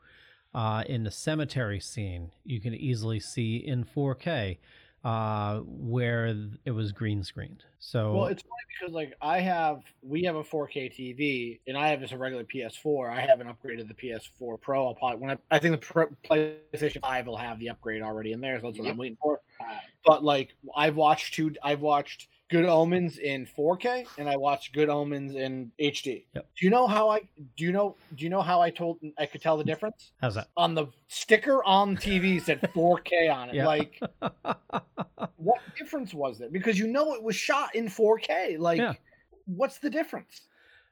Uh, 0.53 0.83
in 0.87 1.03
the 1.03 1.11
cemetery 1.11 1.79
scene, 1.79 2.31
you 2.43 2.59
can 2.59 2.73
easily 2.73 3.19
see 3.19 3.57
in 3.57 3.83
4K 3.83 4.57
uh, 5.03 5.59
where 5.59 6.35
it 6.65 6.71
was 6.71 6.91
green 6.91 7.23
screened. 7.23 7.63
So 7.79 8.13
well, 8.13 8.25
it's 8.25 8.41
funny 8.41 8.53
because 8.79 8.93
like 8.93 9.13
I 9.21 9.39
have, 9.39 9.83
we 10.01 10.23
have 10.23 10.35
a 10.35 10.43
4K 10.43 10.91
TV, 10.91 11.59
and 11.67 11.77
I 11.77 11.89
have 11.89 11.99
just 11.99 12.13
a 12.13 12.17
regular 12.17 12.43
PS4. 12.43 13.11
I 13.11 13.21
haven't 13.21 13.47
upgraded 13.47 13.87
the 13.87 13.93
PS4 13.93 14.59
Pro. 14.59 14.87
I'll 14.87 14.95
probably 14.95 15.19
when 15.19 15.31
I, 15.31 15.37
I 15.51 15.59
think 15.59 15.79
the 15.79 15.85
Pro, 15.85 16.07
PlayStation 16.29 17.01
5 17.01 17.27
will 17.27 17.37
have 17.37 17.59
the 17.59 17.69
upgrade 17.69 18.01
already 18.01 18.31
in 18.31 18.41
there, 18.41 18.59
so 18.59 18.67
that's 18.67 18.79
what 18.79 18.89
I'm 18.89 18.97
waiting 18.97 19.17
for. 19.21 19.41
But 20.05 20.23
like 20.23 20.55
I've 20.75 20.95
watched 20.95 21.35
two, 21.35 21.53
I've 21.61 21.81
watched 21.81 22.29
Good 22.49 22.65
Omens 22.65 23.17
in 23.17 23.45
4K 23.45 24.07
and 24.17 24.29
I 24.29 24.37
watched 24.37 24.73
Good 24.73 24.89
Omens 24.89 25.35
in 25.35 25.71
HD. 25.81 26.23
Yep. 26.33 26.47
Do 26.57 26.65
you 26.65 26.69
know 26.69 26.87
how 26.87 27.09
I 27.09 27.19
do 27.57 27.65
you 27.65 27.71
know 27.71 27.95
do 28.15 28.23
you 28.23 28.29
know 28.29 28.41
how 28.41 28.61
I 28.61 28.69
told 28.69 28.99
I 29.17 29.25
could 29.25 29.41
tell 29.41 29.57
the 29.57 29.63
difference? 29.63 30.11
How's 30.21 30.35
that? 30.35 30.47
On 30.55 30.73
the 30.73 30.87
sticker 31.09 31.63
on 31.65 31.97
TV 31.97 32.41
said 32.41 32.61
4K 32.73 33.33
on 33.33 33.49
it. 33.49 33.55
Yeah. 33.55 33.67
Like 33.67 33.99
what 35.37 35.59
difference 35.77 36.13
was 36.13 36.39
there? 36.39 36.49
Because 36.49 36.79
you 36.79 36.87
know 36.87 37.13
it 37.13 37.21
was 37.21 37.35
shot 37.35 37.75
in 37.75 37.87
4K. 37.87 38.57
Like 38.57 38.77
Yeah. 38.79 38.93
what's 39.45 39.79
the 39.79 39.89
difference? 39.89 40.46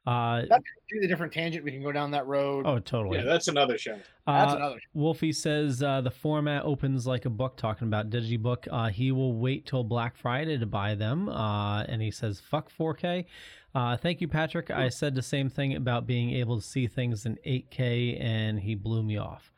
Uh, 0.06 0.44
That's 0.48 0.64
do 0.90 1.00
the 1.02 1.08
different 1.08 1.34
tangent. 1.34 1.64
We 1.66 1.72
can 1.72 1.82
go 1.82 1.92
down 1.92 2.12
that 2.12 2.28
road. 2.28 2.66
oh, 2.68 2.78
totally. 2.78 3.18
Yeah, 3.18 3.24
that's 3.24 3.48
another 3.48 3.76
show. 3.78 3.98
That's 4.28 4.54
Uh, 4.54 4.58
another. 4.58 4.80
Wolfie 4.94 5.34
says 5.34 5.82
uh, 5.82 6.02
the 6.02 6.12
format 6.12 6.64
opens 6.64 7.08
like 7.08 7.26
a 7.26 7.30
book, 7.32 7.58
talking 7.58 7.88
about 7.88 8.12
Digibook. 8.12 8.68
Uh, 8.72 8.90
he 8.90 9.12
will 9.12 9.34
wait 9.34 9.66
till 9.66 9.84
Black 9.84 10.16
Friday 10.16 10.60
to 10.60 10.66
buy 10.68 10.94
them, 10.94 11.28
uh, 11.30 11.84
and 11.84 12.04
he 12.04 12.12
says 12.12 12.40
"fuck 12.40 12.70
4K." 12.70 13.26
Uh, 13.74 13.98
thank 13.98 14.22
you, 14.22 14.28
Patrick. 14.28 14.70
I 14.70 14.90
said 14.90 15.16
the 15.16 15.22
same 15.24 15.50
thing 15.50 15.76
about 15.76 16.06
being 16.06 16.30
able 16.32 16.58
to 16.62 16.66
see 16.66 16.86
things 16.88 17.26
in 17.26 17.38
8K, 17.46 18.22
and 18.22 18.60
he 18.60 18.76
blew 18.76 19.02
me 19.02 19.18
off. 19.18 19.52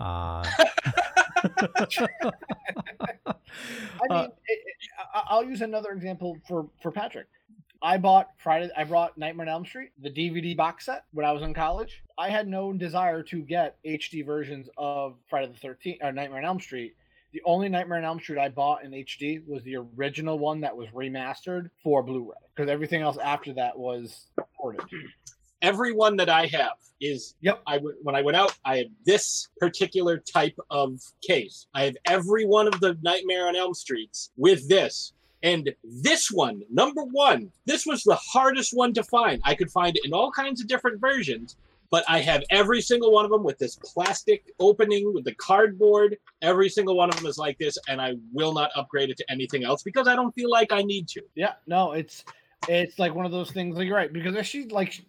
Uh, 0.00 0.42
I 1.44 1.44
mean, 4.08 4.10
uh, 4.10 4.28
it, 4.48 4.60
it, 4.64 4.76
I'll 5.14 5.44
use 5.44 5.60
another 5.60 5.90
example 5.90 6.38
for 6.48 6.66
for 6.80 6.90
Patrick. 6.90 7.26
I 7.82 7.98
bought 7.98 8.30
Friday. 8.38 8.70
I 8.76 8.84
brought 8.84 9.18
Nightmare 9.18 9.46
on 9.46 9.52
Elm 9.52 9.66
Street, 9.66 9.90
the 10.00 10.10
DVD 10.10 10.56
box 10.56 10.86
set, 10.86 11.04
when 11.12 11.26
I 11.26 11.32
was 11.32 11.42
in 11.42 11.52
college. 11.52 12.02
I 12.16 12.28
had 12.30 12.46
no 12.46 12.72
desire 12.72 13.22
to 13.24 13.42
get 13.42 13.76
HD 13.84 14.24
versions 14.24 14.68
of 14.78 15.16
Friday 15.28 15.50
the 15.52 15.58
Thirteenth 15.58 15.98
or 16.02 16.12
Nightmare 16.12 16.38
on 16.38 16.44
Elm 16.44 16.60
Street. 16.60 16.94
The 17.32 17.42
only 17.44 17.68
Nightmare 17.68 17.98
on 17.98 18.04
Elm 18.04 18.20
Street 18.20 18.38
I 18.38 18.50
bought 18.50 18.84
in 18.84 18.92
HD 18.92 19.44
was 19.46 19.62
the 19.64 19.76
original 19.96 20.38
one 20.38 20.60
that 20.60 20.76
was 20.76 20.88
remastered 20.90 21.70
for 21.82 22.02
Blu-ray, 22.02 22.36
because 22.54 22.70
everything 22.70 23.02
else 23.02 23.16
after 23.18 23.52
that 23.54 23.76
was 23.76 24.26
ported. 24.54 24.82
Every 25.62 25.92
one 25.92 26.16
that 26.16 26.28
I 26.28 26.46
have 26.46 26.72
is 27.00 27.34
Yep. 27.40 27.62
I 27.66 27.76
w- 27.78 27.96
when 28.02 28.14
I 28.14 28.22
went 28.22 28.36
out, 28.36 28.56
I 28.64 28.76
have 28.78 28.86
this 29.04 29.48
particular 29.58 30.18
type 30.18 30.56
of 30.70 31.00
case. 31.26 31.66
I 31.74 31.84
have 31.84 31.96
every 32.04 32.44
one 32.44 32.68
of 32.68 32.78
the 32.80 32.96
Nightmare 33.02 33.48
on 33.48 33.56
Elm 33.56 33.74
Streets 33.74 34.30
with 34.36 34.68
this. 34.68 35.14
And 35.42 35.72
this 35.82 36.30
one, 36.30 36.62
number 36.70 37.02
one, 37.02 37.50
this 37.66 37.84
was 37.84 38.02
the 38.04 38.14
hardest 38.14 38.72
one 38.74 38.94
to 38.94 39.02
find. 39.02 39.40
I 39.44 39.54
could 39.54 39.70
find 39.70 39.96
it 39.96 40.04
in 40.04 40.12
all 40.12 40.30
kinds 40.30 40.60
of 40.60 40.68
different 40.68 41.00
versions, 41.00 41.56
but 41.90 42.04
I 42.08 42.20
have 42.20 42.42
every 42.50 42.80
single 42.80 43.12
one 43.12 43.24
of 43.24 43.30
them 43.30 43.42
with 43.42 43.58
this 43.58 43.76
plastic 43.76 44.44
opening 44.60 45.12
with 45.12 45.24
the 45.24 45.34
cardboard. 45.34 46.16
Every 46.40 46.68
single 46.68 46.96
one 46.96 47.10
of 47.10 47.16
them 47.16 47.26
is 47.26 47.38
like 47.38 47.58
this, 47.58 47.76
and 47.88 48.00
I 48.00 48.14
will 48.32 48.54
not 48.54 48.70
upgrade 48.76 49.10
it 49.10 49.16
to 49.18 49.30
anything 49.30 49.64
else 49.64 49.82
because 49.82 50.08
I 50.08 50.14
don't 50.14 50.34
feel 50.34 50.50
like 50.50 50.72
I 50.72 50.82
need 50.82 51.08
to. 51.08 51.22
Yeah, 51.34 51.54
no, 51.66 51.92
it's 51.92 52.24
it's 52.68 52.98
like 52.98 53.14
one 53.14 53.26
of 53.26 53.32
those 53.32 53.50
things. 53.50 53.76
Like 53.76 53.86
you're 53.86 53.96
right 53.96 54.12
because 54.12 54.34
if 54.36 54.46
she 54.46 54.64
like. 54.66 55.04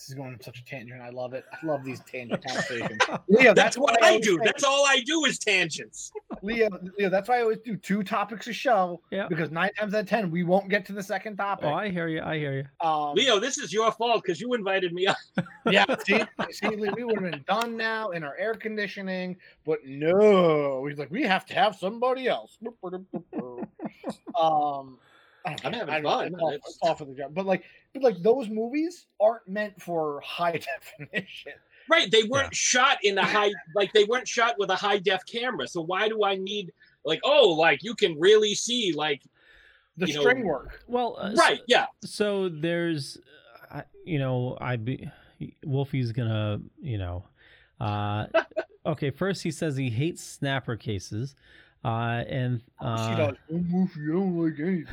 This 0.00 0.08
is 0.08 0.14
going 0.14 0.32
on 0.32 0.40
such 0.40 0.58
a 0.60 0.64
tangent. 0.64 1.02
I 1.02 1.10
love 1.10 1.34
it. 1.34 1.44
I 1.52 1.66
love 1.66 1.84
these 1.84 2.00
tangent 2.00 2.42
conversations. 2.46 2.98
Leo, 3.28 3.52
That's 3.52 3.76
what 3.76 4.00
why 4.00 4.08
I 4.08 4.18
do. 4.18 4.38
say- 4.38 4.44
That's 4.46 4.64
all 4.64 4.86
I 4.88 5.00
do 5.04 5.26
is 5.26 5.38
tangents. 5.38 6.10
Leo, 6.42 6.70
Leo, 6.98 7.10
that's 7.10 7.28
why 7.28 7.36
I 7.40 7.42
always 7.42 7.58
do 7.58 7.76
two 7.76 8.02
topics 8.02 8.46
a 8.46 8.52
show. 8.54 9.02
Yeah. 9.10 9.28
Because 9.28 9.50
nine 9.50 9.68
times 9.78 9.92
out 9.92 10.00
of 10.00 10.08
ten, 10.08 10.30
we 10.30 10.42
won't 10.42 10.70
get 10.70 10.86
to 10.86 10.94
the 10.94 11.02
second 11.02 11.36
topic. 11.36 11.66
oh, 11.66 11.74
I 11.74 11.90
hear 11.90 12.08
you. 12.08 12.22
I 12.22 12.38
hear 12.38 12.54
you. 12.54 12.88
um, 12.88 13.14
Leo, 13.14 13.38
this 13.38 13.58
is 13.58 13.74
your 13.74 13.92
fault 13.92 14.22
because 14.24 14.40
you 14.40 14.54
invited 14.54 14.94
me 14.94 15.06
up. 15.06 15.18
yeah, 15.70 15.84
see, 16.06 16.22
see, 16.50 16.68
Leo, 16.68 16.94
we 16.94 17.04
would 17.04 17.20
have 17.20 17.30
been 17.32 17.44
done 17.46 17.76
now 17.76 18.08
in 18.12 18.24
our 18.24 18.34
air 18.38 18.54
conditioning, 18.54 19.36
but 19.66 19.80
no, 19.84 20.86
he's 20.86 20.96
like, 20.96 21.10
we 21.10 21.22
have 21.24 21.44
to 21.44 21.52
have 21.54 21.76
somebody 21.76 22.26
else. 22.26 22.56
um, 22.64 22.78
I 22.78 24.40
don't 24.40 24.96
I'm 25.46 25.72
having 25.72 25.94
I 25.94 26.00
don't 26.00 26.02
know, 26.02 26.10
fun. 26.10 26.26
It's 26.26 26.40
all, 26.40 26.48
It's- 26.50 26.68
it's 26.68 26.78
all 26.82 26.94
the 27.06 27.14
job, 27.14 27.34
but 27.34 27.46
like, 27.46 27.64
but 27.94 28.02
like 28.02 28.22
those 28.22 28.48
movies 28.48 29.06
aren't 29.20 29.46
meant 29.48 29.80
for 29.80 30.20
high 30.24 30.60
definition. 30.98 31.52
Right. 31.90 32.10
They 32.10 32.22
weren't 32.24 32.54
shot 32.54 32.98
in 33.02 33.18
a 33.18 33.24
high 33.24 33.50
like 33.74 33.92
they 33.92 34.04
weren't 34.04 34.28
shot 34.28 34.54
with 34.58 34.70
a 34.70 34.76
high 34.76 34.98
def 34.98 35.24
camera. 35.26 35.66
So 35.66 35.80
why 35.80 36.08
do 36.08 36.22
I 36.24 36.36
need 36.36 36.72
like 37.04 37.20
oh 37.24 37.48
like 37.50 37.82
you 37.82 37.94
can 37.94 38.18
really 38.20 38.54
see 38.54 38.92
like 38.94 39.22
The 39.96 40.06
You 40.06 40.14
know, 40.14 40.20
string 40.20 40.44
work. 40.44 40.84
Well, 40.86 41.16
uh, 41.20 41.32
right, 41.34 41.60
yeah. 41.66 41.86
So 42.04 42.48
there's, 42.48 43.18
uh, 43.72 43.82
you 44.04 44.18
know, 44.20 44.56
I 44.60 44.76
be 44.76 45.10
Wolfie's 45.66 46.12
gonna, 46.12 46.60
you 46.80 46.98
know, 46.98 47.24
uh, 47.80 48.26
okay. 48.86 49.10
First, 49.10 49.42
he 49.42 49.50
says 49.50 49.74
he 49.76 49.90
hates 49.90 50.22
snapper 50.22 50.76
cases, 50.76 51.34
uh, 51.84 52.22
and 52.28 52.60
she 52.80 52.86
uh, 52.86 53.16
does. 53.16 53.36
Oh, 53.52 53.58
Murphy, 53.68 54.00
I 54.08 54.12
don't 54.12 54.36
like 54.38 54.60
anything. 54.60 54.86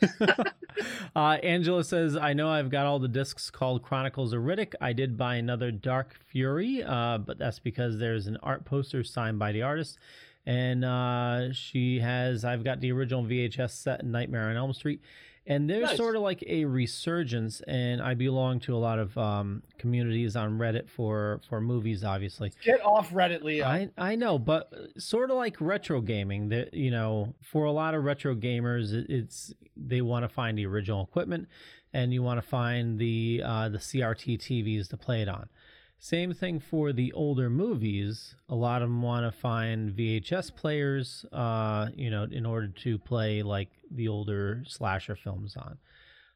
uh, 1.16 1.38
Angela 1.42 1.84
says, 1.84 2.16
I 2.16 2.32
know 2.32 2.48
I've 2.48 2.70
got 2.70 2.86
all 2.86 2.98
the 2.98 3.08
discs 3.08 3.50
called 3.50 3.82
Chronicles 3.82 4.32
of 4.32 4.42
Riddick. 4.42 4.74
I 4.80 4.92
did 4.92 5.16
buy 5.16 5.36
another 5.36 5.70
Dark 5.70 6.16
Fury, 6.28 6.82
uh, 6.82 7.18
but 7.18 7.38
that's 7.38 7.58
because 7.58 7.98
there's 7.98 8.26
an 8.26 8.38
art 8.42 8.64
poster 8.64 9.04
signed 9.04 9.38
by 9.38 9.52
the 9.52 9.62
artist. 9.62 9.98
And 10.46 10.84
uh, 10.84 11.52
she 11.52 12.00
has, 12.00 12.44
I've 12.44 12.64
got 12.64 12.80
the 12.80 12.92
original 12.92 13.24
VHS 13.24 13.70
set 13.70 14.02
in 14.02 14.10
Nightmare 14.10 14.48
on 14.48 14.56
Elm 14.56 14.72
Street. 14.72 15.00
And 15.50 15.68
there's 15.68 15.82
Nice. 15.88 15.96
sort 15.96 16.14
of 16.14 16.22
like 16.22 16.44
a 16.46 16.64
resurgence, 16.64 17.60
and 17.62 18.00
I 18.00 18.14
belong 18.14 18.60
to 18.60 18.76
a 18.76 18.78
lot 18.78 19.00
of 19.00 19.18
um, 19.18 19.64
communities 19.78 20.36
on 20.36 20.58
Reddit 20.58 20.88
for 20.88 21.40
for 21.48 21.60
movies, 21.60 22.04
obviously. 22.04 22.52
Get 22.62 22.80
off 22.84 23.10
Reddit, 23.10 23.42
Leo. 23.42 23.66
I 23.66 23.90
I 23.98 24.14
know, 24.14 24.38
but 24.38 24.72
sort 24.96 25.28
of 25.32 25.36
like 25.36 25.60
retro 25.60 26.00
gaming. 26.02 26.50
That 26.50 26.72
you 26.72 26.92
know, 26.92 27.34
for 27.42 27.64
a 27.64 27.72
lot 27.72 27.94
of 27.94 28.04
retro 28.04 28.36
gamers, 28.36 28.92
it, 28.92 29.10
it's 29.10 29.52
they 29.76 30.02
want 30.02 30.22
to 30.24 30.28
find 30.28 30.56
the 30.56 30.66
original 30.66 31.02
equipment, 31.02 31.48
and 31.92 32.14
you 32.14 32.22
want 32.22 32.40
to 32.40 32.46
find 32.48 32.96
the 33.00 33.42
uh, 33.44 33.68
the 33.70 33.78
CRT 33.78 34.38
TVs 34.38 34.88
to 34.90 34.96
play 34.96 35.20
it 35.20 35.28
on. 35.28 35.48
Same 36.02 36.32
thing 36.32 36.58
for 36.58 36.94
the 36.94 37.12
older 37.12 37.50
movies. 37.50 38.34
A 38.48 38.54
lot 38.54 38.80
of 38.80 38.88
them 38.88 39.02
want 39.02 39.30
to 39.30 39.38
find 39.38 39.90
VHS 39.94 40.54
players, 40.56 41.26
uh, 41.30 41.90
you 41.94 42.08
know, 42.10 42.22
in 42.24 42.46
order 42.46 42.68
to 42.68 42.98
play 42.98 43.42
like 43.42 43.68
the 43.90 44.08
older 44.08 44.64
slasher 44.66 45.14
films 45.14 45.56
on. 45.58 45.76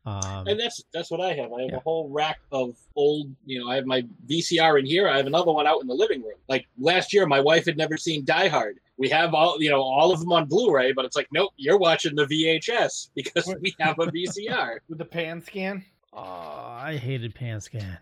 Um, 0.06 0.46
And 0.46 0.60
that's 0.60 0.84
that's 0.92 1.10
what 1.10 1.22
I 1.22 1.32
have. 1.32 1.50
I 1.50 1.62
have 1.62 1.70
Yeah. 1.70 1.76
a 1.78 1.80
whole 1.80 2.10
rack 2.10 2.40
of 2.52 2.76
old, 2.94 3.34
you 3.46 3.58
know, 3.58 3.70
I 3.70 3.76
have 3.76 3.86
my 3.86 4.04
VCR 4.26 4.78
in 4.78 4.84
here. 4.84 5.08
I 5.08 5.16
have 5.16 5.26
another 5.26 5.50
one 5.50 5.66
out 5.66 5.80
in 5.80 5.86
the 5.86 5.94
living 5.94 6.20
room. 6.22 6.36
Like 6.46 6.66
last 6.78 7.14
year, 7.14 7.24
my 7.24 7.40
wife 7.40 7.64
had 7.64 7.78
never 7.78 7.96
seen 7.96 8.22
Die 8.26 8.48
Hard. 8.48 8.80
We 8.98 9.08
have 9.08 9.32
all, 9.32 9.62
you 9.62 9.70
know, 9.70 9.80
all 9.80 10.12
of 10.12 10.20
them 10.20 10.30
on 10.30 10.44
Blu-ray, 10.44 10.92
but 10.92 11.06
it's 11.06 11.16
like, 11.16 11.28
nope, 11.32 11.52
you're 11.56 11.78
watching 11.78 12.14
the 12.14 12.26
VHS 12.26 13.08
because 13.14 13.46
we 13.62 13.74
have 13.80 13.98
a 13.98 14.06
VCR. 14.08 14.80
With 14.90 14.98
the 14.98 15.04
pan 15.06 15.40
scan. 15.40 15.86
oh, 16.12 16.20
I 16.20 16.98
hated 17.02 17.34
Panscan. 17.34 17.96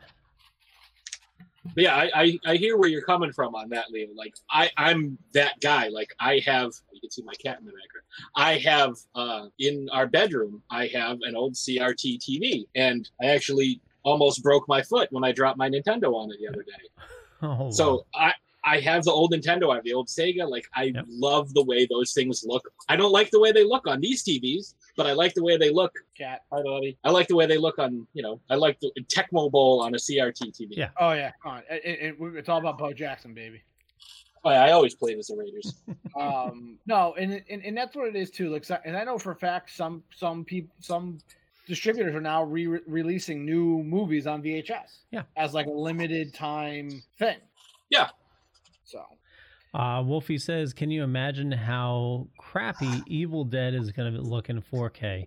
But 1.74 1.84
yeah, 1.84 1.96
I, 1.96 2.10
I 2.14 2.38
I 2.44 2.56
hear 2.56 2.76
where 2.76 2.88
you're 2.88 3.02
coming 3.02 3.32
from 3.32 3.54
on 3.54 3.68
that, 3.70 3.90
Leo. 3.90 4.08
Like 4.16 4.34
I 4.50 4.70
I'm 4.76 5.16
that 5.32 5.60
guy. 5.60 5.88
Like 5.88 6.08
I 6.20 6.40
have. 6.44 6.72
You 6.92 7.00
can 7.00 7.10
see 7.10 7.22
my 7.22 7.32
cat 7.34 7.58
in 7.60 7.64
the 7.66 7.72
background. 7.72 8.04
I 8.36 8.58
have 8.58 8.94
uh 9.14 9.46
in 9.58 9.88
our 9.92 10.06
bedroom. 10.06 10.62
I 10.70 10.88
have 10.88 11.18
an 11.22 11.36
old 11.36 11.54
CRT 11.54 12.18
TV, 12.18 12.64
and 12.74 13.08
I 13.22 13.26
actually 13.26 13.80
almost 14.04 14.42
broke 14.42 14.66
my 14.68 14.82
foot 14.82 15.08
when 15.12 15.24
I 15.24 15.32
dropped 15.32 15.58
my 15.58 15.70
Nintendo 15.70 16.12
on 16.14 16.30
it 16.30 16.38
the 16.40 16.48
other 16.48 16.62
day. 16.62 16.72
Oh, 17.44 17.70
So 17.70 18.06
I 18.14 18.32
I 18.64 18.78
have 18.80 19.02
the 19.04 19.10
old 19.10 19.32
Nintendo. 19.32 19.72
I 19.72 19.76
have 19.76 19.84
the 19.84 19.94
old 19.94 20.08
Sega. 20.08 20.48
Like 20.48 20.66
I 20.74 20.84
Yep. 20.94 21.04
love 21.08 21.54
the 21.54 21.64
way 21.64 21.86
those 21.90 22.12
things 22.12 22.44
look. 22.46 22.62
I 22.88 22.96
don't 22.96 23.10
like 23.12 23.30
the 23.30 23.40
way 23.40 23.50
they 23.50 23.64
look 23.64 23.86
on 23.88 24.00
these 24.00 24.22
TVs, 24.24 24.74
but 24.96 25.06
I 25.06 25.12
like 25.12 25.34
the 25.34 25.42
way 25.42 25.56
they 25.56 25.70
look. 25.70 25.92
Cat. 26.16 26.42
Hi, 26.52 26.62
Bobby. 26.62 26.96
I 27.04 27.10
like 27.10 27.28
the 27.28 27.36
way 27.36 27.46
they 27.46 27.58
look 27.58 27.78
on. 27.78 28.06
You 28.14 28.22
know, 28.22 28.40
I 28.50 28.54
like 28.56 28.78
the 28.80 28.92
Tecmo 29.08 29.50
Bowl 29.50 29.80
on 29.82 29.94
a 29.94 29.98
CRT 29.98 30.52
TV. 30.58 30.68
Yeah. 30.70 30.90
Oh 30.98 31.12
yeah, 31.12 31.32
come 31.42 31.52
on. 31.52 31.62
It, 31.70 31.82
it, 31.84 32.16
it- 32.20 32.36
it's 32.36 32.48
all 32.48 32.58
about 32.58 32.78
Bo 32.78 32.92
Jackson, 32.92 33.34
baby. 33.34 33.62
Oh, 34.44 34.50
yeah, 34.50 34.64
I 34.64 34.72
always 34.72 34.96
played 34.96 35.18
as 35.18 35.28
the 35.28 35.36
Raiders. 35.36 35.74
um 36.20 36.76
no 36.86 37.14
and, 37.14 37.42
and 37.48 37.64
and 37.64 37.76
that's 37.76 37.94
what 37.96 38.06
it 38.08 38.16
is 38.16 38.30
too 38.30 38.50
like 38.50 38.66
and 38.84 38.94
i 38.96 39.02
know 39.02 39.16
for 39.16 39.30
a 39.32 39.36
fact 39.36 39.70
some 39.74 40.02
some 40.14 40.44
people 40.44 40.74
some 40.78 41.16
distributors 41.66 42.14
are 42.14 42.20
now 42.20 42.42
re- 42.44 42.66
releasing 42.86 43.46
new 43.46 43.82
movies 43.84 44.26
on 44.26 44.42
vhs 44.42 44.98
Yeah. 45.10 45.22
as 45.38 45.54
like 45.54 45.66
a 45.66 45.70
limited 45.70 46.34
time 46.34 47.02
thing 47.18 47.38
Yeah. 47.88 48.08
so 48.84 49.02
Uh, 49.74 50.02
Wolfie 50.04 50.38
says, 50.38 50.72
"Can 50.72 50.90
you 50.90 51.02
imagine 51.02 51.50
how 51.52 52.28
crappy 52.38 53.02
Evil 53.06 53.44
Dead 53.44 53.74
is 53.74 53.90
going 53.92 54.12
to 54.12 54.20
look 54.20 54.50
in 54.50 54.60
4K?" 54.60 55.26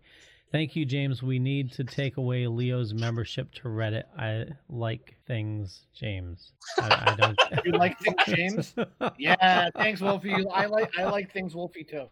Thank 0.52 0.76
you, 0.76 0.86
James. 0.86 1.22
We 1.24 1.38
need 1.40 1.72
to 1.74 1.84
take 1.84 2.18
away 2.18 2.48
Leo's 2.48 2.94
membership 2.94 3.52
to 3.56 3.64
Reddit. 3.64 4.04
I 4.18 4.46
like 4.70 5.16
things, 5.28 5.88
James. 5.94 6.54
I, 6.78 7.12
I 7.12 7.16
don't. 7.16 7.40
you 7.66 7.72
like 7.74 7.98
things 8.00 8.16
james 8.28 8.76
yeah 9.18 9.70
thanks 9.76 10.02
wolfie 10.02 10.34
i 10.54 10.66
like 10.66 10.98
i 10.98 11.04
like 11.06 11.32
things 11.34 11.56
wolfie 11.56 11.84
too 11.84 12.06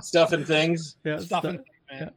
Stuff 0.00 0.32
and 0.32 0.46
things. 0.46 0.96
yeah, 1.04 1.18
stuff 1.18 1.42
stu- 1.42 1.48
and 1.48 1.60
man. 1.90 2.10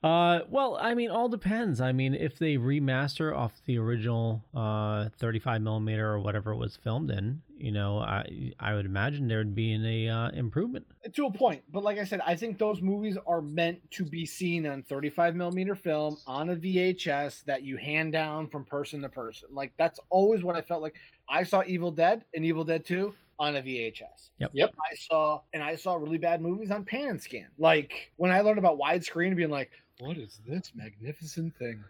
Uh, 0.00 0.40
well, 0.48 0.78
I 0.80 0.94
mean, 0.94 1.10
all 1.10 1.28
depends. 1.28 1.80
I 1.80 1.90
mean, 1.90 2.14
if 2.14 2.38
they 2.38 2.56
remaster 2.56 3.36
off 3.36 3.60
the 3.66 3.78
original 3.78 4.44
uh 4.54 5.08
35 5.18 5.60
millimeter 5.60 6.08
or 6.08 6.20
whatever 6.20 6.52
it 6.52 6.56
was 6.56 6.76
filmed 6.76 7.10
in, 7.10 7.42
you 7.56 7.72
know, 7.72 7.98
I 7.98 8.52
I 8.60 8.74
would 8.74 8.86
imagine 8.86 9.26
there'd 9.26 9.56
be 9.56 9.72
an 9.72 10.08
uh, 10.08 10.30
improvement. 10.34 10.86
to 11.12 11.26
a 11.26 11.32
point 11.32 11.62
but 11.72 11.82
like 11.82 11.98
i 11.98 12.04
said 12.04 12.20
i 12.26 12.34
think 12.36 12.58
those 12.58 12.80
movies 12.82 13.16
are 13.26 13.40
meant 13.40 13.78
to 13.90 14.04
be 14.04 14.26
seen 14.26 14.66
on 14.66 14.82
35 14.82 15.34
millimeter 15.34 15.74
film 15.74 16.16
on 16.26 16.50
a 16.50 16.56
vhs 16.56 17.42
that 17.46 17.62
you 17.62 17.76
hand 17.78 18.12
down 18.12 18.46
from 18.46 18.62
person 18.64 19.00
to 19.00 19.08
person 19.08 19.48
like 19.50 19.72
that's 19.78 19.98
always 20.10 20.44
what 20.44 20.54
i 20.54 20.60
felt 20.60 20.82
like 20.82 20.94
i 21.28 21.42
saw 21.42 21.62
evil 21.66 21.90
dead 21.90 22.24
and 22.34 22.44
evil 22.44 22.62
dead 22.62 22.84
2 22.84 23.12
on 23.38 23.56
a 23.56 23.62
vhs 23.62 24.30
Yep. 24.38 24.50
Yep. 24.52 24.74
i 24.90 24.94
saw 24.94 25.40
and 25.54 25.62
i 25.62 25.74
saw 25.74 25.94
really 25.94 26.18
bad 26.18 26.42
movies 26.42 26.70
on 26.70 26.84
pan 26.84 27.08
and 27.08 27.22
scan 27.22 27.48
like 27.58 28.12
when 28.16 28.30
i 28.30 28.40
learned 28.42 28.58
about 28.58 28.78
widescreen 28.78 29.34
being 29.34 29.50
like 29.50 29.70
what 30.00 30.16
is 30.16 30.40
this 30.46 30.72
magnificent 30.74 31.56
thing 31.58 31.82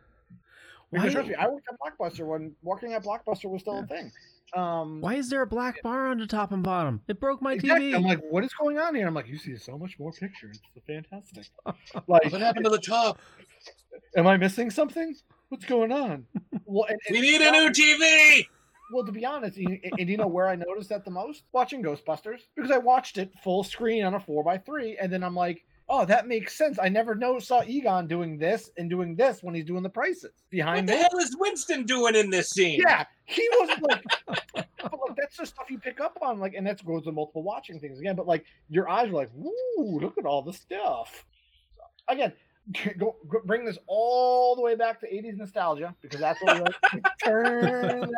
because 0.90 1.08
Why- 1.08 1.12
trust 1.12 1.28
me, 1.28 1.34
I 1.34 1.46
worked 1.48 1.66
at 1.70 1.78
Blockbuster 1.78 2.26
when 2.26 2.54
working 2.62 2.94
at 2.94 3.04
Blockbuster 3.04 3.50
was 3.50 3.60
still 3.60 3.80
a 3.80 3.86
thing. 3.86 4.10
Um, 4.54 5.02
Why 5.02 5.16
is 5.16 5.28
there 5.28 5.42
a 5.42 5.46
black 5.46 5.82
bar 5.82 6.08
on 6.08 6.18
the 6.18 6.26
top 6.26 6.52
and 6.52 6.62
bottom? 6.62 7.02
It 7.08 7.20
broke 7.20 7.42
my 7.42 7.52
Exactly. 7.54 7.92
TV. 7.92 7.94
I'm 7.94 8.04
like, 8.04 8.20
what 8.30 8.42
is 8.42 8.54
going 8.54 8.78
on 8.78 8.94
here? 8.94 9.06
I'm 9.06 9.12
like, 9.12 9.28
you 9.28 9.36
see 9.36 9.54
so 9.58 9.76
much 9.76 9.98
more 9.98 10.12
picture. 10.12 10.50
It's 10.50 10.86
fantastic. 10.86 11.44
like, 12.06 12.32
What 12.32 12.40
happened 12.40 12.64
to 12.64 12.70
the 12.70 12.78
top? 12.78 13.18
am 14.16 14.26
I 14.26 14.38
missing 14.38 14.70
something? 14.70 15.14
What's 15.50 15.66
going 15.66 15.92
on? 15.92 16.26
Well, 16.64 16.86
and, 16.88 16.98
We 17.10 17.20
need 17.20 17.42
a 17.42 17.50
new 17.50 17.70
TV. 17.70 18.46
Well, 18.90 19.04
to 19.04 19.12
be 19.12 19.26
honest, 19.26 19.58
and, 19.58 19.78
and 19.98 20.08
you 20.08 20.16
know 20.16 20.26
where 20.26 20.48
I 20.48 20.56
noticed 20.56 20.88
that 20.88 21.04
the 21.04 21.10
most? 21.10 21.42
Watching 21.52 21.82
Ghostbusters 21.82 22.40
because 22.56 22.70
I 22.70 22.78
watched 22.78 23.18
it 23.18 23.30
full 23.44 23.62
screen 23.62 24.04
on 24.04 24.14
a 24.14 24.20
four 24.20 24.42
by 24.42 24.56
three, 24.56 24.96
and 24.96 25.12
then 25.12 25.22
I'm 25.22 25.34
like, 25.34 25.66
oh, 25.88 26.04
that 26.04 26.26
makes 26.26 26.56
sense. 26.56 26.78
I 26.80 26.88
never 26.88 27.14
know 27.14 27.38
saw 27.38 27.62
Egon 27.62 28.06
doing 28.06 28.38
this 28.38 28.70
and 28.76 28.90
doing 28.90 29.14
this 29.16 29.42
when 29.42 29.54
he's 29.54 29.64
doing 29.64 29.82
the 29.82 29.88
prices 29.88 30.24
What 30.24 30.50
behind 30.50 30.88
the 30.88 30.92
me. 30.92 30.98
hell 30.98 31.18
is 31.18 31.36
Winston 31.38 31.84
doing 31.84 32.14
in 32.14 32.30
this 32.30 32.50
scene? 32.50 32.80
Yeah, 32.86 33.04
he 33.24 33.48
wasn't 33.58 33.82
like, 33.82 34.04
but 34.54 34.66
like 34.82 35.16
that's 35.16 35.36
the 35.36 35.46
stuff 35.46 35.70
you 35.70 35.78
pick 35.78 36.00
up 36.00 36.18
on, 36.22 36.38
like, 36.38 36.54
and 36.54 36.66
that 36.66 36.84
goes 36.84 37.04
to 37.04 37.12
multiple 37.12 37.42
watching 37.42 37.80
things 37.80 37.98
again. 37.98 38.16
But 38.16 38.26
like 38.26 38.44
your 38.68 38.88
eyes 38.88 39.08
are 39.08 39.12
like, 39.14 39.30
"Ooh, 39.34 39.98
look 40.00 40.18
at 40.18 40.26
all 40.26 40.42
the 40.42 40.52
stuff." 40.52 41.24
So, 41.76 41.82
again, 42.08 42.32
go, 42.98 43.16
go 43.28 43.40
bring 43.44 43.64
this 43.64 43.78
all 43.86 44.54
the 44.56 44.62
way 44.62 44.74
back 44.74 45.00
to 45.00 45.06
'80s 45.06 45.36
nostalgia 45.36 45.94
because 46.02 46.20
that's 46.20 46.40
what 46.42 46.56
we 46.56 46.60
like. 46.62 47.04
turn. 47.24 48.10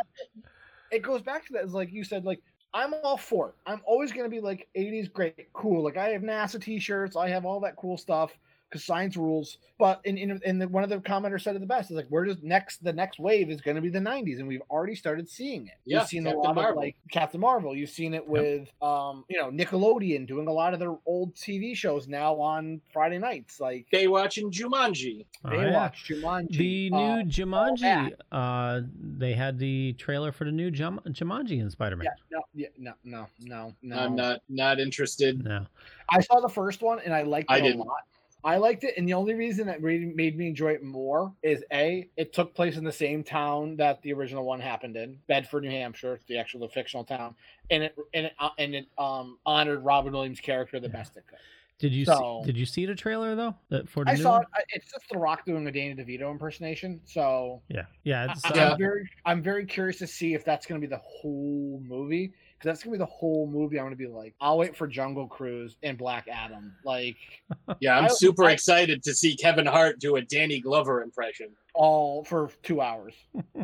It 0.91 1.03
goes 1.03 1.23
back 1.23 1.47
to 1.47 1.53
that. 1.53 1.64
It's 1.64 1.73
like 1.73 1.93
you 1.93 2.03
said, 2.03 2.25
like 2.25 2.41
I'm 2.73 2.95
all 3.03 3.16
for 3.16 3.49
it. 3.51 3.55
I'm 3.66 3.81
always 3.85 4.12
gonna 4.12 4.29
be 4.29 4.41
like 4.41 4.68
'80s 4.77 5.12
great, 5.12 5.53
cool. 5.53 5.83
Like 5.83 5.97
I 5.97 6.09
have 6.11 6.23
NASA 6.23 6.61
T-shirts, 6.61 7.16
I 7.16 7.29
have 7.29 7.45
all 7.45 7.61
that 7.61 7.77
cool 7.77 7.97
stuff 7.97 8.33
because 8.71 8.85
science 8.85 9.16
rules. 9.16 9.59
But 9.79 10.01
in 10.05 10.16
in, 10.18 10.41
in 10.45 10.59
the, 10.59 10.68
one 10.68 10.85
of 10.85 10.91
the 10.91 10.99
commenters 10.99 11.43
said 11.43 11.57
it 11.57 11.61
the 11.61 11.66
best. 11.66 11.91
Is 11.91 11.97
like 11.97 12.07
where 12.09 12.25
does 12.25 12.43
next 12.43 12.85
the 12.85 12.93
next 12.93 13.18
wave 13.18 13.51
is 13.51 13.61
going 13.61 13.75
to 13.77 13.81
be 13.81 13.89
the 13.89 13.99
'90s, 13.99 14.39
and 14.39 14.47
we've 14.47 14.62
already 14.71 14.95
started 14.95 15.29
seeing 15.29 15.66
it. 15.66 15.75
Yeah, 15.85 16.01
You've 16.01 16.09
seen 16.09 16.27
a 16.27 16.35
lot 16.35 16.55
Marvel. 16.55 16.73
of 16.73 16.77
like 16.85 16.97
Captain 17.11 17.41
Marvel. 17.41 17.75
You've 17.75 17.91
seen 17.91 18.14
it 18.14 18.27
with 18.27 18.71
um 18.83 19.25
you 19.29 19.39
know 19.39 19.51
Nickelodeon 19.51 20.27
doing 20.27 20.47
a 20.49 20.53
lot 20.53 20.75
of 20.75 20.81
their 20.81 20.95
old 21.07 21.35
TV 21.35 21.75
shows 21.75 22.09
now 22.09 22.35
on 22.41 22.81
Friday 22.93 23.18
nights, 23.18 23.59
like 23.61 23.87
Baywatch 23.93 24.37
and 24.43 24.53
Jumanji. 24.53 25.25
Oh, 25.45 25.49
Baywatch, 25.49 26.09
yeah. 26.11 26.16
Jumanji. 26.16 26.57
The 26.59 26.91
uh, 26.93 27.16
new 27.16 27.25
Jumanji, 27.25 27.81
that. 27.81 28.37
uh, 28.37 28.81
they 29.18 29.33
had 29.33 29.59
the 29.59 29.95
trailer 29.95 30.31
for 30.33 30.45
the 30.45 30.53
new 30.53 30.71
Jum- 30.71 31.01
Jumanji 31.09 31.61
in 31.61 31.71
Spider-Man. 31.71 32.05
yeah, 32.05 32.39
no, 32.39 32.43
yeah, 32.55 32.66
no, 32.79 32.93
no, 33.05 33.27
no, 33.41 33.75
no. 33.83 33.97
I'm 33.97 34.14
not 34.14 34.41
not 34.49 34.79
interested. 34.79 35.43
No. 35.45 35.66
I 36.11 36.21
saw 36.21 36.41
the 36.41 36.49
first 36.49 36.83
one 36.83 36.99
and 37.05 37.14
I 37.14 37.23
liked 37.23 37.51
it 37.51 37.55
I 37.55 37.59
a 37.59 37.62
didn't. 37.62 37.79
lot. 37.81 38.03
I 38.43 38.57
liked 38.57 38.84
it, 38.84 38.95
and 38.97 39.07
the 39.07 39.14
only 39.14 39.34
reason 39.34 39.66
that 39.66 39.82
really 39.82 40.07
made 40.07 40.36
me 40.36 40.49
enjoy 40.49 40.72
it 40.72 40.82
more 40.82 41.32
is 41.43 41.62
a 41.72 42.09
it 42.16 42.32
took 42.32 42.55
place 42.55 42.76
in 42.76 42.84
the 42.84 42.93
same 42.93 43.22
town 43.22 43.76
that 43.76 44.01
the 44.03 44.12
original 44.12 44.45
one 44.45 44.61
happened 44.61 44.97
in, 44.97 45.18
Bedford, 45.26 45.62
New 45.64 45.70
Hampshire, 45.70 46.20
the 46.26 46.38
actual 46.38 46.61
the 46.61 46.68
fictional 46.68 47.05
town, 47.05 47.34
and 47.70 47.82
it 47.82 47.97
and 48.14 48.26
it 48.26 48.32
uh, 48.38 48.51
and 48.59 48.74
it 48.74 48.86
um 48.97 49.38
honored 49.45 49.84
Robin 49.84 50.12
Williams' 50.12 50.41
character 50.41 50.80
the 50.80 50.88
best 50.88 51.16
it 51.16 51.24
could. 51.28 51.38
Did 51.78 51.93
you 51.95 52.05
So- 52.05 52.41
see, 52.43 52.47
did 52.53 52.59
you 52.59 52.66
see 52.66 52.84
the 52.86 52.95
trailer 52.95 53.34
though? 53.34 53.55
That 53.70 53.88
for 53.88 54.05
I 54.07 54.14
saw 54.14 54.41
it. 54.41 54.47
It's 54.70 54.91
just 54.91 55.09
The 55.11 55.18
Rock 55.18 55.45
doing 55.47 55.66
a 55.66 55.72
Danny 55.72 55.95
DeVito 55.95 56.30
impersonation, 56.30 57.01
so 57.05 57.62
Yeah, 57.68 57.86
yeah. 58.05 58.32
It's, 58.32 58.45
I, 58.45 58.49
uh, 58.49 58.53
Yeah. 58.55 58.72
am 58.72 58.78
very 58.78 59.09
I'm 59.24 59.43
very 59.43 59.64
curious 59.66 59.99
to 59.99 60.07
see 60.07 60.34
if 60.34 60.45
that's 60.45 60.66
going 60.66 60.80
to 60.80 60.86
be 60.86 60.91
the 60.91 61.01
whole 61.03 61.82
movie. 61.86 62.32
Because 62.61 62.75
that's 62.75 62.83
gonna 62.85 62.93
be 62.95 62.99
the 62.99 63.07
whole 63.07 63.47
movie. 63.47 63.79
I'm 63.79 63.87
gonna 63.87 63.97
be 63.97 64.07
like, 64.07 64.35
I'll 64.41 64.59
wait 64.59 64.77
for 64.77 64.87
Jungle 64.87 65.27
Cruise 65.27 65.77
and 65.83 65.97
Black 65.97 66.29
Adam. 66.31 66.75
Like, 66.85 67.17
Yeah, 67.81 67.97
I'm 67.99 68.05
I- 68.05 68.09
super 68.09 68.45
I- 68.45 68.53
excited 68.53 69.03
to 69.05 69.15
see 69.15 69.35
Kevin 69.35 69.65
Hart 69.67 69.99
do 69.99 70.17
a 70.17 70.23
Danny 70.23 70.61
Glover 70.61 71.03
impression. 71.03 71.49
all 71.75 72.23
for 72.25 72.51
two 72.63 72.81
hours. 72.83 73.15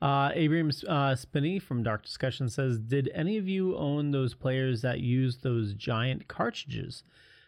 Uh, 0.00 0.30
Abraham 0.34 0.70
uh, 0.86 1.16
Spinney 1.16 1.58
from 1.58 1.82
Dark 1.82 2.04
Discussion 2.04 2.48
says, 2.48 2.78
"Did 2.78 3.10
any 3.14 3.36
of 3.36 3.48
you 3.48 3.76
own 3.76 4.12
those 4.12 4.32
players 4.32 4.80
that 4.82 5.00
used 5.00 5.42
those 5.42 5.74
giant 5.74 6.28
cartridges 6.28 7.02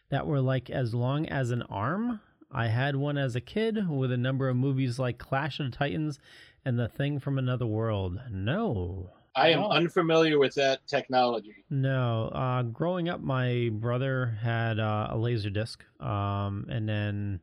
that 0.08 0.26
were 0.26 0.40
like 0.40 0.68
as 0.68 0.92
long 0.92 1.28
as 1.28 1.52
an 1.52 1.62
arm? 1.62 2.20
I 2.50 2.66
had 2.66 2.96
one 2.96 3.16
as 3.16 3.36
a 3.36 3.40
kid 3.40 3.88
with 3.88 4.10
a 4.10 4.16
number 4.16 4.48
of 4.48 4.56
movies 4.56 4.98
like 4.98 5.16
Clash 5.18 5.60
of 5.60 5.70
the 5.70 5.76
Titans 5.76 6.18
and 6.64 6.76
The 6.76 6.88
Thing 6.88 7.20
from 7.20 7.38
Another 7.38 7.66
World. 7.66 8.18
No, 8.32 9.10
I 9.36 9.50
am 9.50 9.62
unfamiliar 9.64 10.38
with 10.38 10.54
that 10.54 10.86
technology. 10.86 11.64
no. 11.70 12.30
Uh, 12.34 12.62
growing 12.62 13.08
up, 13.08 13.20
my 13.20 13.70
brother 13.72 14.38
had 14.42 14.78
uh, 14.80 15.08
a 15.10 15.16
laser 15.16 15.50
disc, 15.50 15.84
um, 16.00 16.66
and 16.68 16.88
then 16.88 17.40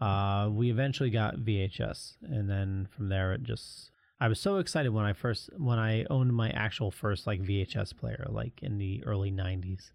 uh, 0.00 0.48
we 0.52 0.70
eventually 0.70 1.10
got 1.10 1.36
VHS, 1.36 2.14
and 2.22 2.48
then 2.48 2.88
from 2.94 3.08
there 3.08 3.32
it 3.32 3.42
just. 3.42 3.90
I 4.18 4.28
was 4.28 4.40
so 4.40 4.56
excited 4.58 4.90
when 4.90 5.04
I 5.04 5.12
first 5.12 5.50
when 5.58 5.78
I 5.78 6.06
owned 6.08 6.32
my 6.32 6.50
actual 6.50 6.90
first 6.90 7.26
like 7.26 7.42
VHS 7.42 7.96
player, 7.96 8.26
like 8.28 8.62
in 8.62 8.78
the 8.78 9.02
early 9.04 9.30
'90s. 9.30 9.90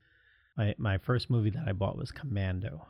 My 0.57 0.75
my 0.77 0.97
first 0.97 1.29
movie 1.29 1.49
that 1.51 1.63
I 1.67 1.71
bought 1.71 1.97
was 1.97 2.11
Commando. 2.11 2.86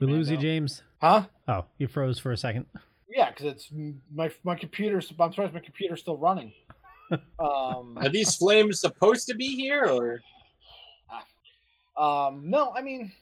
We 0.00 0.06
lose 0.06 0.30
you, 0.30 0.36
James. 0.36 0.82
Huh? 1.00 1.24
Oh, 1.48 1.64
you 1.78 1.88
froze 1.88 2.18
for 2.20 2.30
a 2.30 2.36
second. 2.36 2.66
Yeah, 3.10 3.30
because 3.30 3.46
it's 3.46 3.68
my 4.14 4.30
my 4.44 4.54
computer's. 4.54 5.12
I'm 5.18 5.32
surprised 5.32 5.52
my 5.52 5.60
computer's 5.60 6.00
still 6.00 6.16
running. 6.16 6.52
Um, 7.10 7.96
Are 7.96 8.08
these 8.08 8.34
flames 8.36 8.80
supposed 8.80 9.26
to 9.28 9.34
be 9.34 9.56
here, 9.56 9.84
or 9.86 10.20
um, 11.96 12.42
no, 12.48 12.72
I 12.76 12.82
mean, 12.82 13.12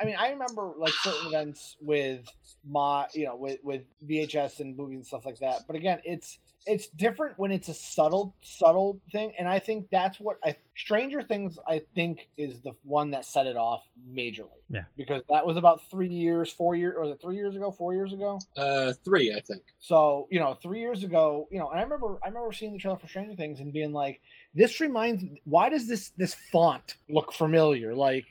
I 0.00 0.04
mean, 0.04 0.16
I 0.18 0.30
remember 0.30 0.72
like 0.76 0.92
certain 1.02 1.28
events 1.28 1.76
with 1.80 2.26
my, 2.68 3.06
you 3.14 3.26
know, 3.26 3.36
with 3.36 3.58
with 3.62 3.82
VHS 4.06 4.60
and 4.60 4.76
movies 4.76 4.96
and 4.96 5.06
stuff 5.06 5.24
like 5.26 5.38
that. 5.38 5.62
But 5.66 5.76
again, 5.76 6.00
it's 6.04 6.38
it's 6.66 6.88
different 6.88 7.38
when 7.38 7.50
it's 7.52 7.68
a 7.68 7.74
subtle 7.74 8.34
subtle 8.42 9.00
thing, 9.12 9.32
and 9.38 9.48
I 9.48 9.58
think 9.58 9.88
that's 9.90 10.18
what 10.18 10.38
I 10.44 10.56
Stranger 10.76 11.22
Things. 11.22 11.58
I 11.68 11.82
think 11.94 12.28
is 12.36 12.60
the 12.62 12.72
one 12.82 13.10
that 13.12 13.24
set 13.24 13.46
it 13.46 13.56
off 13.56 13.84
majorly. 14.10 14.48
Yeah. 14.70 14.84
because 14.96 15.22
that 15.28 15.46
was 15.46 15.56
about 15.56 15.88
three 15.90 16.08
years, 16.08 16.50
four 16.50 16.74
years, 16.74 16.94
or 16.96 17.02
was 17.02 17.10
it 17.10 17.20
three 17.20 17.36
years 17.36 17.54
ago, 17.54 17.70
four 17.70 17.92
years 17.94 18.12
ago? 18.12 18.40
uh, 18.56 18.92
three? 19.04 19.34
I 19.34 19.40
think. 19.40 19.62
So 19.78 20.26
you 20.30 20.40
know, 20.40 20.54
three 20.62 20.80
years 20.80 21.04
ago, 21.04 21.48
you 21.50 21.58
know, 21.58 21.68
and 21.70 21.78
I 21.78 21.82
remember, 21.82 22.18
I 22.24 22.28
remember 22.28 22.52
seeing 22.52 22.72
the 22.72 22.78
trailer 22.78 22.98
for 22.98 23.08
Stranger 23.08 23.34
Things 23.36 23.60
and 23.60 23.72
being 23.72 23.92
like, 23.92 24.20
"This 24.54 24.80
reminds. 24.80 25.24
Why 25.44 25.68
does 25.68 25.86
this 25.86 26.10
this 26.16 26.34
font 26.34 26.96
look 27.08 27.32
familiar?" 27.32 27.94
Like, 27.94 28.24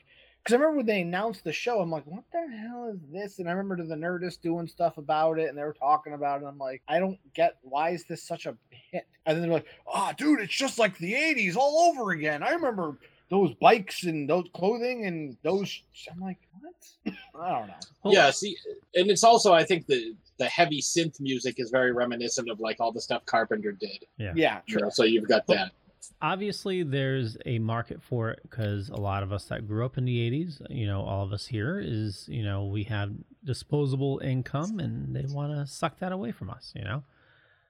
because 0.44 0.54
I 0.54 0.56
remember 0.58 0.76
when 0.78 0.86
they 0.86 1.00
announced 1.00 1.42
the 1.42 1.52
show, 1.52 1.80
I'm 1.80 1.90
like, 1.90 2.06
"What 2.06 2.24
the 2.30 2.46
hell 2.56 2.92
is 2.92 3.00
this?" 3.10 3.38
And 3.38 3.48
I 3.48 3.52
remember 3.52 3.82
the 3.82 3.94
Nerdist 3.94 4.42
doing 4.42 4.68
stuff 4.68 4.98
about 4.98 5.38
it, 5.38 5.48
and 5.48 5.56
they 5.56 5.62
were 5.62 5.72
talking 5.72 6.12
about 6.12 6.34
it. 6.34 6.38
And 6.40 6.48
I'm 6.48 6.58
like, 6.58 6.82
I 6.86 6.98
don't 6.98 7.18
get 7.32 7.56
why 7.62 7.90
is 7.90 8.04
this 8.04 8.22
such 8.22 8.44
a 8.44 8.54
hit? 8.90 9.06
And 9.24 9.36
then 9.36 9.42
they're 9.42 9.52
like, 9.52 9.66
"Ah, 9.86 10.12
dude, 10.12 10.40
it's 10.40 10.54
just 10.54 10.78
like 10.78 10.98
the 10.98 11.14
'80s 11.14 11.56
all 11.56 11.90
over 11.90 12.10
again." 12.10 12.42
I 12.42 12.50
remember 12.50 12.98
those 13.30 13.54
bikes 13.54 14.04
and 14.04 14.28
those 14.28 14.44
clothing 14.52 15.06
and 15.06 15.36
those. 15.42 15.82
I'm 16.12 16.20
like, 16.20 16.38
what? 16.60 17.14
I 17.40 17.58
don't 17.58 17.68
know. 17.68 17.74
Well, 18.02 18.12
Yeah, 18.12 18.30
see, 18.30 18.56
and 18.94 19.10
it's 19.10 19.24
also 19.24 19.54
I 19.54 19.64
think 19.64 19.86
the 19.86 20.14
the 20.36 20.46
heavy 20.46 20.82
synth 20.82 21.20
music 21.20 21.54
is 21.58 21.70
very 21.70 21.92
reminiscent 21.92 22.50
of 22.50 22.60
like 22.60 22.80
all 22.80 22.92
the 22.92 23.00
stuff 23.00 23.24
Carpenter 23.24 23.72
did. 23.72 24.04
Yeah. 24.18 24.32
Yeah, 24.34 24.60
You 24.66 24.80
know, 24.80 24.90
so 24.90 25.04
you've 25.04 25.28
got 25.28 25.46
that. 25.46 25.72
Obviously 26.20 26.82
there's 26.82 27.36
a 27.46 27.58
market 27.58 28.02
for 28.02 28.30
it 28.30 28.40
because 28.42 28.88
a 28.88 28.96
lot 28.96 29.22
of 29.22 29.32
us 29.32 29.44
that 29.46 29.66
grew 29.66 29.84
up 29.84 29.98
in 29.98 30.04
the 30.04 30.30
80s 30.30 30.60
you 30.70 30.86
know 30.86 31.02
all 31.02 31.24
of 31.24 31.32
us 31.32 31.46
here 31.46 31.80
is 31.80 32.26
you 32.28 32.42
know 32.42 32.66
we 32.66 32.84
have 32.84 33.12
disposable 33.44 34.20
income 34.24 34.78
and 34.80 35.14
they 35.14 35.24
want 35.26 35.52
to 35.52 35.66
suck 35.66 35.98
that 35.98 36.12
away 36.12 36.32
from 36.32 36.50
us 36.50 36.72
you 36.74 36.84
know 36.84 37.02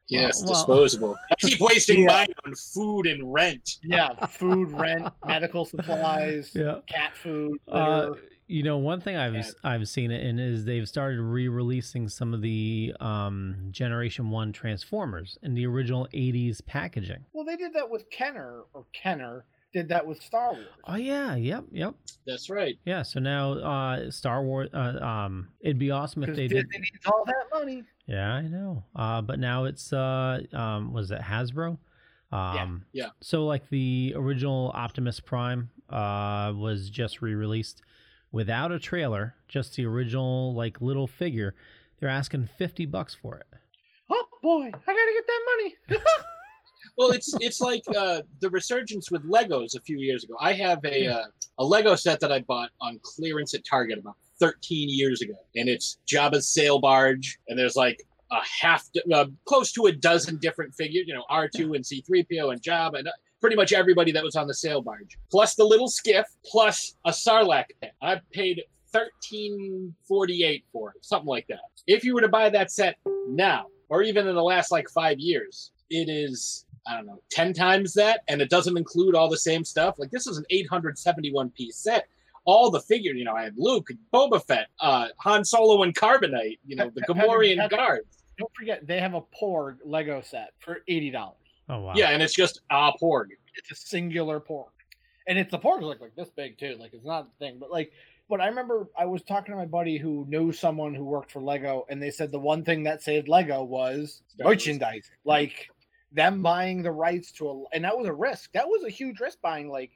Yes, 0.08 0.42
well- 0.44 0.52
disposable. 0.54 1.16
I 1.30 1.34
keep 1.36 1.60
wasting 1.60 2.00
Yeah. 2.02 2.06
mine 2.08 2.26
on 2.44 2.54
food 2.54 3.06
and 3.06 3.32
rent. 3.32 3.78
yeah, 3.82 4.26
food, 4.26 4.70
rent, 4.72 5.08
medical 5.26 5.64
supplies. 5.64 6.50
yeah 6.54 6.80
cat 6.86 7.16
food. 7.16 7.58
uh, 7.68 8.10
you 8.46 8.62
know 8.62 8.76
one 8.76 9.00
thing 9.00 9.16
i've 9.16 9.34
Yeah. 9.34 9.50
i've 9.64 9.88
seen 9.88 10.10
it 10.10 10.22
in 10.22 10.38
is 10.38 10.66
they've 10.66 10.86
started 10.86 11.18
re-releasing 11.18 12.08
some 12.10 12.34
of 12.34 12.42
the 12.42 12.92
um 13.00 13.68
generation 13.70 14.28
1 14.30 14.52
transformers 14.52 15.38
in 15.42 15.54
the 15.54 15.64
original 15.66 16.06
80s 16.12 16.60
packaging 16.66 17.24
well, 17.32 17.46
they 17.46 17.56
did 17.56 17.72
that 17.72 17.88
with 17.88 18.08
Kenner 18.10 18.64
or 18.74 18.84
Kenner. 18.92 19.46
did 19.72 19.88
that 19.88 20.06
with 20.06 20.20
Star 20.22 20.52
Wars. 20.52 20.66
Oh 20.86 20.96
yeah, 20.96 21.34
yep, 21.36 21.64
yep, 21.72 21.94
That's 22.26 22.50
right. 22.50 22.78
yeah. 22.84 23.02
So 23.02 23.18
now 23.18 23.52
uh, 23.54 24.10
Star 24.10 24.42
Wars. 24.44 24.68
Uh, 24.74 24.98
um, 25.02 25.48
it'd 25.60 25.78
be 25.78 25.90
awesome 25.90 26.22
if 26.22 26.36
they 26.36 26.46
Disney 26.46 26.62
did. 26.70 26.80
needs 26.80 27.06
all 27.06 27.24
that 27.26 27.58
money. 27.58 27.82
Yeah, 28.06 28.32
I 28.32 28.42
know. 28.42 28.84
Uh, 28.94 29.22
but 29.22 29.38
now 29.38 29.64
it's 29.64 29.92
uh, 29.92 30.42
um, 30.52 30.92
was 30.92 31.10
it 31.10 31.20
Hasbro? 31.20 31.78
Um, 32.32 32.84
yeah. 32.92 33.10
So 33.20 33.46
like 33.46 33.68
the 33.70 34.12
original 34.16 34.72
Optimus 34.74 35.20
Prime 35.20 35.70
uh 35.90 36.52
was 36.56 36.88
just 36.90 37.20
re-released 37.20 37.82
without 38.32 38.72
a 38.72 38.78
trailer, 38.78 39.34
just 39.48 39.76
the 39.76 39.86
original 39.86 40.54
like 40.54 40.80
little 40.80 41.06
figure. 41.06 41.54
They're 41.98 42.08
asking 42.08 42.48
fifty 42.58 42.86
bucks 42.86 43.14
for 43.14 43.36
it. 43.36 43.46
Oh 44.10 44.26
boy, 44.42 44.66
I 44.66 44.70
gotta 44.70 45.12
get 45.14 45.26
that 45.26 45.40
money. 45.56 46.00
Well, 46.96 47.10
it's 47.10 47.34
it's 47.40 47.60
like 47.60 47.82
uh, 47.96 48.22
the 48.40 48.50
resurgence 48.50 49.10
with 49.10 49.28
Legos 49.28 49.76
a 49.76 49.80
few 49.80 49.98
years 49.98 50.24
ago. 50.24 50.34
I 50.40 50.52
have 50.52 50.84
a 50.84 51.06
uh, 51.08 51.24
a 51.58 51.64
Lego 51.64 51.96
set 51.96 52.20
that 52.20 52.30
I 52.30 52.40
bought 52.40 52.70
on 52.80 53.00
clearance 53.02 53.54
at 53.54 53.64
Target 53.64 53.98
about 53.98 54.16
13 54.44 54.88
years 54.90 55.22
ago, 55.22 55.34
and 55.56 55.68
it's 55.68 55.98
Jabba's 56.06 56.48
sail 56.48 56.78
barge, 56.78 57.38
and 57.48 57.58
there's 57.58 57.76
like 57.76 58.02
a 58.30 58.40
half, 58.60 58.88
uh, 59.12 59.26
close 59.46 59.72
to 59.72 59.86
a 59.86 59.92
dozen 59.92 60.38
different 60.38 60.74
figures. 60.74 61.04
You 61.06 61.14
know, 61.14 61.24
R2 61.30 61.76
and 61.76 61.84
C3PO 61.84 62.52
and 62.52 62.62
Jabba, 62.62 62.98
and 62.98 63.08
uh, 63.08 63.12
pretty 63.40 63.56
much 63.56 63.72
everybody 63.72 64.12
that 64.12 64.22
was 64.22 64.36
on 64.36 64.46
the 64.46 64.54
sail 64.54 64.82
barge, 64.82 65.18
plus 65.30 65.54
the 65.54 65.64
little 65.64 65.88
skiff, 65.88 66.26
plus 66.44 66.96
a 67.06 67.10
Sarlacc 67.10 67.66
pit. 67.80 67.92
I 68.02 68.20
paid 68.32 68.62
13.48 68.94 70.62
for 70.72 70.90
it, 70.90 71.04
something 71.04 71.28
like 71.28 71.46
that. 71.48 71.60
If 71.86 72.04
you 72.04 72.14
were 72.14 72.20
to 72.20 72.28
buy 72.28 72.50
that 72.50 72.70
set 72.70 72.96
now, 73.28 73.66
or 73.88 74.02
even 74.02 74.26
in 74.26 74.34
the 74.34 74.42
last 74.42 74.70
like 74.70 74.88
five 74.90 75.18
years, 75.18 75.72
it 75.88 76.08
is 76.10 76.66
I 76.86 76.96
don't 76.96 77.06
know, 77.06 77.22
10 77.30 77.54
times 77.54 77.94
that, 77.94 78.20
and 78.28 78.42
it 78.42 78.50
doesn't 78.50 78.76
include 78.76 79.14
all 79.14 79.30
the 79.30 79.38
same 79.38 79.64
stuff. 79.64 79.98
Like, 79.98 80.10
this 80.10 80.26
is 80.26 80.36
an 80.36 80.44
871 80.50 81.48
piece 81.50 81.78
set. 81.78 82.08
All 82.46 82.70
the 82.70 82.80
figures, 82.80 83.16
you 83.16 83.24
know, 83.24 83.34
I 83.34 83.44
had 83.44 83.54
Luke, 83.56 83.88
Boba 84.12 84.44
Fett, 84.44 84.66
uh, 84.80 85.08
Han 85.18 85.44
Solo, 85.44 85.82
and 85.82 85.94
Carbonite, 85.94 86.58
you 86.66 86.76
know, 86.76 86.90
the 86.94 87.02
Have- 87.06 87.16
have 87.16 87.26
Gamorrean 87.28 87.58
have- 87.60 87.70
guards. 87.70 88.24
Don't 88.36 88.52
forget, 88.54 88.86
they 88.86 88.98
have 89.00 89.14
a 89.14 89.22
Porg 89.22 89.78
Lego 89.84 90.20
set 90.20 90.50
for 90.58 90.78
eighty 90.88 91.10
dollars. 91.10 91.36
Oh 91.68 91.80
wow. 91.80 91.92
Yeah, 91.94 92.10
and 92.10 92.22
it's 92.22 92.34
just 92.34 92.60
a 92.70 92.92
Porg. 93.00 93.28
It's 93.56 93.70
a 93.70 93.74
singular 93.76 94.40
Porg, 94.40 94.70
and 95.28 95.38
it's 95.38 95.50
the 95.52 95.58
Porg 95.58 95.82
like 95.82 96.00
like 96.00 96.16
this 96.16 96.30
big 96.30 96.58
too. 96.58 96.76
Like 96.78 96.92
it's 96.94 97.04
not 97.04 97.28
a 97.34 97.38
thing, 97.38 97.58
but 97.58 97.70
like. 97.70 97.92
But 98.28 98.40
I 98.40 98.46
remember 98.48 98.88
I 98.98 99.04
was 99.04 99.22
talking 99.22 99.52
to 99.52 99.56
my 99.58 99.66
buddy 99.66 99.98
who 99.98 100.24
knew 100.28 100.50
someone 100.50 100.94
who 100.94 101.04
worked 101.04 101.30
for 101.30 101.42
Lego, 101.42 101.84
and 101.90 102.02
they 102.02 102.10
said 102.10 102.32
the 102.32 102.38
one 102.38 102.64
thing 102.64 102.82
that 102.84 103.02
saved 103.02 103.28
Lego 103.28 103.62
was 103.62 104.22
Star 104.28 104.48
merchandise. 104.48 105.10
Like 105.24 105.68
them 106.10 106.40
buying 106.42 106.82
the 106.82 106.90
rights 106.90 107.30
to 107.32 107.48
a, 107.50 107.64
and 107.74 107.84
that 107.84 107.96
was 107.96 108.06
a 108.06 108.12
risk. 108.14 108.50
That 108.52 108.66
was 108.66 108.82
a 108.82 108.88
huge 108.88 109.20
risk 109.20 109.40
buying. 109.42 109.68
Like 109.68 109.90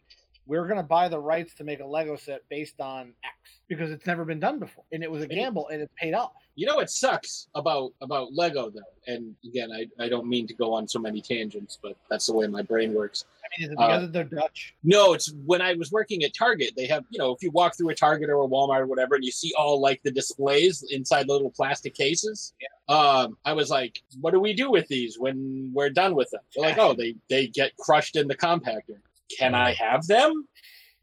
we're 0.49 0.67
gonna 0.67 0.83
buy 0.83 1.09
the 1.09 1.21
rights 1.21 1.55
to 1.57 1.65
make 1.65 1.81
a 1.81 1.87
Lego 1.87 2.17
set 2.17 2.41
based 2.49 2.81
on 2.81 3.13
X 3.25 3.35
because 3.69 3.91
it's 3.91 4.07
never 4.07 4.25
been 4.25 4.41
done 4.41 4.59
before, 4.59 4.85
and 4.93 5.05
it 5.05 5.11
was 5.11 5.23
a 5.23 5.27
gamble, 5.27 5.69
and 5.69 5.83
it 5.83 5.91
paid 6.01 6.15
off. 6.15 6.33
You 6.57 6.67
know 6.67 6.77
what 6.77 6.91
sucks 6.91 7.49
about 7.55 7.93
about 8.01 8.33
Lego 8.33 8.71
though, 8.71 9.13
and 9.13 9.37
again, 9.45 9.71
I, 9.71 9.87
I 10.03 10.09
don't 10.09 10.27
mean 10.27 10.47
to 10.49 10.55
go 10.55 10.73
on 10.73 10.89
so 10.89 10.99
many 10.99 11.21
tangents, 11.21 11.79
but 11.81 11.97
that's 12.11 12.27
the 12.27 12.33
way 12.33 12.47
my 12.49 12.63
brain 12.63 12.95
works. 12.95 13.27
I 13.45 13.61
mean, 13.61 13.69
is 13.69 13.73
it 13.73 13.79
Uh, 13.79 13.87
because 13.87 14.03
of 14.05 14.13
they're 14.13 14.25
Dutch? 14.25 14.75
No, 14.83 15.13
it's 15.13 15.33
when 15.45 15.63
I 15.63 15.75
was 15.75 15.93
working 15.93 16.25
at 16.25 16.35
Target. 16.35 16.73
They 16.77 16.87
have, 16.87 17.05
you 17.11 17.19
know, 17.19 17.31
if 17.33 17.43
you 17.43 17.51
walk 17.51 17.77
through 17.77 17.91
a 17.91 17.95
Target 17.95 18.29
or 18.29 18.43
a 18.43 18.49
Walmart 18.49 18.81
or 18.81 18.87
whatever, 18.87 19.15
and 19.15 19.25
you 19.25 19.31
see 19.31 19.53
all 19.57 19.81
like 19.81 20.03
the 20.03 20.11
displays 20.11 20.85
inside 20.91 21.29
the 21.29 21.33
little 21.33 21.51
plastic 21.51 21.95
cases. 21.95 22.55
Yeah. 22.61 22.95
Um, 22.95 23.37
I 23.45 23.53
was 23.53 23.71
like, 23.71 24.01
what 24.21 24.33
do 24.33 24.41
we 24.41 24.55
do 24.55 24.71
with 24.71 24.89
these 24.89 25.19
when 25.19 25.71
we're 25.75 25.91
done 25.91 26.15
with 26.15 26.31
them? 26.31 26.41
They're 26.57 26.71
like, 26.71 26.79
oh, 26.79 26.95
they 26.95 27.15
they 27.29 27.47
get 27.47 27.77
crushed 27.77 28.17
in 28.17 28.27
the 28.27 28.37
compactor. 28.37 28.99
Can 29.37 29.55
I 29.55 29.73
have 29.75 30.07
them? 30.07 30.47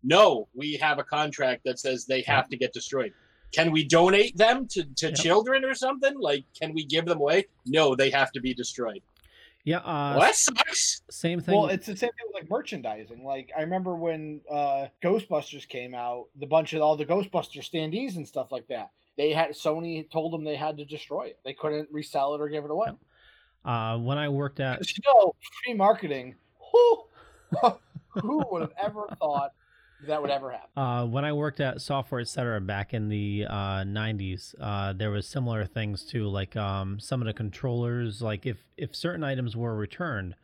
No, 0.03 0.47
we 0.53 0.73
have 0.73 0.99
a 0.99 1.03
contract 1.03 1.63
that 1.65 1.79
says 1.79 2.05
they 2.05 2.21
have 2.21 2.47
to 2.49 2.57
get 2.57 2.73
destroyed. 2.73 3.13
Can 3.51 3.71
we 3.71 3.83
donate 3.85 4.35
them 4.37 4.67
to, 4.69 4.83
to 4.83 5.07
Yep. 5.07 5.15
children 5.15 5.65
or 5.65 5.73
something? 5.73 6.19
Like, 6.19 6.43
can 6.59 6.73
we 6.73 6.85
give 6.85 7.05
them 7.05 7.19
away? 7.19 7.45
No, 7.65 7.95
they 7.95 8.09
have 8.09 8.31
to 8.33 8.41
be 8.41 8.53
destroyed. 8.53 9.01
Yeah. 9.63 9.77
Uh, 9.79 10.11
well, 10.17 10.19
that 10.21 10.35
sucks. 10.35 11.01
Same 11.09 11.39
thing. 11.39 11.55
Well, 11.55 11.67
it's 11.69 11.87
the 11.87 11.95
same 11.95 12.09
thing 12.11 12.27
with 12.27 12.35
like 12.35 12.49
merchandising. 12.51 13.23
Like 13.23 13.51
I 13.57 13.61
remember 13.61 13.95
when 13.95 14.41
uh 14.51 14.87
Ghostbusters 15.03 15.67
came 15.67 15.95
out, 15.95 16.27
the 16.39 16.45
bunch 16.45 16.73
of 16.73 16.81
all 16.83 16.95
the 16.95 17.05
Ghostbuster 17.05 17.61
standees 17.67 18.15
and 18.17 18.27
stuff 18.27 18.51
like 18.51 18.67
that. 18.67 18.91
They 19.17 19.31
had 19.31 19.51
Sony 19.51 20.07
told 20.11 20.33
them 20.33 20.43
they 20.43 20.55
had 20.55 20.77
to 20.77 20.85
destroy 20.85 21.27
it. 21.27 21.39
They 21.43 21.53
couldn't 21.53 21.89
resell 21.91 22.35
it 22.35 22.41
or 22.41 22.49
give 22.49 22.63
it 22.65 22.69
away. 22.69 22.89
uh, 23.63 23.97
when 23.97 24.19
I 24.19 24.29
worked 24.29 24.59
at, 24.59 24.81
you 24.95 25.01
know, 25.07 25.33
free 25.63 25.73
marketing. 25.73 26.35
Who, 28.21 28.43
would 28.51 28.61
have 28.61 28.73
ever 28.81 29.07
thought 29.19 29.53
that 30.07 30.21
would 30.21 30.31
ever 30.31 30.51
happen? 30.51 30.69
Uh, 30.75 31.05
when 31.05 31.25
I 31.25 31.33
worked 31.33 31.59
at 31.59 31.81
Software 31.81 32.21
Etc. 32.21 32.59
back 32.61 32.93
in 32.93 33.09
the 33.09 33.45
uh, 33.49 33.83
90s, 33.83 34.55
uh, 34.59 34.93
there 34.93 35.11
was 35.11 35.27
similar 35.27 35.65
things 35.65 36.03
too. 36.03 36.27
Like 36.27 36.55
um, 36.55 36.99
some 36.99 37.21
of 37.21 37.27
the 37.27 37.33
controllers, 37.33 38.21
like 38.21 38.45
if 38.45 38.57
if 38.77 38.95
certain 38.95 39.23
items 39.23 39.55
were 39.55 39.75
returned, 39.75 40.35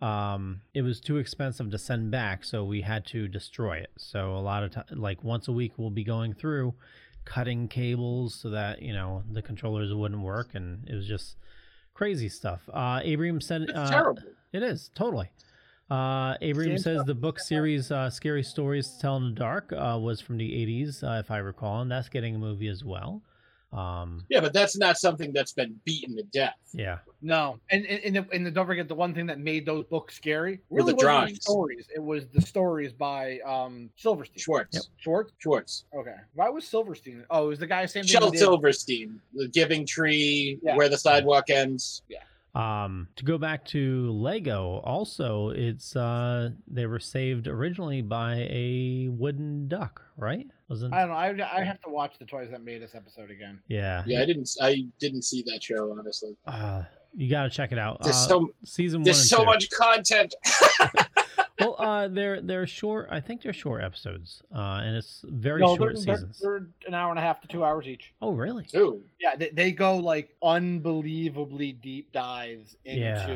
um, 0.00 0.60
it 0.74 0.82
was 0.82 1.00
too 1.00 1.18
expensive 1.18 1.70
to 1.70 1.78
send 1.78 2.10
back, 2.10 2.44
so 2.44 2.64
we 2.64 2.82
had 2.82 3.06
to 3.06 3.28
destroy 3.28 3.78
it. 3.78 3.90
So 3.96 4.36
a 4.36 4.40
lot 4.40 4.62
of 4.64 4.72
time, 4.72 4.84
like 4.90 5.22
once 5.22 5.48
a 5.48 5.52
week, 5.52 5.72
we'll 5.76 5.90
be 5.90 6.04
going 6.04 6.34
through, 6.34 6.74
cutting 7.24 7.68
cables 7.68 8.34
so 8.34 8.50
that 8.50 8.82
you 8.82 8.92
know 8.92 9.22
the 9.30 9.42
controllers 9.42 9.92
wouldn't 9.94 10.22
work, 10.22 10.54
and 10.54 10.88
it 10.88 10.94
was 10.94 11.06
just 11.06 11.36
crazy 11.94 12.28
stuff. 12.28 12.68
Uh, 12.72 13.00
Abraham 13.02 13.40
said, 13.40 13.62
It's 13.62 13.72
uh, 13.72 13.90
terrible. 13.90 14.22
It 14.52 14.62
is 14.62 14.90
totally. 14.94 15.30
Uh, 15.90 16.36
Abraham 16.40 16.72
Same 16.72 16.82
says 16.82 16.96
stuff. 16.98 17.06
the 17.06 17.14
book 17.14 17.38
series 17.38 17.90
uh, 17.90 18.08
"Scary 18.08 18.42
Stories 18.42 18.88
to 18.94 19.00
Tell 19.00 19.16
in 19.18 19.34
the 19.34 19.38
Dark" 19.40 19.72
uh, 19.72 19.98
was 20.00 20.20
from 20.20 20.38
the 20.38 20.48
'80s, 20.50 21.02
uh, 21.04 21.18
if 21.18 21.30
I 21.30 21.38
recall, 21.38 21.82
and 21.82 21.90
that's 21.90 22.08
getting 22.08 22.34
a 22.34 22.38
movie 22.38 22.68
as 22.68 22.82
well. 22.84 23.20
Um, 23.74 24.24
Yeah, 24.28 24.40
but 24.40 24.52
that's 24.52 24.76
not 24.76 24.98
something 24.98 25.32
that's 25.32 25.52
been 25.54 25.80
beaten 25.86 26.14
to 26.16 26.22
death. 26.24 26.56
yeah, 26.74 26.98
No, 27.22 27.58
and 27.70 27.86
and, 27.86 28.04
and, 28.04 28.16
the, 28.16 28.34
and 28.34 28.44
the, 28.46 28.50
don't 28.50 28.66
forget 28.66 28.86
the 28.86 28.94
one 28.94 29.14
thing 29.14 29.24
that 29.28 29.38
made 29.40 29.64
those 29.64 29.86
books 29.86 30.14
scary 30.14 30.60
Were 30.68 30.82
the 30.82 30.92
really 30.94 31.06
wasn't 31.06 31.42
stories. 31.42 31.88
It 31.94 32.02
was 32.02 32.26
the 32.28 32.42
stories 32.42 32.92
by 32.92 33.38
um 33.40 33.88
Silverstein. 33.96 34.38
Schwartz. 34.38 34.74
Yep. 34.74 34.82
Schwartz. 34.98 35.32
Schwartz. 35.38 35.84
Okay. 35.94 36.16
Why 36.34 36.50
was 36.50 36.66
Silverstein? 36.66 37.24
Oh, 37.30 37.46
it 37.46 37.48
was 37.48 37.58
the 37.60 37.66
guy 37.66 37.86
same. 37.86 38.04
Shel 38.04 38.30
Silverstein, 38.34 39.18
the 39.34 39.48
Giving 39.48 39.86
Tree, 39.86 40.58
Yeah. 40.62 40.76
Where 40.76 40.90
the 40.90 40.98
Sidewalk 40.98 41.48
Ends. 41.48 42.02
Um, 42.54 43.08
to 43.16 43.24
go 43.24 43.38
back 43.38 43.64
to 43.66 44.10
Lego, 44.12 44.82
also, 44.84 45.50
it's 45.50 45.96
uh, 45.96 46.50
they 46.66 46.84
were 46.86 47.00
saved 47.00 47.46
originally 47.46 48.02
by 48.02 48.46
a 48.50 49.08
wooden 49.10 49.68
duck, 49.68 50.02
right? 50.18 50.46
Wasn't? 50.68 50.92
I 50.92 51.00
don't 51.00 51.36
know. 51.38 51.44
I 51.44 51.60
I 51.60 51.64
have 51.64 51.80
to 51.82 51.88
watch 51.90 52.18
the 52.18 52.26
toys 52.26 52.50
that 52.50 52.62
made 52.62 52.82
us 52.82 52.94
episode 52.94 53.30
again. 53.30 53.58
yeah, 53.68 54.02
Yeah, 54.06 54.20
I 54.20 54.26
didn't. 54.26 54.50
I 54.60 54.84
didn't 55.00 55.22
see 55.22 55.42
that 55.46 55.62
show 55.62 55.96
honestly. 55.98 56.36
Uh, 56.46 56.82
you 57.14 57.30
got 57.30 57.44
to 57.44 57.50
check 57.50 57.72
it 57.72 57.78
out. 57.78 58.02
There's 58.02 58.16
Uh, 58.16 58.28
so 58.28 58.54
season 58.64 59.00
one. 59.00 59.04
there's 59.04 59.28
so 59.30 59.38
two. 59.38 59.44
much 59.46 59.70
content. 59.70 60.34
Well, 61.60 61.76
uh, 61.78 62.08
they're 62.08 62.40
they're 62.40 62.66
short. 62.66 63.08
I 63.10 63.20
think 63.20 63.42
they're 63.42 63.52
short 63.52 63.82
episodes, 63.82 64.42
uh, 64.54 64.80
and 64.82 64.96
it's 64.96 65.24
very 65.28 65.60
no, 65.60 65.76
short 65.76 65.94
they're, 65.96 66.04
they're, 66.04 66.16
seasons. 66.16 66.40
they're 66.40 66.66
an 66.86 66.94
hour 66.94 67.10
and 67.10 67.18
a 67.18 67.22
half 67.22 67.40
to 67.42 67.48
two 67.48 67.64
hours 67.64 67.86
each. 67.86 68.12
Oh, 68.22 68.32
really? 68.32 68.64
Too. 68.64 69.02
Yeah, 69.20 69.36
they, 69.36 69.50
they 69.50 69.72
go 69.72 69.96
like 69.96 70.34
unbelievably 70.42 71.72
deep 71.74 72.12
dives 72.12 72.76
into 72.84 73.00
Yeah. 73.00 73.26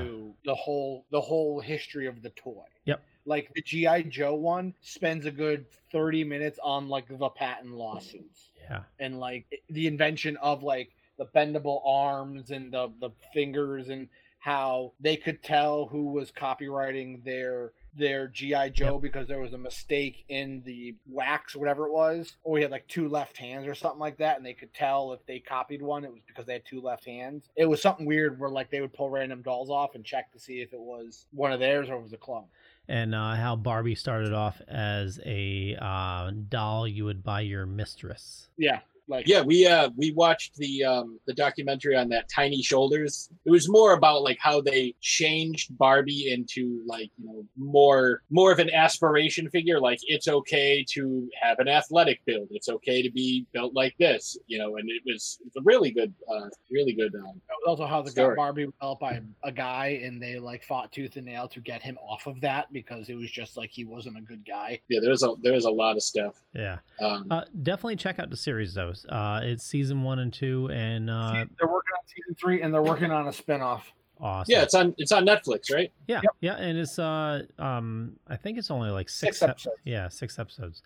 the 0.44 0.54
whole 0.54 1.04
the 1.10 1.20
whole 1.20 1.60
history 1.60 2.06
of 2.06 2.22
the 2.22 2.30
toy. 2.30 2.64
Yep. 2.84 3.02
Like 3.26 3.50
the 3.54 3.62
GI 3.62 4.04
Joe 4.04 4.34
one 4.34 4.74
spends 4.80 5.26
a 5.26 5.30
good 5.30 5.66
thirty 5.92 6.24
minutes 6.24 6.58
on 6.62 6.88
like 6.88 7.06
the 7.08 7.28
patent 7.30 7.72
lawsuits 7.74 8.50
Yeah. 8.70 8.82
and 8.98 9.18
like 9.20 9.46
the 9.70 9.86
invention 9.86 10.36
of 10.38 10.62
like 10.62 10.90
the 11.18 11.26
bendable 11.26 11.80
arms 11.86 12.50
and 12.50 12.72
the 12.72 12.90
the 13.00 13.10
fingers 13.34 13.88
and 13.88 14.08
how 14.38 14.92
they 15.00 15.16
could 15.16 15.42
tell 15.42 15.86
who 15.86 16.12
was 16.12 16.30
copywriting 16.30 17.24
their 17.24 17.72
their 17.96 18.28
GI 18.28 18.70
Joe 18.70 18.98
because 18.98 19.26
there 19.28 19.40
was 19.40 19.52
a 19.52 19.58
mistake 19.58 20.24
in 20.28 20.62
the 20.64 20.94
wax 21.08 21.54
whatever 21.56 21.86
it 21.86 21.92
was, 21.92 22.36
or 22.44 22.52
we 22.52 22.62
had 22.62 22.70
like 22.70 22.86
two 22.88 23.08
left 23.08 23.36
hands 23.36 23.66
or 23.66 23.74
something 23.74 24.00
like 24.00 24.18
that, 24.18 24.36
and 24.36 24.46
they 24.46 24.52
could 24.52 24.72
tell 24.74 25.12
if 25.12 25.24
they 25.26 25.38
copied 25.38 25.82
one, 25.82 26.04
it 26.04 26.12
was 26.12 26.22
because 26.26 26.46
they 26.46 26.54
had 26.54 26.64
two 26.66 26.80
left 26.80 27.04
hands. 27.06 27.48
It 27.56 27.66
was 27.66 27.80
something 27.82 28.06
weird 28.06 28.38
where 28.38 28.50
like 28.50 28.70
they 28.70 28.80
would 28.80 28.92
pull 28.94 29.10
random 29.10 29.42
dolls 29.42 29.70
off 29.70 29.94
and 29.94 30.04
check 30.04 30.32
to 30.32 30.38
see 30.38 30.60
if 30.60 30.72
it 30.72 30.80
was 30.80 31.26
one 31.32 31.52
of 31.52 31.60
theirs 31.60 31.88
or 31.88 31.94
it 31.96 32.02
was 32.02 32.12
a 32.12 32.18
clone. 32.18 32.46
and 32.88 33.14
uh, 33.14 33.34
how 33.34 33.56
Barbie 33.56 33.94
started 33.94 34.32
off 34.32 34.60
as 34.68 35.18
a 35.24 35.76
uh, 35.80 36.30
doll 36.48 36.86
you 36.86 37.04
would 37.04 37.24
buy 37.24 37.40
your 37.40 37.66
mistress. 37.66 38.48
Yeah, 38.56 38.80
Like, 39.08 39.26
Yeah, 39.28 39.42
we 39.42 39.66
uh 39.66 39.90
we 39.96 40.12
watched 40.12 40.56
the 40.56 40.84
um 40.84 41.18
the 41.26 41.34
documentary 41.34 41.96
on 41.96 42.08
that 42.10 42.28
tiny 42.28 42.62
shoulders. 42.62 43.30
It 43.44 43.50
was 43.50 43.68
more 43.68 43.92
about 43.92 44.22
like 44.22 44.38
how 44.40 44.60
they 44.60 44.94
changed 45.00 45.76
Barbie 45.78 46.32
into 46.32 46.82
like, 46.86 47.10
you 47.18 47.26
know, 47.26 47.44
more 47.56 48.22
more 48.30 48.52
of 48.52 48.58
an 48.58 48.70
aspiration 48.70 49.48
figure 49.50 49.80
like 49.80 50.00
it's 50.02 50.28
okay 50.28 50.84
to 50.90 51.28
have 51.40 51.58
an 51.58 51.68
athletic 51.68 52.24
build. 52.24 52.48
It's 52.50 52.68
okay 52.68 53.02
to 53.02 53.10
be 53.10 53.46
built 53.52 53.74
like 53.74 53.94
this, 53.98 54.36
you 54.46 54.58
know, 54.58 54.76
and 54.76 54.88
it 54.90 55.02
was 55.06 55.38
it's 55.46 55.56
a 55.56 55.62
really 55.62 55.90
good 55.90 56.12
uh 56.32 56.48
really 56.70 56.92
good 56.92 57.14
um 57.14 57.40
also 57.66 57.86
how 57.86 58.02
the 58.02 58.10
Story. 58.10 58.36
Barbie 58.36 58.66
was 58.66 58.74
developed 58.74 59.00
by 59.00 59.20
a 59.44 59.52
guy, 59.52 60.00
and 60.02 60.22
they 60.22 60.38
like 60.38 60.64
fought 60.64 60.92
tooth 60.92 61.16
and 61.16 61.26
nail 61.26 61.48
to 61.48 61.60
get 61.60 61.82
him 61.82 61.98
off 61.98 62.26
of 62.26 62.40
that 62.40 62.72
because 62.72 63.08
it 63.08 63.14
was 63.14 63.30
just 63.30 63.56
like 63.56 63.70
he 63.70 63.84
wasn't 63.84 64.16
a 64.16 64.20
good 64.20 64.44
guy. 64.46 64.80
yeah, 64.88 65.00
there's 65.02 65.22
a 65.22 65.34
there's 65.42 65.64
a 65.64 65.70
lot 65.70 65.96
of 65.96 66.02
stuff. 66.02 66.42
Yeah. 66.54 66.78
Um 67.00 67.26
Uh, 67.30 67.44
definitely 67.62 67.96
check 67.96 68.18
out 68.18 68.30
the 68.30 68.36
series 68.36 68.74
though. 68.74 68.92
Uh, 69.08 69.40
it's 69.42 69.64
season 69.64 70.02
one 70.02 70.18
and 70.20 70.32
two, 70.32 70.70
and 70.72 71.10
uh, 71.10 71.44
They're 71.58 71.68
working 71.68 71.92
on 71.98 72.06
season 72.06 72.34
three, 72.40 72.62
and 72.62 72.72
they're 72.72 72.82
working 72.82 73.10
on 73.10 73.26
a 73.26 73.30
spinoff. 73.30 73.82
awesome. 74.20 74.50
yeah, 74.52 74.62
it's 74.62 74.74
on 74.74 74.94
it's 74.96 75.12
on 75.12 75.26
Netflix, 75.26 75.72
right? 75.72 75.92
yeah, 76.06 76.20
yeah, 76.40 76.54
and 76.56 76.78
it's 76.78 76.98
uh, 76.98 77.42
um, 77.58 78.12
I 78.28 78.36
think 78.36 78.56
it's 78.58 78.70
only 78.70 78.90
like 78.90 79.08
six, 79.08 79.38
Six 79.40 79.66
ep- 79.66 79.74
Yeah, 79.84 80.08
six 80.08 80.38
episodes. 80.38 80.82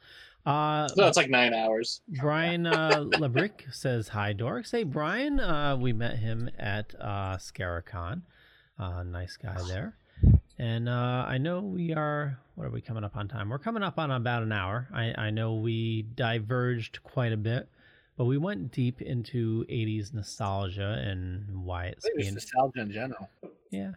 Uh, 0.47 0.89
So 0.89 1.07
it's 1.07 1.19
like 1.19 1.29
9 1.29 1.53
hours. 1.53 2.01
Brian 2.19 2.67
uh, 2.67 3.05
Lebrick 3.21 3.73
says 3.75 4.09
hi, 4.09 4.33
Dorks. 4.33 4.71
Hey, 4.73 4.85
Brian. 4.85 5.39
Uh, 5.39 5.77
we 5.77 5.93
met 5.93 6.17
him 6.19 6.49
at 6.59 6.95
uh, 6.99 7.37
Scaricon. 7.37 8.23
Uh, 8.79 9.03
nice 9.03 9.37
guy 9.37 9.59
there. 9.69 9.97
And 10.59 10.89
uh, 10.89 11.27
I 11.29 11.37
know 11.37 11.61
we 11.61 11.93
are. 11.95 12.39
What 12.55 12.67
are 12.67 12.71
we 12.71 12.81
coming 12.81 13.05
up 13.05 13.17
on 13.19 13.29
time? 13.29 13.51
We're 13.51 13.59
coming 13.59 13.83
up 13.83 13.99
on 13.99 14.11
about 14.11 14.43
an 14.43 14.53
hour. 14.53 14.89
I, 14.95 15.13
I 15.17 15.31
know 15.31 15.55
we 15.57 16.03
diverged 16.15 17.03
quite 17.03 17.33
a 17.33 17.37
bit, 17.37 17.69
but 18.21 18.27
we 18.27 18.37
went 18.37 18.71
deep 18.71 19.01
into 19.01 19.65
'80s 19.71 20.13
nostalgia 20.13 21.03
and 21.03 21.65
why 21.65 21.87
it's 21.87 22.05
I 22.05 22.09
think 22.09 22.19
it's 22.19 22.25
being. 22.27 22.35
nostalgia 22.35 22.81
in 22.83 22.93
general. 22.93 23.31
Yeah. 23.71 23.93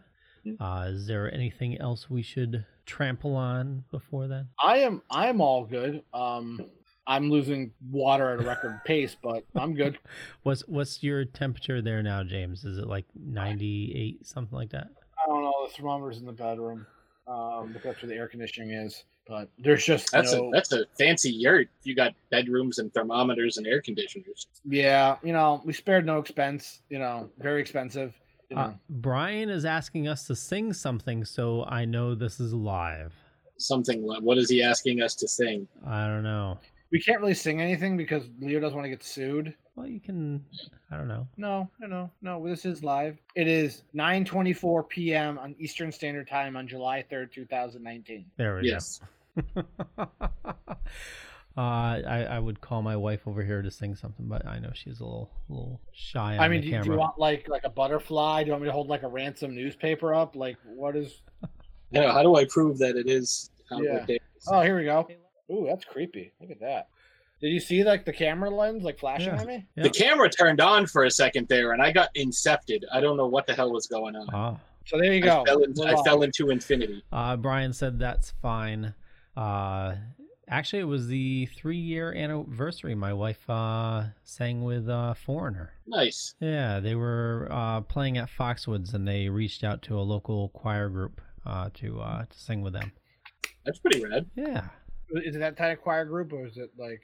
Uh, 0.58 0.86
is 0.88 1.06
there 1.06 1.30
anything 1.34 1.78
else 1.78 2.08
we 2.08 2.22
should 2.22 2.64
trample 2.86 3.36
on 3.36 3.84
before 3.90 4.26
then? 4.26 4.48
I 4.64 4.78
am 4.78 5.02
I 5.10 5.26
am 5.28 5.42
all 5.42 5.66
good. 5.66 6.04
Um, 6.14 6.58
I'm 7.06 7.30
losing 7.30 7.72
water 7.90 8.32
at 8.32 8.40
a 8.40 8.46
record 8.46 8.80
pace, 8.86 9.14
but 9.22 9.44
I'm 9.56 9.74
good. 9.74 9.98
What's 10.42 10.66
what's 10.68 11.02
your 11.02 11.26
temperature 11.26 11.82
there 11.82 12.02
now, 12.02 12.24
James? 12.24 12.64
Is 12.64 12.78
it 12.78 12.86
like 12.86 13.04
98, 13.14 14.26
something 14.26 14.56
like 14.56 14.70
that? 14.70 14.86
I 15.22 15.28
don't 15.28 15.42
know. 15.42 15.66
The 15.66 15.74
thermometer's 15.74 16.16
in 16.16 16.24
the 16.24 16.32
bedroom. 16.32 16.86
Um, 17.26 17.74
because 17.74 17.82
that's 17.82 18.02
where 18.02 18.08
the 18.08 18.16
air 18.16 18.28
conditioning 18.28 18.70
is. 18.70 19.04
But 19.26 19.48
there's 19.58 19.84
just 19.84 20.10
That's 20.12 20.32
no. 20.34 20.48
a 20.48 20.50
that's 20.50 20.72
a 20.72 20.84
fancy 20.98 21.30
yurt. 21.30 21.68
You 21.82 21.94
got 21.94 22.12
bedrooms 22.30 22.78
and 22.78 22.92
thermometers 22.92 23.56
and 23.56 23.66
air 23.66 23.80
conditioners. 23.80 24.46
yeah, 24.64 25.16
you 25.22 25.32
know, 25.32 25.62
we 25.64 25.72
spared 25.72 26.04
no 26.04 26.18
expense. 26.18 26.82
You 26.90 26.98
know, 26.98 27.30
very 27.38 27.60
expensive. 27.60 28.14
You 28.50 28.56
know. 28.56 28.62
Uh, 28.62 28.72
Brian 28.90 29.48
is 29.48 29.64
asking 29.64 30.08
us 30.08 30.26
to 30.26 30.36
sing 30.36 30.74
something, 30.74 31.24
so 31.24 31.64
I 31.64 31.86
know 31.86 32.14
this 32.14 32.38
is 32.38 32.52
live. 32.52 33.14
Something 33.56 34.02
what 34.02 34.36
is 34.36 34.50
he 34.50 34.62
asking 34.62 35.00
us 35.00 35.14
to 35.16 35.28
sing? 35.28 35.68
I 35.86 36.06
don't 36.06 36.22
know. 36.22 36.58
We 36.94 37.00
can't 37.00 37.20
really 37.20 37.34
sing 37.34 37.60
anything 37.60 37.96
because 37.96 38.22
Leo 38.40 38.60
doesn't 38.60 38.76
want 38.76 38.84
to 38.84 38.88
get 38.88 39.02
sued. 39.02 39.52
Well, 39.74 39.88
you 39.88 39.98
can. 39.98 40.44
I 40.92 40.96
don't 40.96 41.08
know. 41.08 41.26
No, 41.36 41.68
no, 41.80 41.88
no, 41.88 42.10
no. 42.22 42.48
This 42.48 42.64
is 42.64 42.84
live. 42.84 43.18
It 43.34 43.48
is 43.48 43.82
9:24 43.96 44.88
p.m. 44.88 45.36
on 45.40 45.56
Eastern 45.58 45.90
Standard 45.90 46.28
Time 46.28 46.56
on 46.56 46.68
July 46.68 47.04
3rd, 47.10 47.32
2019. 47.32 48.26
There 48.36 48.54
we 48.54 48.68
Yes. 48.68 49.00
go. 49.56 49.66
uh, 49.98 50.76
I 51.56 52.26
I 52.30 52.38
would 52.38 52.60
call 52.60 52.80
my 52.80 52.94
wife 52.94 53.26
over 53.26 53.42
here 53.42 53.60
to 53.60 53.72
sing 53.72 53.96
something, 53.96 54.28
but 54.28 54.46
I 54.46 54.60
know 54.60 54.70
she's 54.72 55.00
a 55.00 55.04
little 55.04 55.32
little 55.48 55.80
shy 55.92 56.34
on 56.36 56.38
I 56.44 56.46
mean, 56.46 56.60
the 56.60 56.68
do, 56.70 56.76
you- 56.76 56.82
do 56.84 56.90
you 56.92 56.96
want 56.96 57.18
like 57.18 57.48
like 57.48 57.64
a 57.64 57.70
butterfly? 57.70 58.44
Do 58.44 58.46
you 58.46 58.52
want 58.52 58.62
me 58.62 58.68
to 58.68 58.72
hold 58.72 58.86
like 58.86 59.02
a 59.02 59.08
ransom 59.08 59.52
newspaper 59.52 60.14
up? 60.14 60.36
Like 60.36 60.58
what 60.64 60.94
is? 60.94 61.22
Yeah, 61.90 62.12
how 62.12 62.22
do 62.24 62.34
I 62.34 62.44
prove 62.46 62.78
that 62.78 62.96
it 62.96 63.08
is? 63.08 63.50
Yeah. 63.70 64.04
it 64.08 64.10
is? 64.36 64.48
Oh, 64.48 64.62
here 64.62 64.76
we 64.76 64.84
go. 64.84 65.06
Ooh, 65.50 65.66
that's 65.68 65.84
creepy. 65.84 66.32
Look 66.40 66.50
at 66.50 66.60
that. 66.60 66.88
Did 67.40 67.48
you 67.48 67.60
see 67.60 67.84
like 67.84 68.04
the 68.04 68.12
camera 68.12 68.48
lens 68.48 68.84
like 68.84 68.98
flashing 68.98 69.34
Yeah. 69.34 69.40
at 69.40 69.46
me? 69.46 69.66
Yeah. 69.76 69.82
The 69.84 69.90
camera 69.90 70.30
turned 70.30 70.60
on 70.60 70.86
for 70.86 71.04
a 71.04 71.10
second 71.10 71.48
there, 71.48 71.72
and 71.72 71.82
I 71.82 71.92
got 71.92 72.14
incepted. 72.14 72.80
I 72.92 73.00
don't 73.00 73.16
know 73.16 73.26
what 73.26 73.46
the 73.46 73.54
hell 73.54 73.70
was 73.72 73.86
going 73.86 74.16
on. 74.16 74.28
Ah. 74.32 74.56
So 74.86 74.98
there 74.98 75.12
you 75.12 75.18
I, 75.24 75.26
go. 75.26 75.44
fell, 75.44 75.62
in, 75.62 75.74
I 75.80 76.02
fell 76.04 76.22
into 76.22 76.50
infinity. 76.50 77.02
Uh, 77.10 77.36
Brian 77.36 77.72
said 77.72 77.98
that's 77.98 78.32
fine. 78.42 78.94
Uh, 79.36 79.94
actually, 80.48 80.80
it 80.80 80.84
was 80.86 81.08
the 81.08 81.46
three 81.46 81.78
year 81.78 82.12
anniversary. 82.14 82.94
My 82.94 83.12
wife 83.12 83.48
uh, 83.48 84.04
sang 84.24 84.62
with 84.62 84.88
uh, 84.88 85.14
Foreigner. 85.14 85.72
Nice. 85.86 86.34
Yeah, 86.40 86.80
they 86.80 86.94
were 86.94 87.48
uh, 87.50 87.80
playing 87.82 88.18
at 88.18 88.28
Foxwoods 88.30 88.92
and 88.94 89.08
they 89.08 89.28
reached 89.28 89.64
out 89.64 89.82
to 89.82 89.98
a 89.98 90.02
local 90.02 90.50
choir 90.50 90.88
group 90.90 91.20
uh, 91.46 91.70
to 91.74 92.00
uh, 92.00 92.24
to 92.26 92.38
sing 92.38 92.60
with 92.62 92.74
them. 92.74 92.92
That's 93.64 93.78
pretty 93.78 94.04
rad. 94.04 94.26
Yeah. 94.34 94.68
Is 95.10 95.36
it 95.36 95.38
that 95.40 95.56
type 95.56 95.78
of 95.78 95.82
choir 95.82 96.04
group 96.04 96.32
or 96.32 96.46
is 96.46 96.56
it 96.56 96.70
like 96.78 97.02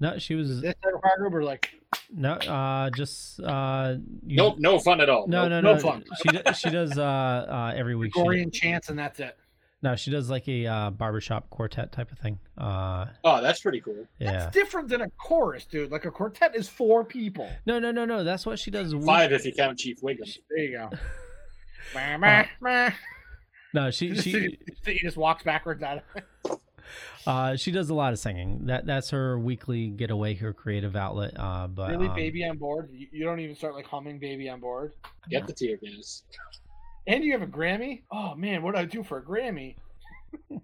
No, 0.00 0.18
she 0.18 0.34
was 0.34 0.60
this 0.60 0.74
type 0.82 0.94
of 0.94 1.00
choir 1.00 1.16
group 1.18 1.34
or 1.34 1.44
like? 1.44 1.70
no, 2.14 2.32
uh, 2.32 2.90
just 2.90 3.40
uh, 3.40 3.96
you- 4.26 4.36
Nope, 4.36 4.56
no 4.58 4.78
fun 4.78 5.00
at 5.00 5.08
all. 5.08 5.26
No, 5.26 5.48
Nope. 5.48 5.50
no, 5.50 5.60
no. 5.60 5.74
no 5.74 5.80
fun. 5.80 6.04
She 6.22 6.52
she 6.54 6.70
does 6.70 6.96
uh, 6.98 7.02
uh, 7.02 7.72
every 7.76 7.96
week. 7.96 8.12
She, 8.14 8.20
Gregorian 8.20 8.50
chants 8.50 8.88
and 8.90 8.98
that's 8.98 9.18
it. 9.20 9.36
no, 9.82 9.94
she 9.96 10.10
does 10.10 10.28
like 10.30 10.46
a 10.48 10.66
uh, 10.66 10.90
barbershop 10.90 11.48
quartet 11.50 11.92
type 11.92 12.12
of 12.12 12.18
thing. 12.18 12.38
Uh, 12.56 13.06
Oh, 13.24 13.40
that's 13.42 13.60
pretty 13.60 13.80
cool. 13.80 14.06
yeah. 14.18 14.32
That's 14.32 14.54
different 14.54 14.88
than 14.88 15.00
a 15.02 15.10
chorus, 15.10 15.64
dude. 15.66 15.90
Like 15.90 16.04
a 16.04 16.10
quartet 16.10 16.54
is 16.54 16.68
four 16.68 17.04
people. 17.04 17.48
No, 17.66 17.78
no, 17.78 17.90
no, 17.90 18.04
no. 18.04 18.22
That's 18.24 18.44
what 18.46 18.58
she 18.58 18.70
does. 18.70 18.94
week- 18.94 19.04
Five 19.06 19.32
if 19.32 19.44
you 19.46 19.52
count 19.52 19.78
Chief 19.78 20.00
Wiggum. 20.02 20.36
There 20.50 20.58
you 20.64 20.72
go. 20.78 20.90
Meh, 21.94 22.16
meh, 22.18 22.44
meh. 22.60 22.90
No, 23.72 23.90
she 23.90 24.10
Just- 24.12 24.24
she 24.24 24.58
he 24.84 24.98
just 24.98 25.16
walks 25.16 25.42
backwards 25.42 25.82
out 25.82 25.98
of 25.98 26.02
it. 26.16 26.58
Uh 27.26 27.56
she 27.56 27.70
does 27.70 27.90
a 27.90 27.94
lot 27.94 28.12
of 28.12 28.18
singing. 28.18 28.66
That 28.66 28.86
that's 28.86 29.10
her 29.10 29.38
weekly 29.38 29.88
getaway, 29.88 30.34
her 30.34 30.52
creative 30.52 30.96
outlet. 30.96 31.34
Uh, 31.38 31.66
but 31.66 31.90
Really, 31.90 32.08
um, 32.08 32.14
baby 32.14 32.44
on 32.44 32.56
board? 32.58 32.90
You, 32.92 33.06
you 33.12 33.24
don't 33.24 33.40
even 33.40 33.54
start 33.56 33.74
like 33.74 33.86
humming 33.86 34.18
baby 34.18 34.48
on 34.48 34.60
board? 34.60 34.92
Get 35.28 35.46
the 35.46 35.52
tear 35.52 35.76
gas. 35.76 36.22
And 37.06 37.24
you 37.24 37.32
have 37.32 37.42
a 37.42 37.46
Grammy? 37.46 38.02
Oh 38.12 38.34
man, 38.34 38.62
what 38.62 38.74
do 38.74 38.80
I 38.80 38.84
do 38.84 39.02
for 39.02 39.18
a 39.18 39.22
Grammy? 39.22 39.76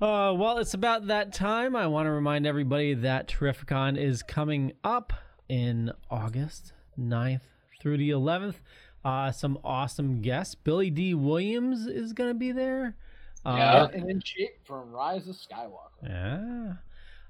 Uh, 0.00 0.34
well, 0.36 0.58
it's 0.58 0.74
about 0.74 1.06
that 1.06 1.32
time. 1.32 1.76
I 1.76 1.86
want 1.86 2.06
to 2.06 2.10
remind 2.10 2.46
everybody 2.46 2.94
that 2.94 3.28
Terrificon 3.28 3.96
is 3.96 4.22
coming 4.22 4.72
up 4.82 5.12
in 5.48 5.92
August 6.10 6.72
9th 6.98 7.40
through 7.80 7.98
the 7.98 8.10
11th. 8.10 8.56
Uh, 9.04 9.30
some 9.30 9.58
awesome 9.62 10.20
guests. 10.20 10.56
Billy 10.56 10.90
Dee 10.90 11.14
Williams 11.14 11.86
is 11.86 12.12
going 12.12 12.28
to 12.28 12.34
be 12.34 12.50
there. 12.52 12.96
Uh, 13.44 13.88
and 13.92 14.10
in 14.10 14.20
shape 14.24 14.58
from 14.64 14.90
Rise 14.90 15.28
of 15.28 15.36
Skywalker. 15.36 16.02
Yeah. 16.02 16.72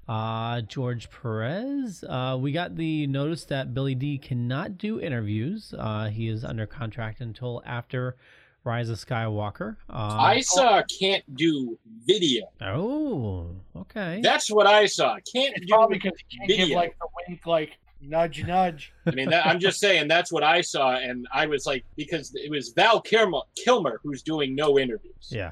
Uh, 0.07 0.61
George 0.61 1.09
Perez. 1.09 2.03
Uh, 2.07 2.37
we 2.39 2.51
got 2.51 2.75
the 2.75 3.07
notice 3.07 3.45
that 3.45 3.73
Billy 3.73 3.95
Dee 3.95 4.17
cannot 4.17 4.77
do 4.77 4.99
interviews. 5.01 5.73
Uh, 5.77 6.09
he 6.09 6.27
is 6.29 6.43
under 6.45 6.65
contract 6.67 7.21
until 7.21 7.63
after 7.65 8.15
Rise 8.63 8.89
of 8.89 8.97
Skywalker. 8.97 9.77
Uh, 9.89 9.93
I 10.19 10.41
saw 10.41 10.81
can't 10.99 11.23
do 11.35 11.77
video. 12.05 12.45
Oh, 12.61 13.47
okay. 13.75 14.21
That's 14.23 14.49
what 14.49 14.67
I 14.67 14.85
saw. 14.85 15.15
Can't 15.33 15.55
It's 15.55 15.65
do. 15.65 15.73
probably 15.73 15.97
because 15.97 16.17
he 16.27 16.37
can't 16.37 16.49
give 16.49 16.69
like 16.69 16.95
the 16.99 17.07
wink, 17.27 17.45
like 17.45 17.77
nudge, 18.01 18.43
nudge. 18.45 18.93
I 19.07 19.11
mean, 19.11 19.29
that, 19.31 19.45
I'm 19.47 19.59
just 19.59 19.79
saying 19.79 20.07
that's 20.07 20.31
what 20.31 20.43
I 20.43 20.61
saw, 20.61 20.95
and 20.97 21.27
I 21.33 21.47
was 21.47 21.65
like, 21.65 21.83
because 21.95 22.31
it 22.35 22.49
was 22.51 22.69
Val 22.69 23.01
Kilmer, 23.01 23.41
Kilmer 23.55 23.99
who's 24.03 24.21
doing 24.21 24.53
no 24.55 24.77
interviews. 24.77 25.29
yeah. 25.29 25.51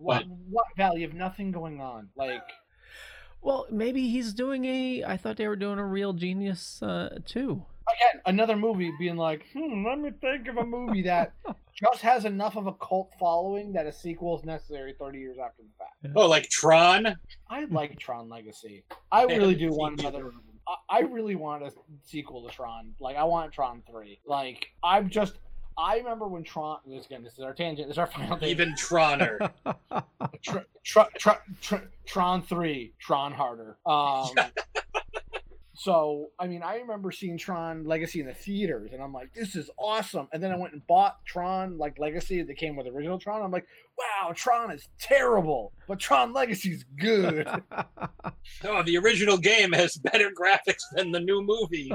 What, 0.00 0.24
what 0.48 0.64
Val? 0.76 0.96
You 0.96 1.06
have 1.06 1.16
nothing 1.16 1.50
going 1.52 1.80
on. 1.80 2.08
Like, 2.16 2.42
Well, 3.42 3.66
maybe 3.70 4.08
he's 4.08 4.32
doing 4.32 4.64
a. 4.64 5.04
I 5.04 5.16
thought 5.16 5.36
they 5.36 5.46
were 5.48 5.56
doing 5.56 5.78
a 5.78 5.86
real 5.86 6.12
genius 6.12 6.82
uh, 6.82 7.18
too. 7.26 7.64
again, 7.88 8.22
another 8.26 8.56
movie 8.56 8.92
being 8.98 9.16
like, 9.16 9.44
hmm, 9.52 9.84
let 9.86 9.98
me 9.98 10.10
think 10.20 10.48
of 10.48 10.56
a 10.56 10.64
movie 10.64 11.02
that 11.02 11.32
just 11.82 12.02
has 12.02 12.24
enough 12.24 12.56
of 12.56 12.66
a 12.66 12.72
cult 12.74 13.12
following 13.18 13.72
that 13.72 13.86
a 13.86 13.92
sequel 13.92 14.38
is 14.38 14.44
necessary 14.44 14.94
30 14.98 15.18
years 15.18 15.36
after 15.38 15.62
the 15.62 15.68
fact. 15.78 16.16
Oh, 16.16 16.26
like 16.26 16.48
Tron. 16.48 17.16
I 17.48 17.64
like 17.66 17.98
Tron 17.98 18.28
Legacy. 18.28 18.84
I 19.12 19.22
I 19.22 19.24
really 19.24 19.54
do 19.54 19.70
want 19.70 20.00
another. 20.00 20.32
I, 20.68 20.98
I 20.98 21.00
really 21.00 21.34
want 21.36 21.62
a 21.62 21.72
sequel 22.04 22.46
to 22.48 22.54
Tron. 22.54 22.94
Like, 23.00 23.16
I 23.16 23.24
want 23.24 23.52
Tron 23.52 23.82
3. 23.90 24.20
Like, 24.26 24.68
I'm 24.82 25.08
just. 25.10 25.34
I 25.80 25.96
remember 25.96 26.28
when 26.28 26.44
Tron. 26.44 26.78
This 26.86 27.06
again, 27.06 27.24
this 27.24 27.34
is 27.34 27.40
our 27.40 27.54
tangent. 27.54 27.88
This 27.88 27.94
is 27.94 27.98
our 27.98 28.06
final 28.06 28.36
tangent. 28.36 28.50
Even 28.50 28.74
Troner. 28.74 29.50
Tr- 30.42 30.58
tr- 30.84 31.00
tr- 31.18 31.30
tr- 31.60 31.76
Tron 32.06 32.42
3, 32.42 32.92
Tron 33.00 33.32
harder. 33.32 33.76
Um, 33.86 34.28
So, 35.82 36.26
I 36.38 36.46
mean, 36.46 36.62
I 36.62 36.76
remember 36.76 37.10
seeing 37.10 37.38
Tron 37.38 37.84
Legacy 37.86 38.20
in 38.20 38.26
the 38.26 38.34
theaters, 38.34 38.90
and 38.92 39.02
I'm 39.02 39.14
like, 39.14 39.32
this 39.32 39.56
is 39.56 39.70
awesome. 39.78 40.28
And 40.30 40.42
then 40.42 40.52
I 40.52 40.56
went 40.56 40.74
and 40.74 40.86
bought 40.86 41.24
Tron 41.24 41.78
like 41.78 41.98
Legacy 41.98 42.42
that 42.42 42.54
came 42.58 42.76
with 42.76 42.86
original 42.86 43.18
Tron. 43.18 43.40
I'm 43.40 43.50
like, 43.50 43.66
wow, 43.96 44.34
Tron 44.34 44.72
is 44.72 44.90
terrible, 45.00 45.72
but 45.88 45.98
Tron 45.98 46.34
Legacy's 46.34 46.84
good. 46.98 47.48
Oh, 48.62 48.82
the 48.82 48.98
original 48.98 49.38
game 49.38 49.72
has 49.72 49.96
better 49.96 50.30
graphics 50.30 50.82
than 50.92 51.12
the 51.12 51.20
new 51.20 51.40
movie. 51.42 51.90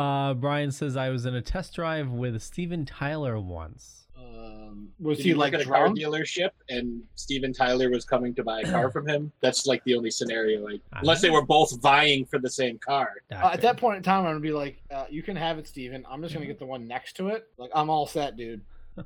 Uh, 0.00 0.34
Brian 0.34 0.70
says 0.70 0.96
I 0.96 1.10
was 1.10 1.26
in 1.26 1.34
a 1.34 1.42
test 1.42 1.74
drive 1.74 2.08
with 2.10 2.40
Steven 2.42 2.86
Tyler 2.86 3.38
once. 3.38 4.06
um, 4.16 4.88
was 4.98 5.18
Did 5.18 5.26
he 5.26 5.34
like 5.34 5.52
at 5.52 5.60
a 5.60 5.64
car 5.64 5.88
dealership 5.88 6.50
and 6.70 7.02
Steven 7.16 7.52
Tyler 7.52 7.90
was 7.90 8.04
coming 8.04 8.34
to 8.34 8.42
buy 8.42 8.60
a 8.60 8.70
car 8.70 8.90
from 8.92 9.06
him? 9.06 9.30
That's 9.40 9.66
like 9.66 9.84
the 9.84 9.94
only 9.94 10.10
scenario. 10.10 10.64
Like, 10.64 10.80
unless 10.92 11.20
they 11.20 11.30
were 11.30 11.44
both 11.44 11.78
vying 11.80 12.24
for 12.24 12.38
the 12.38 12.50
same 12.50 12.78
car. 12.78 13.10
Uh, 13.30 13.50
at 13.52 13.60
that 13.60 13.76
point 13.76 13.98
in 13.98 14.02
time, 14.02 14.20
I'm 14.24 14.30
gonna 14.32 14.40
be 14.40 14.52
like, 14.52 14.80
uh, 14.90 15.04
"You 15.10 15.22
can 15.22 15.36
have 15.36 15.58
it, 15.58 15.68
Steven. 15.68 16.06
I'm 16.10 16.22
just 16.22 16.32
gonna 16.34 16.46
get 16.46 16.58
the 16.58 16.66
one 16.66 16.86
next 16.88 17.16
to 17.16 17.28
it. 17.28 17.48
Like, 17.58 17.70
I'm 17.74 17.90
all 17.90 18.06
set, 18.06 18.36
dude." 18.36 18.62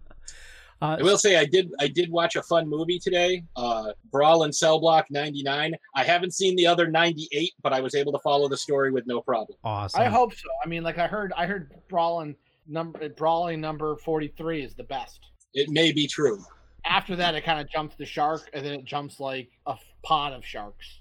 Uh, 0.85 0.97
I 1.01 1.03
will 1.03 1.17
say 1.17 1.37
I 1.37 1.47
did 1.47 1.73
I 1.81 1.89
did 1.89 2.11
watch 2.11 2.37
a 2.37 2.43
fun 2.43 2.69
movie 2.69 2.99
today, 2.99 3.43
uh, 3.57 3.93
Brawl 4.13 4.45
in 4.45 4.53
Cell 4.53 4.79
Block 4.79 5.07
99. 5.11 5.75
I 5.97 6.05
haven't 6.05 6.35
seen 6.35 6.55
the 6.57 6.67
other 6.67 6.87
98, 6.89 7.53
but 7.63 7.73
I 7.73 7.81
was 7.81 7.95
able 7.95 8.13
to 8.13 8.19
follow 8.19 8.49
the 8.49 8.57
story 8.59 8.91
with 8.91 9.07
no 9.07 9.23
problem. 9.23 9.57
awesome. 9.65 10.03
I 10.03 10.07
hope 10.07 10.35
so. 10.35 10.47
I 10.63 10.69
mean, 10.69 10.83
like 10.83 10.99
I 10.99 11.07
heard, 11.07 11.33
I 11.39 11.47
heard 11.47 11.73
brawling 11.89 12.37
number 12.69 13.09
brawling 13.09 13.63
number 13.63 13.97
43 13.97 14.63
is 14.63 14.75
the 14.75 14.85
best. 14.85 15.21
It 15.55 15.71
may 15.71 15.91
be 15.91 16.07
true. 16.07 16.45
After 16.85 17.17
that, 17.17 17.35
it 17.35 17.45
kind 17.45 17.61
of 17.61 17.71
jumps 17.71 17.97
the 17.97 18.05
shark, 18.05 18.51
and 18.53 18.65
then 18.65 18.75
it 18.75 18.85
jumps 18.85 19.21
like 19.21 19.49
a 19.67 19.71
f- 19.71 19.81
pod 20.03 20.35
of 20.35 20.45
sharks. 20.45 21.01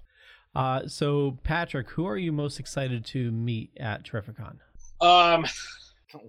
Uh, 0.55 0.87
so 0.87 1.37
Patrick, 1.43 1.89
who 1.89 2.07
are 2.07 2.17
you 2.17 2.31
most 2.31 2.57
excited 2.57 3.03
to 3.07 3.31
meet 3.31 3.71
at 3.77 4.05
Terrificon? 4.05 4.59
Um, 5.01 5.45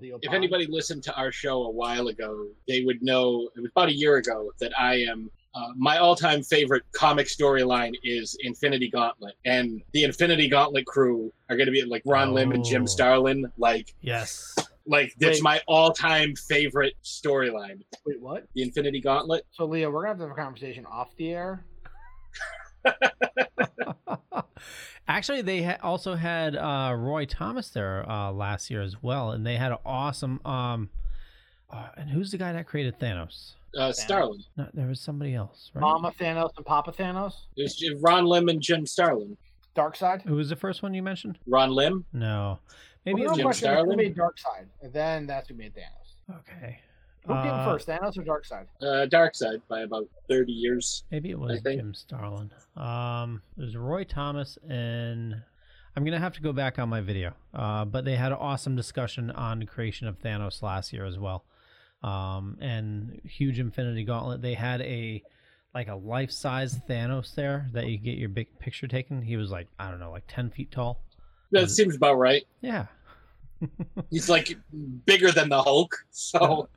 Leo 0.01 0.17
if 0.23 0.23
Pond. 0.29 0.37
anybody 0.37 0.67
listened 0.67 1.03
to 1.05 1.15
our 1.17 1.31
show 1.33 1.65
a 1.65 1.71
while 1.71 2.09
ago, 2.09 2.47
they 2.69 2.83
would 2.85 3.03
know 3.03 3.49
it 3.57 3.61
was 3.61 3.71
about 3.71 3.89
a 3.89 3.95
year 3.95 4.17
ago 4.17 4.51
that 4.61 4.73
I 4.79 4.97
am. 5.03 5.31
Uh, 5.55 5.69
my 5.77 5.99
all-time 5.99 6.43
favorite 6.43 6.83
comic 6.93 7.29
storyline 7.29 7.93
is 8.03 8.37
Infinity 8.41 8.91
Gauntlet, 8.91 9.35
and 9.45 9.81
the 9.93 10.03
Infinity 10.03 10.49
Gauntlet 10.49 10.85
crew 10.85 11.33
are 11.49 11.57
going 11.57 11.67
to 11.67 11.73
be 11.73 11.85
like 11.85 12.03
Ron 12.05 12.33
Lim 12.35 12.51
and 12.53 12.65
Jim 12.65 12.83
Oh. 12.83 12.87
Starlin. 12.87 13.53
Like, 13.57 13.95
Yes. 14.01 14.57
like 14.87 15.15
that's 15.21 15.37
Wait. 15.37 15.43
my 15.45 15.61
all-time 15.69 16.35
favorite 16.35 16.95
storyline. 17.05 17.85
wait, 18.05 18.21
what? 18.21 18.49
The 18.55 18.63
Infinity 18.63 19.01
Gauntlet. 19.01 19.47
So, 19.53 19.65
Leah, 19.65 19.89
we're 19.91 20.01
gonna 20.03 20.09
have 20.09 20.17
to 20.19 20.23
have 20.25 20.33
a 20.33 20.35
conversation 20.35 20.87
off 20.87 21.15
the 21.17 21.31
air. 21.33 21.65
Actually, 25.09 25.43
they 25.43 25.63
ha- 25.63 25.79
also 25.83 26.15
had 26.15 26.57
uh, 26.57 26.95
Roy 26.97 27.27
Thomas 27.27 27.69
there 27.69 28.09
uh, 28.11 28.33
last 28.33 28.71
year 28.71 28.81
as 28.81 29.03
well, 29.03 29.33
and 29.33 29.47
they 29.47 29.57
had 29.57 29.73
an 29.73 29.79
awesome. 29.85 30.41
Um, 30.45 30.91
uh, 31.71 31.89
and 31.97 32.09
who's 32.09 32.31
the 32.31 32.39
guy 32.39 32.53
that 32.53 32.67
created 32.67 32.99
Thanos? 32.99 33.53
Uh, 33.79 33.93
Starlin. 33.93 34.43
No, 34.57 34.69
there 34.73 34.87
was 34.87 35.01
somebody 35.01 35.35
else, 35.35 35.71
right? 35.75 35.81
Mama 35.81 36.13
Thanos 36.19 36.57
and 36.57 36.65
Papa 36.65 36.93
Thanos. 36.93 37.35
It 37.57 37.65
was 37.65 38.03
Ron 38.03 38.25
Lim 38.25 38.49
and 38.49 38.61
Jim 38.61 38.87
Starlin. 38.87 39.37
Dark 39.75 39.97
Side. 39.97 40.23
Who 40.23 40.37
was 40.37 40.49
the 40.49 40.57
first 40.57 40.83
one 40.83 40.95
you 40.95 41.03
mentioned? 41.03 41.39
Ron 41.47 41.71
Lim. 41.71 42.05
No, 42.13 42.61
maybe 43.05 43.23
well, 43.23 43.25
it 43.25 43.31
no 43.31 43.37
Jim 43.37 43.45
question, 43.45 43.69
Starlin? 43.69 43.97
made 43.97 44.17
Darkseid, 44.17 44.67
and 44.83 44.93
then 44.93 45.27
that's 45.27 45.49
who 45.49 45.55
made 45.55 45.75
Thanos. 45.75 46.39
okay. 46.39 46.81
Who 47.27 47.33
came 47.35 47.47
Uh, 47.53 47.65
first, 47.65 47.89
Thanos 47.89 48.19
or 48.19 48.23
Darkseid? 48.23 48.67
Uh, 48.83 49.07
Darkseid 49.07 49.63
by 49.69 49.81
about 49.81 50.07
30 50.29 50.53
years. 50.53 51.05
Maybe 51.11 51.31
it 51.31 51.39
was. 51.39 51.61
Jim 51.63 51.95
Starlin. 51.95 52.51
Um, 52.77 53.41
it 53.57 53.63
was 53.63 53.77
Roy 53.77 54.05
Thomas, 54.05 54.59
and 54.69 55.35
I'm 55.97 56.05
gonna 56.05 56.19
have 56.19 56.35
to 56.35 56.43
go 56.43 56.53
back 56.53 56.79
on 56.79 56.89
my 56.91 57.01
video. 57.01 57.33
Uh, 57.55 57.85
but 57.87 58.05
they 58.05 58.17
had 58.17 58.33
an 58.33 58.39
awesome 58.39 58.77
discussion 58.77 59.31
on 59.31 59.65
creation 59.67 60.07
of 60.07 60.19
Thanos 60.21 60.63
last 60.63 60.93
year 60.93 61.07
as 61.07 61.19
well. 61.19 61.45
Um, 62.03 62.59
and 62.61 63.21
huge 63.25 63.59
Infinity 63.59 64.05
Gauntlet. 64.05 64.43
They 64.43 64.55
had 64.55 64.83
a 64.83 65.23
like 65.75 65.89
a 65.89 65.95
life 65.95 66.31
size 66.31 66.79
Thanos 66.89 67.35
there 67.35 67.69
that 67.73 67.87
you 67.87 67.97
get 67.97 68.19
your 68.19 68.29
big 68.29 68.59
picture 68.59 68.87
taken. 68.87 69.23
He 69.23 69.37
was 69.39 69.51
like 69.51 69.69
I 69.79 69.91
don't 69.91 69.99
know, 70.01 70.11
like 70.11 70.25
ten 70.29 70.51
feet 70.51 70.71
tall. 70.71 71.01
That 71.53 71.63
Was- 71.63 71.75
seems 71.75 71.97
about 71.97 72.15
right. 72.19 72.45
Yeah. 72.61 72.87
He's 74.11 74.29
like 74.29 74.59
bigger 75.07 75.31
than 75.31 75.49
the 75.49 75.63
Hulk. 75.63 75.97
So 76.11 76.69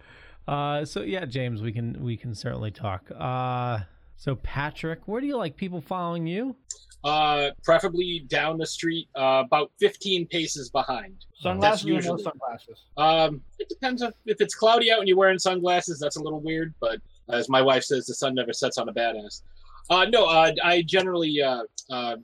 Uh, 0.48 0.86
so 0.86 1.02
yeah, 1.02 1.26
James, 1.26 1.62
we 1.62 1.72
can 1.72 2.02
we 2.04 2.16
can 2.18 2.34
certainly 2.34 2.72
talk. 2.72 3.10
Uh, 3.18 3.80
so 4.16 4.36
Patrick, 4.36 5.02
where 5.06 5.22
do 5.22 5.28
you 5.28 5.38
like 5.38 5.56
people 5.58 5.82
following 5.82 6.26
you? 6.28 6.56
uh, 7.04 7.52
preferably 7.64 8.26
down 8.28 8.58
the 8.58 8.66
street, 8.66 9.08
uh, 9.16 9.44
about 9.46 9.72
15 9.80 10.26
paces 10.28 10.70
behind. 10.70 11.16
Sunglasses 11.40 11.86
or 11.86 11.90
no 11.90 11.96
usually- 11.96 12.24
sunglasses? 12.24 12.84
Um, 12.98 13.42
it 13.60 13.70
depends 13.70 14.02
on 14.02 14.12
if 14.26 14.42
it's 14.42 14.56
cloudy 14.56 14.92
out 14.92 15.00
and 15.00 15.08
you're 15.08 15.18
wearing 15.18 15.40
sunglasses. 15.40 16.00
That's 16.00 16.18
a 16.18 16.22
little 16.22 16.42
weird, 16.42 16.74
but 16.82 17.00
as 17.30 17.50
my 17.50 17.62
wife 17.62 17.84
says, 17.84 18.08
the 18.08 18.16
sun 18.16 18.34
never 18.36 18.52
sets 18.52 18.78
on 18.78 18.90
a 18.90 18.94
badass. 18.94 19.44
Uh, 19.90 20.06
no, 20.06 20.26
uh, 20.26 20.52
I 20.64 20.82
generally 20.82 21.42
uh, 21.42 21.64
uh, 21.90 22.18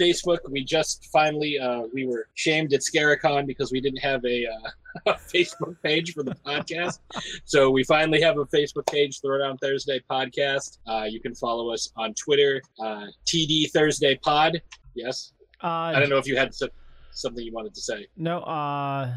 Facebook. 0.00 0.38
We 0.50 0.64
just 0.64 1.06
finally 1.12 1.58
uh, 1.58 1.82
we 1.92 2.06
were 2.06 2.28
shamed 2.34 2.72
at 2.72 2.80
Scaricon 2.80 3.46
because 3.46 3.72
we 3.72 3.80
didn't 3.80 3.98
have 4.00 4.24
a, 4.24 4.46
uh, 4.46 4.70
a 5.06 5.14
Facebook 5.14 5.76
page 5.82 6.12
for 6.14 6.22
the 6.22 6.34
podcast. 6.46 6.98
so 7.44 7.70
we 7.70 7.84
finally 7.84 8.20
have 8.20 8.38
a 8.38 8.44
Facebook 8.46 8.86
page, 8.90 9.20
Throwdown 9.20 9.60
Thursday 9.60 10.00
Podcast. 10.10 10.78
Uh, 10.86 11.04
you 11.08 11.20
can 11.20 11.34
follow 11.34 11.72
us 11.72 11.90
on 11.96 12.14
Twitter, 12.14 12.60
uh, 12.80 13.06
TD 13.26 13.70
Thursday 13.70 14.16
Pod. 14.16 14.60
Yes, 14.94 15.32
Uh, 15.62 15.66
I 15.66 15.98
don't 16.00 16.08
know 16.10 16.18
if 16.18 16.26
you 16.26 16.36
had 16.36 16.54
so- 16.54 16.68
something 17.12 17.44
you 17.44 17.52
wanted 17.52 17.74
to 17.74 17.80
say. 17.80 18.06
No, 18.16 18.40
uh, 18.40 19.12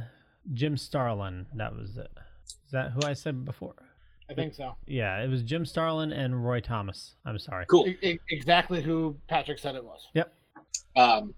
Jim 0.54 0.78
Starlin. 0.78 1.46
That 1.56 1.76
was 1.76 1.98
it. 1.98 2.10
Is 2.66 2.72
that 2.72 2.92
who 2.92 3.02
I 3.06 3.14
said 3.14 3.46
before? 3.46 3.76
I 4.30 4.34
think 4.34 4.54
so. 4.56 4.76
Yeah, 4.86 5.24
it 5.24 5.30
was 5.30 5.42
Jim 5.42 5.66
Starlin 5.66 6.12
and 6.12 6.44
Roy 6.46 6.60
Thomas. 6.60 7.16
I'm 7.26 7.40
sorry. 7.40 7.66
Cool. 7.68 7.88
E- 7.88 8.20
exactly 8.30 8.82
who 8.82 9.16
Patrick 9.30 9.58
said 9.58 9.76
it 9.76 9.84
was. 9.86 10.08
Um, 10.98 11.34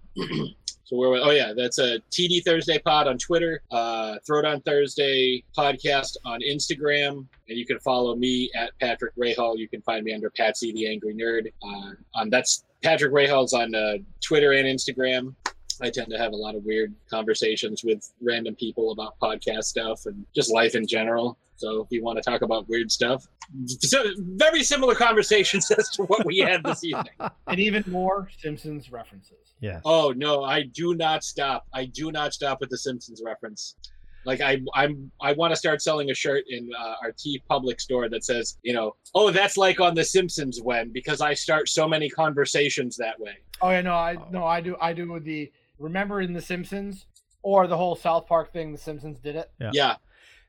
so 0.84 0.96
where? 0.96 1.10
we- 1.10 1.20
Oh 1.20 1.30
yeah, 1.30 1.52
that's 1.56 1.78
a 1.78 1.98
TD 2.10 2.42
Thursday 2.44 2.78
Pod 2.78 3.06
on 3.06 3.18
Twitter. 3.18 3.62
Uh, 3.70 4.16
Throwdown 4.28 4.64
Thursday 4.64 5.44
podcast 5.56 6.16
on 6.24 6.40
Instagram, 6.40 7.26
and 7.48 7.58
you 7.58 7.66
can 7.66 7.78
follow 7.80 8.16
me 8.16 8.50
at 8.56 8.72
Patrick 8.80 9.14
Rahal. 9.16 9.56
You 9.58 9.68
can 9.68 9.82
find 9.82 10.04
me 10.04 10.12
under 10.14 10.30
Patsy 10.30 10.72
the 10.72 10.88
Angry 10.90 11.14
Nerd. 11.14 11.52
Uh, 11.62 11.92
on 12.14 12.30
that's 12.30 12.64
Patrick 12.82 13.12
Rahal's 13.12 13.52
on 13.52 13.74
uh, 13.74 13.98
Twitter 14.20 14.52
and 14.52 14.66
Instagram. 14.66 15.34
I 15.82 15.90
tend 15.90 16.10
to 16.10 16.18
have 16.18 16.32
a 16.32 16.36
lot 16.36 16.54
of 16.54 16.64
weird 16.64 16.94
conversations 17.10 17.82
with 17.84 18.12
random 18.22 18.54
people 18.54 18.92
about 18.92 19.18
podcast 19.20 19.64
stuff 19.64 20.06
and 20.06 20.24
just 20.34 20.52
life 20.52 20.74
in 20.74 20.86
general. 20.86 21.38
So 21.56 21.82
if 21.82 21.88
you 21.90 22.02
want 22.02 22.16
to 22.16 22.22
talk 22.22 22.42
about 22.42 22.68
weird 22.68 22.90
stuff, 22.90 23.26
so 23.66 24.02
very 24.18 24.62
similar 24.62 24.94
conversations 24.94 25.70
as 25.78 25.88
to 25.90 26.04
what 26.04 26.24
we 26.24 26.38
had 26.38 26.64
this 26.64 26.84
evening. 26.84 27.12
And 27.46 27.60
even 27.60 27.84
more 27.86 28.30
Simpsons 28.38 28.90
references. 28.90 29.54
Yes. 29.60 29.82
Oh 29.84 30.14
no, 30.16 30.42
I 30.42 30.62
do 30.62 30.94
not 30.94 31.22
stop. 31.22 31.66
I 31.74 31.84
do 31.84 32.10
not 32.10 32.32
stop 32.32 32.60
with 32.60 32.70
the 32.70 32.78
Simpsons 32.78 33.20
reference. 33.24 33.76
Like 34.24 34.40
I, 34.40 34.60
I'm, 34.74 35.10
I 35.22 35.32
want 35.32 35.52
to 35.52 35.56
start 35.56 35.80
selling 35.80 36.10
a 36.10 36.14
shirt 36.14 36.44
in 36.48 36.70
uh, 36.78 36.94
our 37.02 37.12
TeePublic 37.12 37.80
store 37.80 38.08
that 38.10 38.24
says, 38.24 38.58
you 38.62 38.74
know, 38.74 38.94
oh, 39.14 39.30
that's 39.30 39.56
like 39.56 39.80
on 39.80 39.94
The 39.94 40.04
Simpsons 40.04 40.60
when 40.62 40.92
because 40.92 41.20
I 41.20 41.32
start 41.32 41.68
so 41.68 41.88
many 41.88 42.08
conversations 42.10 42.96
that 42.96 43.18
way. 43.18 43.38
Oh 43.62 43.70
yeah, 43.70 43.82
no, 43.82 43.94
I 43.94 44.16
no, 44.30 44.44
I 44.44 44.60
do, 44.60 44.76
I 44.80 44.92
do 44.92 45.10
with 45.10 45.24
the 45.24 45.50
remember 45.80 46.20
in 46.20 46.32
the 46.32 46.40
Simpsons 46.40 47.06
or 47.42 47.66
the 47.66 47.76
whole 47.76 47.96
South 47.96 48.26
Park 48.26 48.52
thing. 48.52 48.70
The 48.70 48.78
Simpsons 48.78 49.18
did 49.18 49.34
it. 49.34 49.50
Yeah. 49.60 49.70
Yeah, 49.72 49.96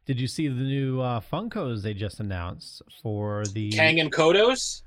Did 0.05 0.19
you 0.19 0.27
see 0.27 0.47
the 0.47 0.53
new 0.53 1.01
uh, 1.01 1.21
Funkos 1.21 1.81
they 1.81 1.93
just 1.95 2.19
announced 2.19 2.83
for 3.01 3.45
the? 3.53 3.71
Kang 3.71 3.99
and 3.99 4.11
Kodos. 4.11 4.83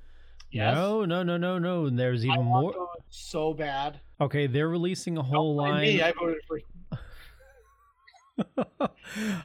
Yes. 0.51 0.74
No, 0.76 1.05
no, 1.05 1.24
no, 1.24 1.36
no, 1.36 1.59
no. 1.59 1.90
There's 1.90 2.22
I 2.22 2.28
even 2.28 2.47
want 2.47 2.62
more. 2.62 2.72
those 2.72 3.03
so 3.11 3.55
bad. 3.55 3.99
Okay, 4.20 4.47
they're 4.47 4.68
releasing 4.68 5.18
a 5.18 5.22
whole 5.22 5.57
Don't 5.57 5.68
line. 5.68 5.82
Me, 5.82 6.03
I 6.03 6.12
voted 6.12 6.38
for. 6.47 6.61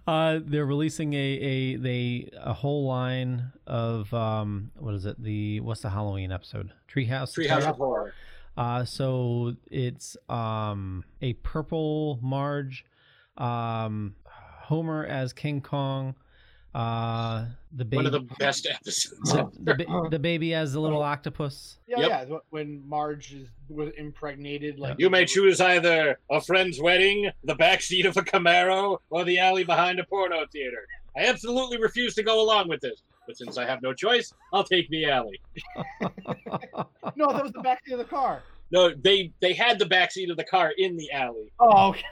uh, 0.07 0.39
they're 0.43 0.65
releasing 0.65 1.13
a, 1.13 1.17
a 1.17 1.75
they 1.77 2.29
a 2.35 2.53
whole 2.53 2.85
line 2.87 3.51
of 3.67 4.11
um 4.15 4.71
what 4.75 4.95
is 4.95 5.05
it 5.05 5.21
the 5.21 5.59
what's 5.59 5.81
the 5.81 5.89
Halloween 5.89 6.31
episode 6.31 6.71
Treehouse 6.91 7.35
Treehouse 7.37 7.59
Terror? 7.59 7.65
of 7.69 7.77
Horror. 7.77 8.13
Uh, 8.59 8.83
so 8.83 9.55
it's 9.71 10.17
um 10.27 11.03
a 11.21 11.31
purple 11.33 12.19
Marge, 12.21 12.83
um 13.37 14.15
Homer 14.25 15.05
as 15.05 15.31
King 15.31 15.61
Kong, 15.61 16.13
uh 16.75 17.45
the 17.71 17.85
baby 17.85 17.95
One 17.97 18.05
of 18.07 18.11
the 18.11 18.27
best 18.37 18.67
episodes. 18.69 19.31
the, 19.31 19.49
the, 19.63 19.75
ba- 19.85 20.07
the 20.11 20.19
baby 20.19 20.53
as 20.53 20.73
the 20.73 20.81
little 20.81 21.01
octopus. 21.01 21.79
Yeah, 21.87 21.99
Yep. 21.99 22.09
yeah. 22.29 22.37
When 22.49 22.83
Marge 22.87 23.31
is, 23.33 23.47
was 23.69 23.91
impregnated, 23.97 24.77
like 24.77 24.95
You 24.99 25.09
may 25.09 25.23
choose 25.25 25.61
either 25.61 26.19
a 26.29 26.41
friend's 26.41 26.81
wedding, 26.81 27.31
the 27.45 27.55
backseat 27.55 28.05
of 28.05 28.17
a 28.17 28.21
Camaro, 28.23 28.97
or 29.09 29.23
the 29.23 29.39
alley 29.39 29.63
behind 29.63 29.99
a 29.99 30.03
porno 30.03 30.45
theater. 30.51 30.85
I 31.17 31.27
absolutely 31.27 31.79
refuse 31.81 32.13
to 32.15 32.23
go 32.23 32.41
along 32.41 32.67
with 32.67 32.81
this. 32.81 33.03
But 33.29 33.37
since 33.37 33.59
I 33.59 33.65
have 33.67 33.83
no 33.83 33.93
choice, 33.93 34.33
I'll 34.51 34.63
take 34.63 34.89
the 34.89 35.05
alley. 35.05 35.39
No, 37.15 37.31
that 37.31 37.43
was 37.43 37.51
the 37.51 37.61
back 37.61 37.83
of 37.91 37.99
the 37.99 38.05
car. 38.05 38.41
No, 38.71 38.91
they 38.91 39.31
they 39.39 39.53
had 39.53 39.77
the 39.77 39.85
back 39.85 40.11
seat 40.11 40.31
of 40.31 40.37
the 40.37 40.43
car 40.43 40.73
in 40.75 40.97
the 40.97 41.11
alley. 41.11 41.51
Oh, 41.59 41.89
okay. 41.89 42.03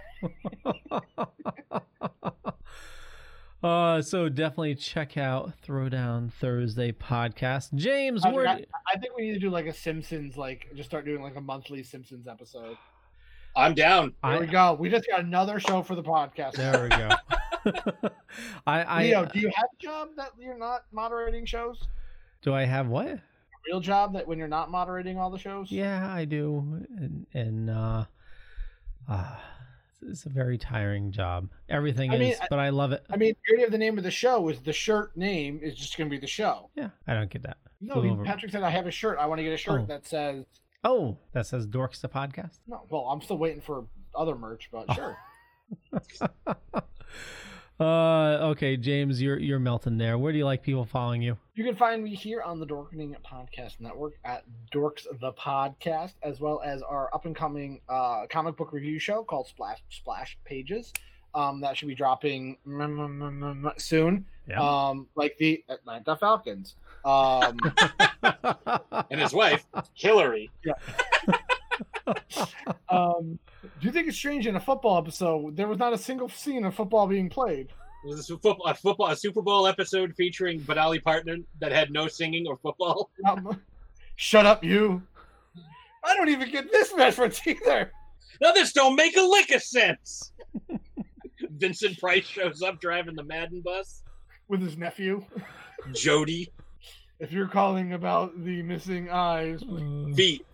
uh, 3.63 3.99
so 4.03 4.29
definitely 4.29 4.75
check 4.75 5.17
out 5.17 5.53
Throwdown 5.65 6.31
Thursday 6.33 6.91
podcast. 6.91 7.73
James, 7.73 8.23
I, 8.23 8.29
where? 8.29 8.47
I, 8.47 8.63
I 8.93 8.99
think 8.99 9.17
we 9.17 9.23
need 9.23 9.33
to 9.33 9.39
do 9.39 9.49
like 9.49 9.65
a 9.65 9.73
Simpsons, 9.73 10.37
like 10.37 10.67
just 10.75 10.87
start 10.87 11.03
doing 11.03 11.23
like 11.23 11.35
a 11.35 11.41
monthly 11.41 11.81
Simpsons 11.81 12.27
episode. 12.27 12.77
I'm 13.55 13.73
down. 13.73 14.13
There 14.21 14.33
I- 14.33 14.39
we 14.39 14.45
go. 14.45 14.77
We 14.79 14.89
just 14.89 15.07
got 15.07 15.21
another 15.21 15.59
show 15.59 15.81
for 15.81 15.95
the 15.95 16.03
podcast. 16.03 16.51
There 16.51 16.83
we 16.83 16.89
go. 16.89 17.09
I, 18.67 18.81
I 18.83 19.03
Leo, 19.03 19.25
do 19.25 19.39
you 19.39 19.51
have 19.55 19.69
a 19.79 19.83
job 19.83 20.09
that 20.17 20.31
you're 20.39 20.57
not 20.57 20.85
moderating 20.91 21.45
shows? 21.45 21.87
do 22.41 22.53
I 22.53 22.65
have 22.65 22.87
what? 22.87 23.07
A 23.07 23.21
real 23.67 23.79
job 23.79 24.13
that 24.13 24.27
when 24.27 24.37
you're 24.37 24.47
not 24.47 24.69
moderating 24.71 25.17
all 25.17 25.29
the 25.29 25.39
shows? 25.39 25.71
Yeah, 25.71 26.11
I 26.13 26.25
do, 26.25 26.85
and 26.97 27.25
and 27.33 27.69
uh, 27.69 28.05
uh 29.09 29.35
it's 30.03 30.25
a 30.25 30.29
very 30.29 30.57
tiring 30.57 31.11
job. 31.11 31.49
Everything 31.69 32.11
I 32.11 32.15
is, 32.15 32.19
mean, 32.19 32.35
but 32.49 32.59
I 32.59 32.69
love 32.69 32.91
it. 32.91 33.03
I 33.09 33.17
mean, 33.17 33.29
the 33.33 33.37
beauty 33.47 33.63
of 33.63 33.71
the 33.71 33.77
name 33.79 33.97
of 33.97 34.03
the 34.03 34.11
show 34.11 34.47
is 34.49 34.59
the 34.61 34.71
shirt 34.71 35.17
name 35.17 35.59
is 35.63 35.75
just 35.75 35.97
going 35.97 36.07
to 36.09 36.15
be 36.15 36.19
the 36.19 36.27
show. 36.27 36.69
yeah, 36.75 36.89
I 37.07 37.13
don't 37.15 37.29
get 37.29 37.41
that. 37.43 37.57
No, 37.81 38.01
he- 38.01 38.09
over. 38.09 38.23
Patrick 38.23 38.51
said 38.51 38.63
I 38.63 38.69
have 38.69 38.85
a 38.87 38.91
shirt. 38.91 39.17
I 39.19 39.25
want 39.25 39.39
to 39.39 39.43
get 39.43 39.53
a 39.53 39.57
shirt 39.57 39.81
Oh. 39.81 39.85
that 39.87 40.05
says 40.05 40.45
Oh, 40.83 41.17
that 41.33 41.47
says 41.47 41.65
Dorks 41.67 41.99
the 41.99 42.07
podcast. 42.09 42.59
no. 42.67 42.83
Well, 42.89 43.07
I'm 43.09 43.21
still 43.21 43.37
waiting 43.37 43.61
for 43.61 43.85
other 44.15 44.35
merch, 44.35 44.69
but 44.71 44.85
Oh. 44.89 44.93
sure. 44.93 45.17
uh, 47.79 48.39
okay, 48.51 48.77
James, 48.77 49.21
you're 49.21 49.37
you're 49.37 49.59
melting 49.59 49.97
there. 49.97 50.17
Where 50.17 50.31
do 50.31 50.37
you 50.37 50.45
like 50.45 50.63
people 50.63 50.85
following 50.85 51.21
you? 51.21 51.37
You 51.55 51.63
can 51.63 51.75
find 51.75 52.03
me 52.03 52.15
here 52.15 52.41
on 52.41 52.59
the 52.59 52.65
Dorkening 52.65 53.15
Podcast 53.23 53.79
Network 53.79 54.13
at 54.25 54.43
Dorks 54.73 55.05
the 55.19 55.33
Podcast, 55.33 56.13
as 56.23 56.39
well 56.39 56.61
as 56.63 56.81
our 56.81 57.13
up 57.13 57.25
and 57.25 57.35
coming 57.35 57.81
uh, 57.89 58.25
comic 58.29 58.57
book 58.57 58.73
review 58.73 58.99
show 58.99 59.23
called 59.23 59.47
Splash 59.47 59.83
Splash 59.89 60.37
Pages. 60.45 60.91
Um, 61.35 61.61
that 61.61 61.77
should 61.77 61.87
be 61.87 61.95
dropping 61.95 62.57
soon. 63.77 64.25
Yeah. 64.49 64.61
Um, 64.61 65.07
like 65.15 65.37
the 65.37 65.63
Atlanta 65.69 66.15
Falcons. 66.15 66.75
Um, 67.05 67.59
And 69.09 69.21
his 69.21 69.33
wife, 69.33 69.65
Hillary. 69.93 70.49
um, 72.89 73.39
do 73.61 73.87
you 73.87 73.91
think 73.91 74.07
it's 74.07 74.17
strange 74.17 74.47
in 74.47 74.55
a 74.55 74.59
football 74.59 74.97
episode 74.97 75.55
there 75.55 75.67
was 75.67 75.77
not 75.77 75.93
a 75.93 75.97
single 75.97 76.29
scene 76.29 76.65
of 76.65 76.75
football 76.75 77.07
being 77.07 77.29
played? 77.29 77.69
This 78.05 78.19
is 78.19 78.29
a 78.29 78.37
football, 78.37 78.65
a 78.67 78.73
football, 78.73 79.07
a 79.07 79.15
Super 79.15 79.41
Bowl 79.41 79.67
episode 79.67 80.13
featuring 80.15 80.61
Benali 80.61 81.03
partner 81.03 81.37
that 81.59 81.71
had 81.71 81.91
no 81.91 82.07
singing 82.07 82.47
or 82.47 82.57
football. 82.57 83.09
Um, 83.27 83.61
shut 84.15 84.45
up, 84.45 84.63
you! 84.63 85.01
I 86.03 86.15
don't 86.15 86.29
even 86.29 86.49
get 86.49 86.71
this 86.71 86.93
reference 86.95 87.45
either. 87.45 87.91
Now 88.39 88.51
this 88.53 88.71
don't 88.71 88.95
make 88.95 89.17
a 89.17 89.21
lick 89.21 89.51
of 89.51 89.61
sense. 89.61 90.31
Vincent 91.57 91.99
Price 91.99 92.25
shows 92.25 92.61
up 92.61 92.79
driving 92.79 93.15
the 93.15 93.23
Madden 93.23 93.61
bus. 93.61 94.03
With 94.47 94.61
his 94.61 94.77
nephew. 94.77 95.25
Jody 95.93 96.49
If 97.19 97.31
you're 97.31 97.47
calling 97.47 97.93
about 97.93 98.43
the 98.43 98.61
missing 98.61 99.09
eyes, 99.09 99.63
feet. 100.15 100.45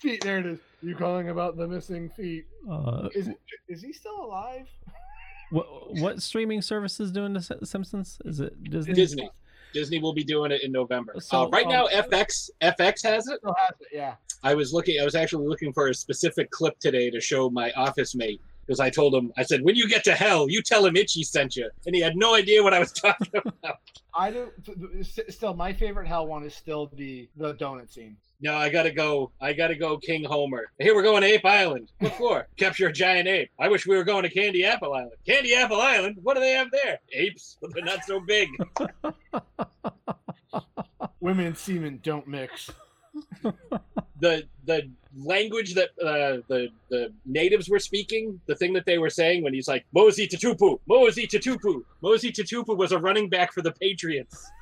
Feet, 0.00 0.22
there 0.22 0.38
it 0.38 0.46
is. 0.46 0.58
You 0.82 0.94
calling 0.94 1.30
about 1.30 1.56
the 1.56 1.66
missing 1.66 2.10
feet? 2.10 2.46
uh, 2.70 3.08
Is 3.14 3.30
is 3.68 3.82
he 3.82 3.92
still 3.92 4.24
alive? 4.24 4.68
what 5.50 5.66
what 5.96 6.22
streaming 6.22 6.62
service 6.62 7.00
is 7.00 7.10
doing 7.10 7.32
the 7.32 7.58
Simpsons? 7.64 8.18
Is 8.24 8.40
it 8.40 8.62
Disney? 8.64 8.94
Disney. 8.94 9.30
Disney 9.72 9.98
will 9.98 10.14
be 10.14 10.24
doing 10.24 10.52
it 10.52 10.62
in 10.62 10.72
November. 10.72 11.14
So, 11.18 11.42
uh, 11.42 11.48
right 11.48 11.66
um, 11.66 11.72
now, 11.72 11.86
FX 11.88 12.50
FX 12.62 13.02
has 13.02 13.28
it. 13.28 13.38
Still 13.40 13.54
has 13.58 13.80
it, 13.80 13.88
yeah. 13.92 14.14
I 14.42 14.54
was 14.54 14.72
looking. 14.72 15.00
I 15.00 15.04
was 15.04 15.14
actually 15.14 15.46
looking 15.46 15.72
for 15.72 15.88
a 15.88 15.94
specific 15.94 16.50
clip 16.50 16.78
today 16.78 17.10
to 17.10 17.20
show 17.20 17.50
my 17.50 17.72
office 17.72 18.14
mate 18.14 18.40
because 18.66 18.80
I 18.80 18.90
told 18.90 19.14
him. 19.14 19.32
I 19.36 19.42
said, 19.42 19.62
"When 19.62 19.76
you 19.76 19.88
get 19.88 20.04
to 20.04 20.12
hell, 20.12 20.48
you 20.48 20.62
tell 20.62 20.84
him 20.84 20.96
Itchy 20.96 21.22
sent 21.22 21.56
you," 21.56 21.70
and 21.86 21.94
he 21.94 22.00
had 22.00 22.16
no 22.16 22.34
idea 22.34 22.62
what 22.62 22.74
I 22.74 22.78
was 22.78 22.92
talking 23.04 23.28
about. 23.34 23.78
I 24.14 24.30
do. 24.30 24.50
Still, 25.28 25.54
my 25.54 25.72
favorite 25.72 26.06
hell 26.08 26.26
one 26.26 26.44
is 26.44 26.54
still 26.54 26.90
the 26.94 27.28
the 27.36 27.54
donut 27.54 27.92
scene. 27.92 28.16
No, 28.40 28.54
I 28.54 28.68
gotta 28.68 28.90
go. 28.90 29.30
I 29.40 29.52
gotta 29.52 29.74
go, 29.74 29.96
King 29.98 30.24
Homer. 30.24 30.66
Here 30.78 30.94
we're 30.94 31.02
going 31.02 31.22
to 31.22 31.28
Ape 31.28 31.44
Island. 31.44 31.90
What 32.00 32.14
for? 32.18 32.46
Capture 32.56 32.88
a 32.88 32.92
giant 32.92 33.28
ape. 33.28 33.50
I 33.58 33.68
wish 33.68 33.86
we 33.86 33.96
were 33.96 34.04
going 34.04 34.24
to 34.24 34.30
Candy 34.30 34.64
Apple 34.64 34.92
Island. 34.92 35.12
Candy 35.26 35.54
Apple 35.54 35.80
Island? 35.80 36.18
What 36.22 36.34
do 36.34 36.40
they 36.40 36.52
have 36.52 36.70
there? 36.70 36.98
Apes, 37.12 37.56
but 37.62 37.72
they're 37.74 37.84
not 37.84 38.04
so 38.04 38.20
big. 38.20 38.48
Women 41.20 41.46
and 41.46 41.56
semen 41.56 42.00
don't 42.02 42.26
mix. 42.26 42.70
the 44.20 44.46
the 44.64 44.90
language 45.16 45.74
that 45.74 45.90
uh, 46.02 46.42
the 46.48 46.68
the 46.90 47.12
natives 47.24 47.68
were 47.68 47.78
speaking, 47.78 48.40
the 48.46 48.54
thing 48.54 48.72
that 48.74 48.84
they 48.86 48.98
were 48.98 49.10
saying 49.10 49.42
when 49.42 49.54
he's 49.54 49.68
like 49.68 49.84
Mosi 49.94 50.28
Tatupu, 50.28 50.78
Mosi 50.88 51.26
Tatupu, 51.26 51.82
Mosi 52.02 52.30
Tatupu 52.30 52.76
was 52.76 52.92
a 52.92 52.98
running 52.98 53.28
back 53.28 53.52
for 53.52 53.62
the 53.62 53.72
Patriots. 53.72 54.50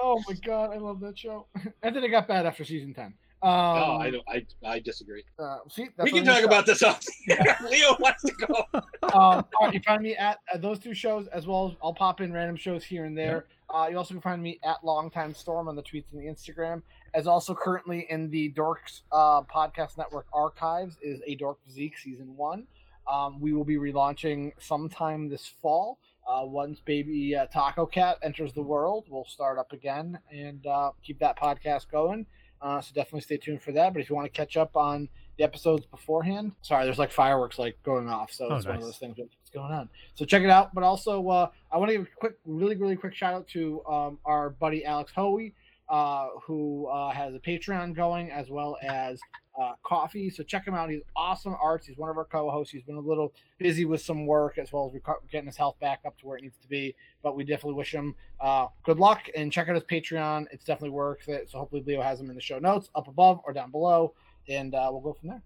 Oh 0.00 0.22
my 0.28 0.34
god, 0.34 0.72
I 0.72 0.78
love 0.78 1.00
that 1.00 1.18
show. 1.18 1.46
and 1.82 1.94
then 1.94 2.02
it 2.02 2.08
got 2.08 2.28
bad 2.28 2.46
after 2.46 2.64
season 2.64 2.94
ten. 2.94 3.14
Um, 3.40 3.50
oh, 3.52 3.98
I 4.00 4.10
don't. 4.10 4.24
I 4.28 4.46
I 4.64 4.78
disagree. 4.80 5.24
Uh, 5.38 5.58
see, 5.68 5.88
we 6.02 6.10
can 6.10 6.24
talk 6.24 6.44
about 6.44 6.66
this 6.66 6.82
off. 6.82 7.04
Leo 7.70 7.96
wants 8.00 8.22
to 8.22 8.32
go. 8.32 8.64
um, 8.74 8.82
all 9.12 9.44
right, 9.62 9.74
you 9.74 9.80
find 9.80 10.02
me 10.02 10.16
at, 10.16 10.38
at 10.52 10.62
those 10.62 10.78
two 10.78 10.94
shows 10.94 11.26
as 11.28 11.46
well 11.46 11.68
as 11.68 11.76
I'll 11.82 11.94
pop 11.94 12.20
in 12.20 12.32
random 12.32 12.56
shows 12.56 12.84
here 12.84 13.04
and 13.04 13.16
there. 13.16 13.46
Uh, 13.72 13.86
you 13.90 13.98
also 13.98 14.14
can 14.14 14.20
find 14.20 14.42
me 14.42 14.58
at 14.64 14.82
Longtime 14.82 15.34
Storm 15.34 15.68
on 15.68 15.76
the 15.76 15.82
tweets 15.82 16.12
and 16.12 16.20
the 16.20 16.26
Instagram, 16.26 16.82
as 17.14 17.26
also 17.26 17.54
currently 17.54 18.06
in 18.10 18.30
the 18.30 18.52
Dorks 18.52 19.02
uh, 19.12 19.42
Podcast 19.42 19.96
Network 19.98 20.26
archives 20.32 20.96
is 21.02 21.20
a 21.26 21.34
Dork 21.36 21.58
Physique 21.64 21.98
season 21.98 22.36
one. 22.36 22.66
Um, 23.10 23.40
we 23.40 23.52
will 23.52 23.64
be 23.64 23.76
relaunching 23.76 24.52
sometime 24.58 25.28
this 25.28 25.46
fall. 25.62 25.98
Uh, 26.28 26.44
once 26.44 26.80
baby 26.84 27.34
uh, 27.34 27.46
Taco 27.46 27.86
Cat 27.86 28.18
enters 28.22 28.52
the 28.52 28.60
world, 28.62 29.06
we'll 29.08 29.24
start 29.24 29.58
up 29.58 29.72
again 29.72 30.18
and 30.30 30.66
uh, 30.66 30.90
keep 31.02 31.18
that 31.20 31.38
podcast 31.38 31.90
going. 31.90 32.26
Uh, 32.60 32.80
so 32.82 32.92
definitely 32.94 33.20
stay 33.22 33.36
tuned 33.38 33.62
for 33.62 33.72
that. 33.72 33.94
But 33.94 34.02
if 34.02 34.10
you 34.10 34.16
want 34.16 34.26
to 34.26 34.36
catch 34.36 34.56
up 34.58 34.76
on 34.76 35.08
the 35.38 35.44
episodes 35.44 35.86
beforehand, 35.86 36.52
sorry, 36.60 36.84
there's 36.84 36.98
like 36.98 37.12
fireworks 37.12 37.58
like 37.58 37.78
going 37.84 38.08
off, 38.08 38.30
so 38.32 38.48
Oh, 38.50 38.56
it's 38.56 38.66
one 38.66 38.74
of 38.76 38.82
those 38.82 38.98
things. 38.98 39.16
What's 39.16 39.50
going 39.54 39.72
on? 39.72 39.88
So 40.14 40.24
check 40.26 40.42
it 40.42 40.50
out. 40.50 40.74
But 40.74 40.82
also, 40.84 41.26
uh, 41.28 41.48
I 41.72 41.78
want 41.78 41.90
to 41.92 41.98
give 41.98 42.06
a 42.06 42.16
quick, 42.16 42.34
really, 42.44 42.76
really 42.76 42.96
quick 42.96 43.14
shout 43.14 43.32
out 43.32 43.46
to 43.48 43.82
um, 43.86 44.18
our 44.26 44.50
buddy 44.50 44.84
Alex 44.84 45.12
Hoey, 45.14 45.54
uh, 45.88 46.28
who 46.44 46.86
uh, 46.86 47.10
has 47.10 47.34
a 47.34 47.38
Patreon 47.38 47.94
going 47.94 48.30
as 48.30 48.50
well 48.50 48.76
as 48.82 49.20
uh, 49.60 49.72
Ko-fi. 49.82 50.30
So 50.30 50.42
check 50.42 50.66
him 50.66 50.74
out. 50.74 50.90
He's 50.90 51.02
awesome 51.16 51.56
arts. 51.60 51.86
He's 51.86 51.98
one 51.98 52.10
of 52.10 52.16
our 52.16 52.24
co-hosts. 52.24 52.72
He's 52.72 52.82
been 52.82 52.96
a 52.96 53.00
little 53.00 53.32
busy 53.58 53.84
with 53.84 54.00
some 54.00 54.26
work 54.26 54.58
as 54.58 54.72
well 54.72 54.92
as 54.94 55.00
getting 55.30 55.46
his 55.46 55.56
health 55.56 55.78
back 55.80 56.00
up 56.06 56.16
to 56.18 56.26
where 56.26 56.36
it 56.36 56.42
needs 56.42 56.58
to 56.58 56.68
be. 56.68 56.94
But 57.22 57.36
we 57.36 57.44
definitely 57.44 57.74
wish 57.74 57.92
him 57.92 58.14
uh, 58.40 58.68
good 58.84 58.98
luck 58.98 59.28
and 59.36 59.50
check 59.50 59.68
out 59.68 59.74
his 59.74 59.84
Patreon. 59.84 60.46
It's 60.52 60.64
definitely 60.64 60.90
worth 60.90 61.28
it. 61.28 61.50
So 61.50 61.58
hopefully 61.58 61.82
Leo 61.84 62.02
has 62.02 62.18
them 62.18 62.30
in 62.30 62.36
the 62.36 62.42
show 62.42 62.58
notes 62.58 62.90
up 62.94 63.08
above 63.08 63.40
or 63.44 63.52
down 63.52 63.70
below, 63.70 64.14
and 64.48 64.74
uh, 64.74 64.88
we'll 64.92 65.00
go 65.00 65.14
from 65.14 65.30
there. 65.30 65.42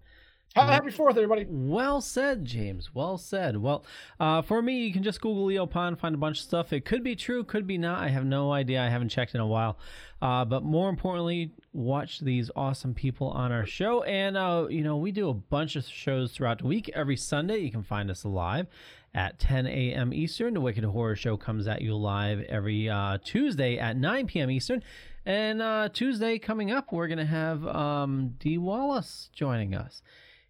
Happy 0.55 0.91
Fourth, 0.91 1.15
everybody. 1.17 1.47
Well 1.49 1.99
said, 1.99 2.45
James. 2.45 2.93
Well 2.93 3.17
said. 3.17 3.57
Well, 3.57 3.83
uh, 4.19 4.43
for 4.43 4.61
me, 4.61 4.85
you 4.85 4.93
can 4.93 5.01
just 5.01 5.19
Google 5.19 5.45
Leo 5.45 5.65
Pond, 5.65 5.99
find 5.99 6.13
a 6.13 6.17
bunch 6.17 6.37
of 6.37 6.43
stuff. 6.43 6.71
It 6.71 6.85
could 6.85 7.03
be 7.03 7.15
true, 7.15 7.43
could 7.43 7.65
be 7.65 7.79
not. 7.79 8.03
I 8.03 8.09
have 8.09 8.23
no 8.23 8.51
idea. 8.51 8.83
I 8.83 8.89
haven't 8.89 9.09
checked 9.09 9.33
in 9.33 9.41
a 9.41 9.47
while. 9.47 9.79
Uh, 10.21 10.45
but 10.45 10.61
more 10.61 10.89
importantly, 10.89 11.51
watch 11.73 12.19
these 12.19 12.51
awesome 12.55 12.93
people 12.93 13.29
on 13.29 13.51
our 13.51 13.65
show. 13.65 14.03
And, 14.03 14.37
uh, 14.37 14.67
you 14.69 14.83
know, 14.83 14.95
we 14.97 15.11
do 15.11 15.29
a 15.29 15.33
bunch 15.33 15.75
of 15.75 15.85
shows 15.85 16.33
throughout 16.33 16.59
the 16.59 16.67
week. 16.67 16.87
Every 16.93 17.17
Sunday, 17.17 17.57
you 17.57 17.71
can 17.71 17.81
find 17.81 18.11
us 18.11 18.23
live 18.23 18.67
at 19.15 19.39
10 19.39 19.65
a.m. 19.65 20.13
Eastern. 20.13 20.53
The 20.53 20.61
Wicked 20.61 20.83
Horror 20.83 21.15
Show 21.15 21.35
comes 21.35 21.67
at 21.67 21.81
you 21.81 21.95
live 21.95 22.41
every 22.43 22.87
uh, 22.89 23.17
Tuesday 23.23 23.79
at 23.79 23.97
9 23.97 24.27
p.m. 24.27 24.51
Eastern. 24.51 24.83
And 25.25 25.63
uh, 25.63 25.89
Tuesday 25.91 26.37
coming 26.37 26.71
up, 26.71 26.91
we're 26.91 27.07
going 27.07 27.17
to 27.17 27.25
have 27.25 27.65
um, 27.65 28.35
Dee 28.37 28.59
Wallace 28.59 29.31
joining 29.33 29.73
us. 29.73 30.03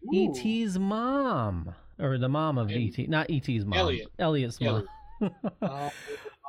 Ooh. 0.08 0.14
E.T.'s 0.14 0.78
mom, 0.80 1.74
or 2.00 2.18
the 2.18 2.30
mom 2.30 2.58
of 2.58 2.70
And- 2.70 2.78
E.T., 2.78 3.08
not 3.08 3.30
E.T.'s 3.30 3.66
mom, 3.66 3.78
Elliot. 3.80 4.08
Elliot's 4.20 4.60
mom. 4.62 4.88
Uh, 5.62 5.90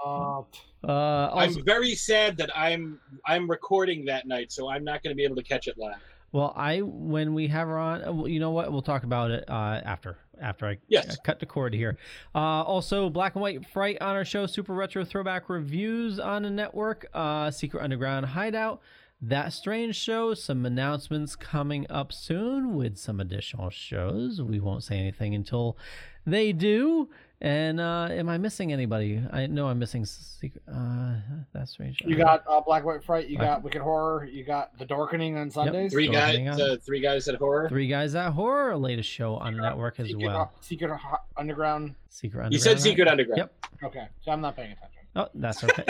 uh, 0.05 0.43
Uh, 0.83 0.91
also, 1.33 1.59
I'm 1.61 1.65
very 1.65 1.95
sad 1.95 2.37
that 2.39 2.51
I'm 2.57 2.99
I'm 3.25 3.49
recording 3.49 4.05
that 4.07 4.27
night, 4.27 4.51
so 4.53 4.69
I'm 4.69 4.83
not 4.85 5.03
going 5.03 5.13
to 5.13 5.17
be 5.17 5.23
able 5.25 5.37
to 5.37 5.43
catch 5.43 5.67
it 5.69 5.79
live. 5.79 5.97
well, 6.33 6.53
I 6.57 6.81
when 6.83 7.33
we 7.35 7.47
have 7.49 7.69
her 7.69 7.79
on, 7.79 8.29
you 8.29 8.41
know 8.41 8.51
what? 8.51 8.71
We'll 8.73 8.83
talk 8.83 9.05
about 9.05 9.31
it 9.31 9.45
uh, 9.49 9.81
after 9.85 10.19
after 10.43 10.67
I 10.67 10.79
Yes. 10.89 11.17
cut 11.25 11.39
the 11.41 11.47
cord 11.47 11.73
here. 11.73 11.97
Uh, 12.35 12.39
also, 12.65 13.09
Black 13.09 13.35
and 13.37 13.43
White 13.43 13.65
Fright 13.69 13.97
on 14.03 14.17
our 14.17 14.25
show, 14.25 14.45
Super 14.47 14.75
Retro 14.75 15.05
Throwback 15.05 15.49
Reviews 15.49 16.19
on 16.19 16.43
the 16.43 16.51
network, 16.51 17.07
uh, 17.15 17.51
Secret 17.53 17.83
Underground 17.83 18.27
Hideout. 18.27 18.81
That 19.29 19.53
Strange 19.53 19.97
Show, 19.97 20.35
some 20.35 20.66
announcements 20.66 21.35
coming 21.37 21.87
up 21.89 22.12
soon 22.12 22.75
with 22.75 22.99
some 22.99 23.20
additional 23.20 23.70
shows. 23.70 24.43
We 24.43 24.61
won't 24.61 24.83
say 24.83 24.99
anything 24.99 25.35
until 25.35 25.79
they 26.27 26.53
do. 26.53 27.09
And 27.41 27.79
uh, 27.81 28.09
am 28.11 28.29
I 28.29 28.39
missing 28.39 28.72
anybody? 28.72 29.22
I 29.33 29.47
know 29.47 29.66
I'm 29.68 29.79
missing 29.79 30.05
secret. 30.05 30.62
Uh, 30.66 31.14
That 31.53 31.68
Strange 31.68 31.99
Show. 31.99 32.09
You 32.09 32.16
got 32.16 32.43
uh, 32.49 32.61
Black 32.61 32.85
White 32.85 33.05
Fright. 33.05 33.29
You 33.29 33.37
Black- 33.39 33.49
got 33.49 33.62
Wicked 33.62 33.83
Horror. 33.83 34.25
You 34.27 34.45
got 34.45 34.77
The 34.79 34.85
Darkening 34.87 35.37
on 35.37 35.51
Sundays. 35.51 35.93
Three 35.93 36.07
So 36.07 36.12
guys, 36.12 36.37
hang 36.37 36.49
on. 36.49 36.61
uh, 36.61 36.77
three 36.85 37.01
guys 37.01 37.29
at 37.29 37.35
horror. 37.37 37.68
Three 37.68 37.89
Guys 37.89 38.14
at 38.14 38.31
Horror, 38.33 38.77
latest 38.77 39.09
show 39.09 39.37
on 39.37 39.55
the 39.55 39.61
got 39.62 39.68
network 39.70 40.01
as 40.01 40.07
Secret, 40.09 40.27
well. 40.27 40.53
Secret 40.61 40.99
Underground. 41.37 41.95
Secret 42.09 42.39
Underground. 42.45 42.53
You 42.53 42.59
said 42.59 42.72
right? 42.72 42.81
Secret 42.81 43.09
Underground. 43.09 43.39
Yep. 43.39 43.66
Okay, 43.85 44.07
so 44.22 44.31
I'm 44.33 44.41
not 44.41 44.57
paying 44.57 44.72
attention. 44.72 44.91
Oh, 45.17 45.29
that's 45.35 45.62
okay. 45.62 45.85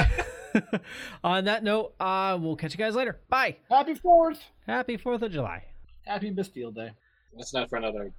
on 1.25 1.45
that 1.47 1.65
note, 1.65 1.95
uh, 1.99 2.39
we'll 2.41 2.57
catch 2.57 2.73
you 2.73 2.79
guys 2.79 2.95
later. 2.95 3.21
Bye. 3.29 3.57
Happy 3.71 3.95
Fourth. 3.95 4.43
Happy 4.67 4.99
4th 4.99 5.23
of 5.23 5.33
July. 5.33 5.65
Happy 6.05 6.31
Bastille 6.31 6.71
Day. 6.71 6.91
That's 7.37 7.55
not 7.55 7.71
for 7.71 7.77
another 7.77 8.13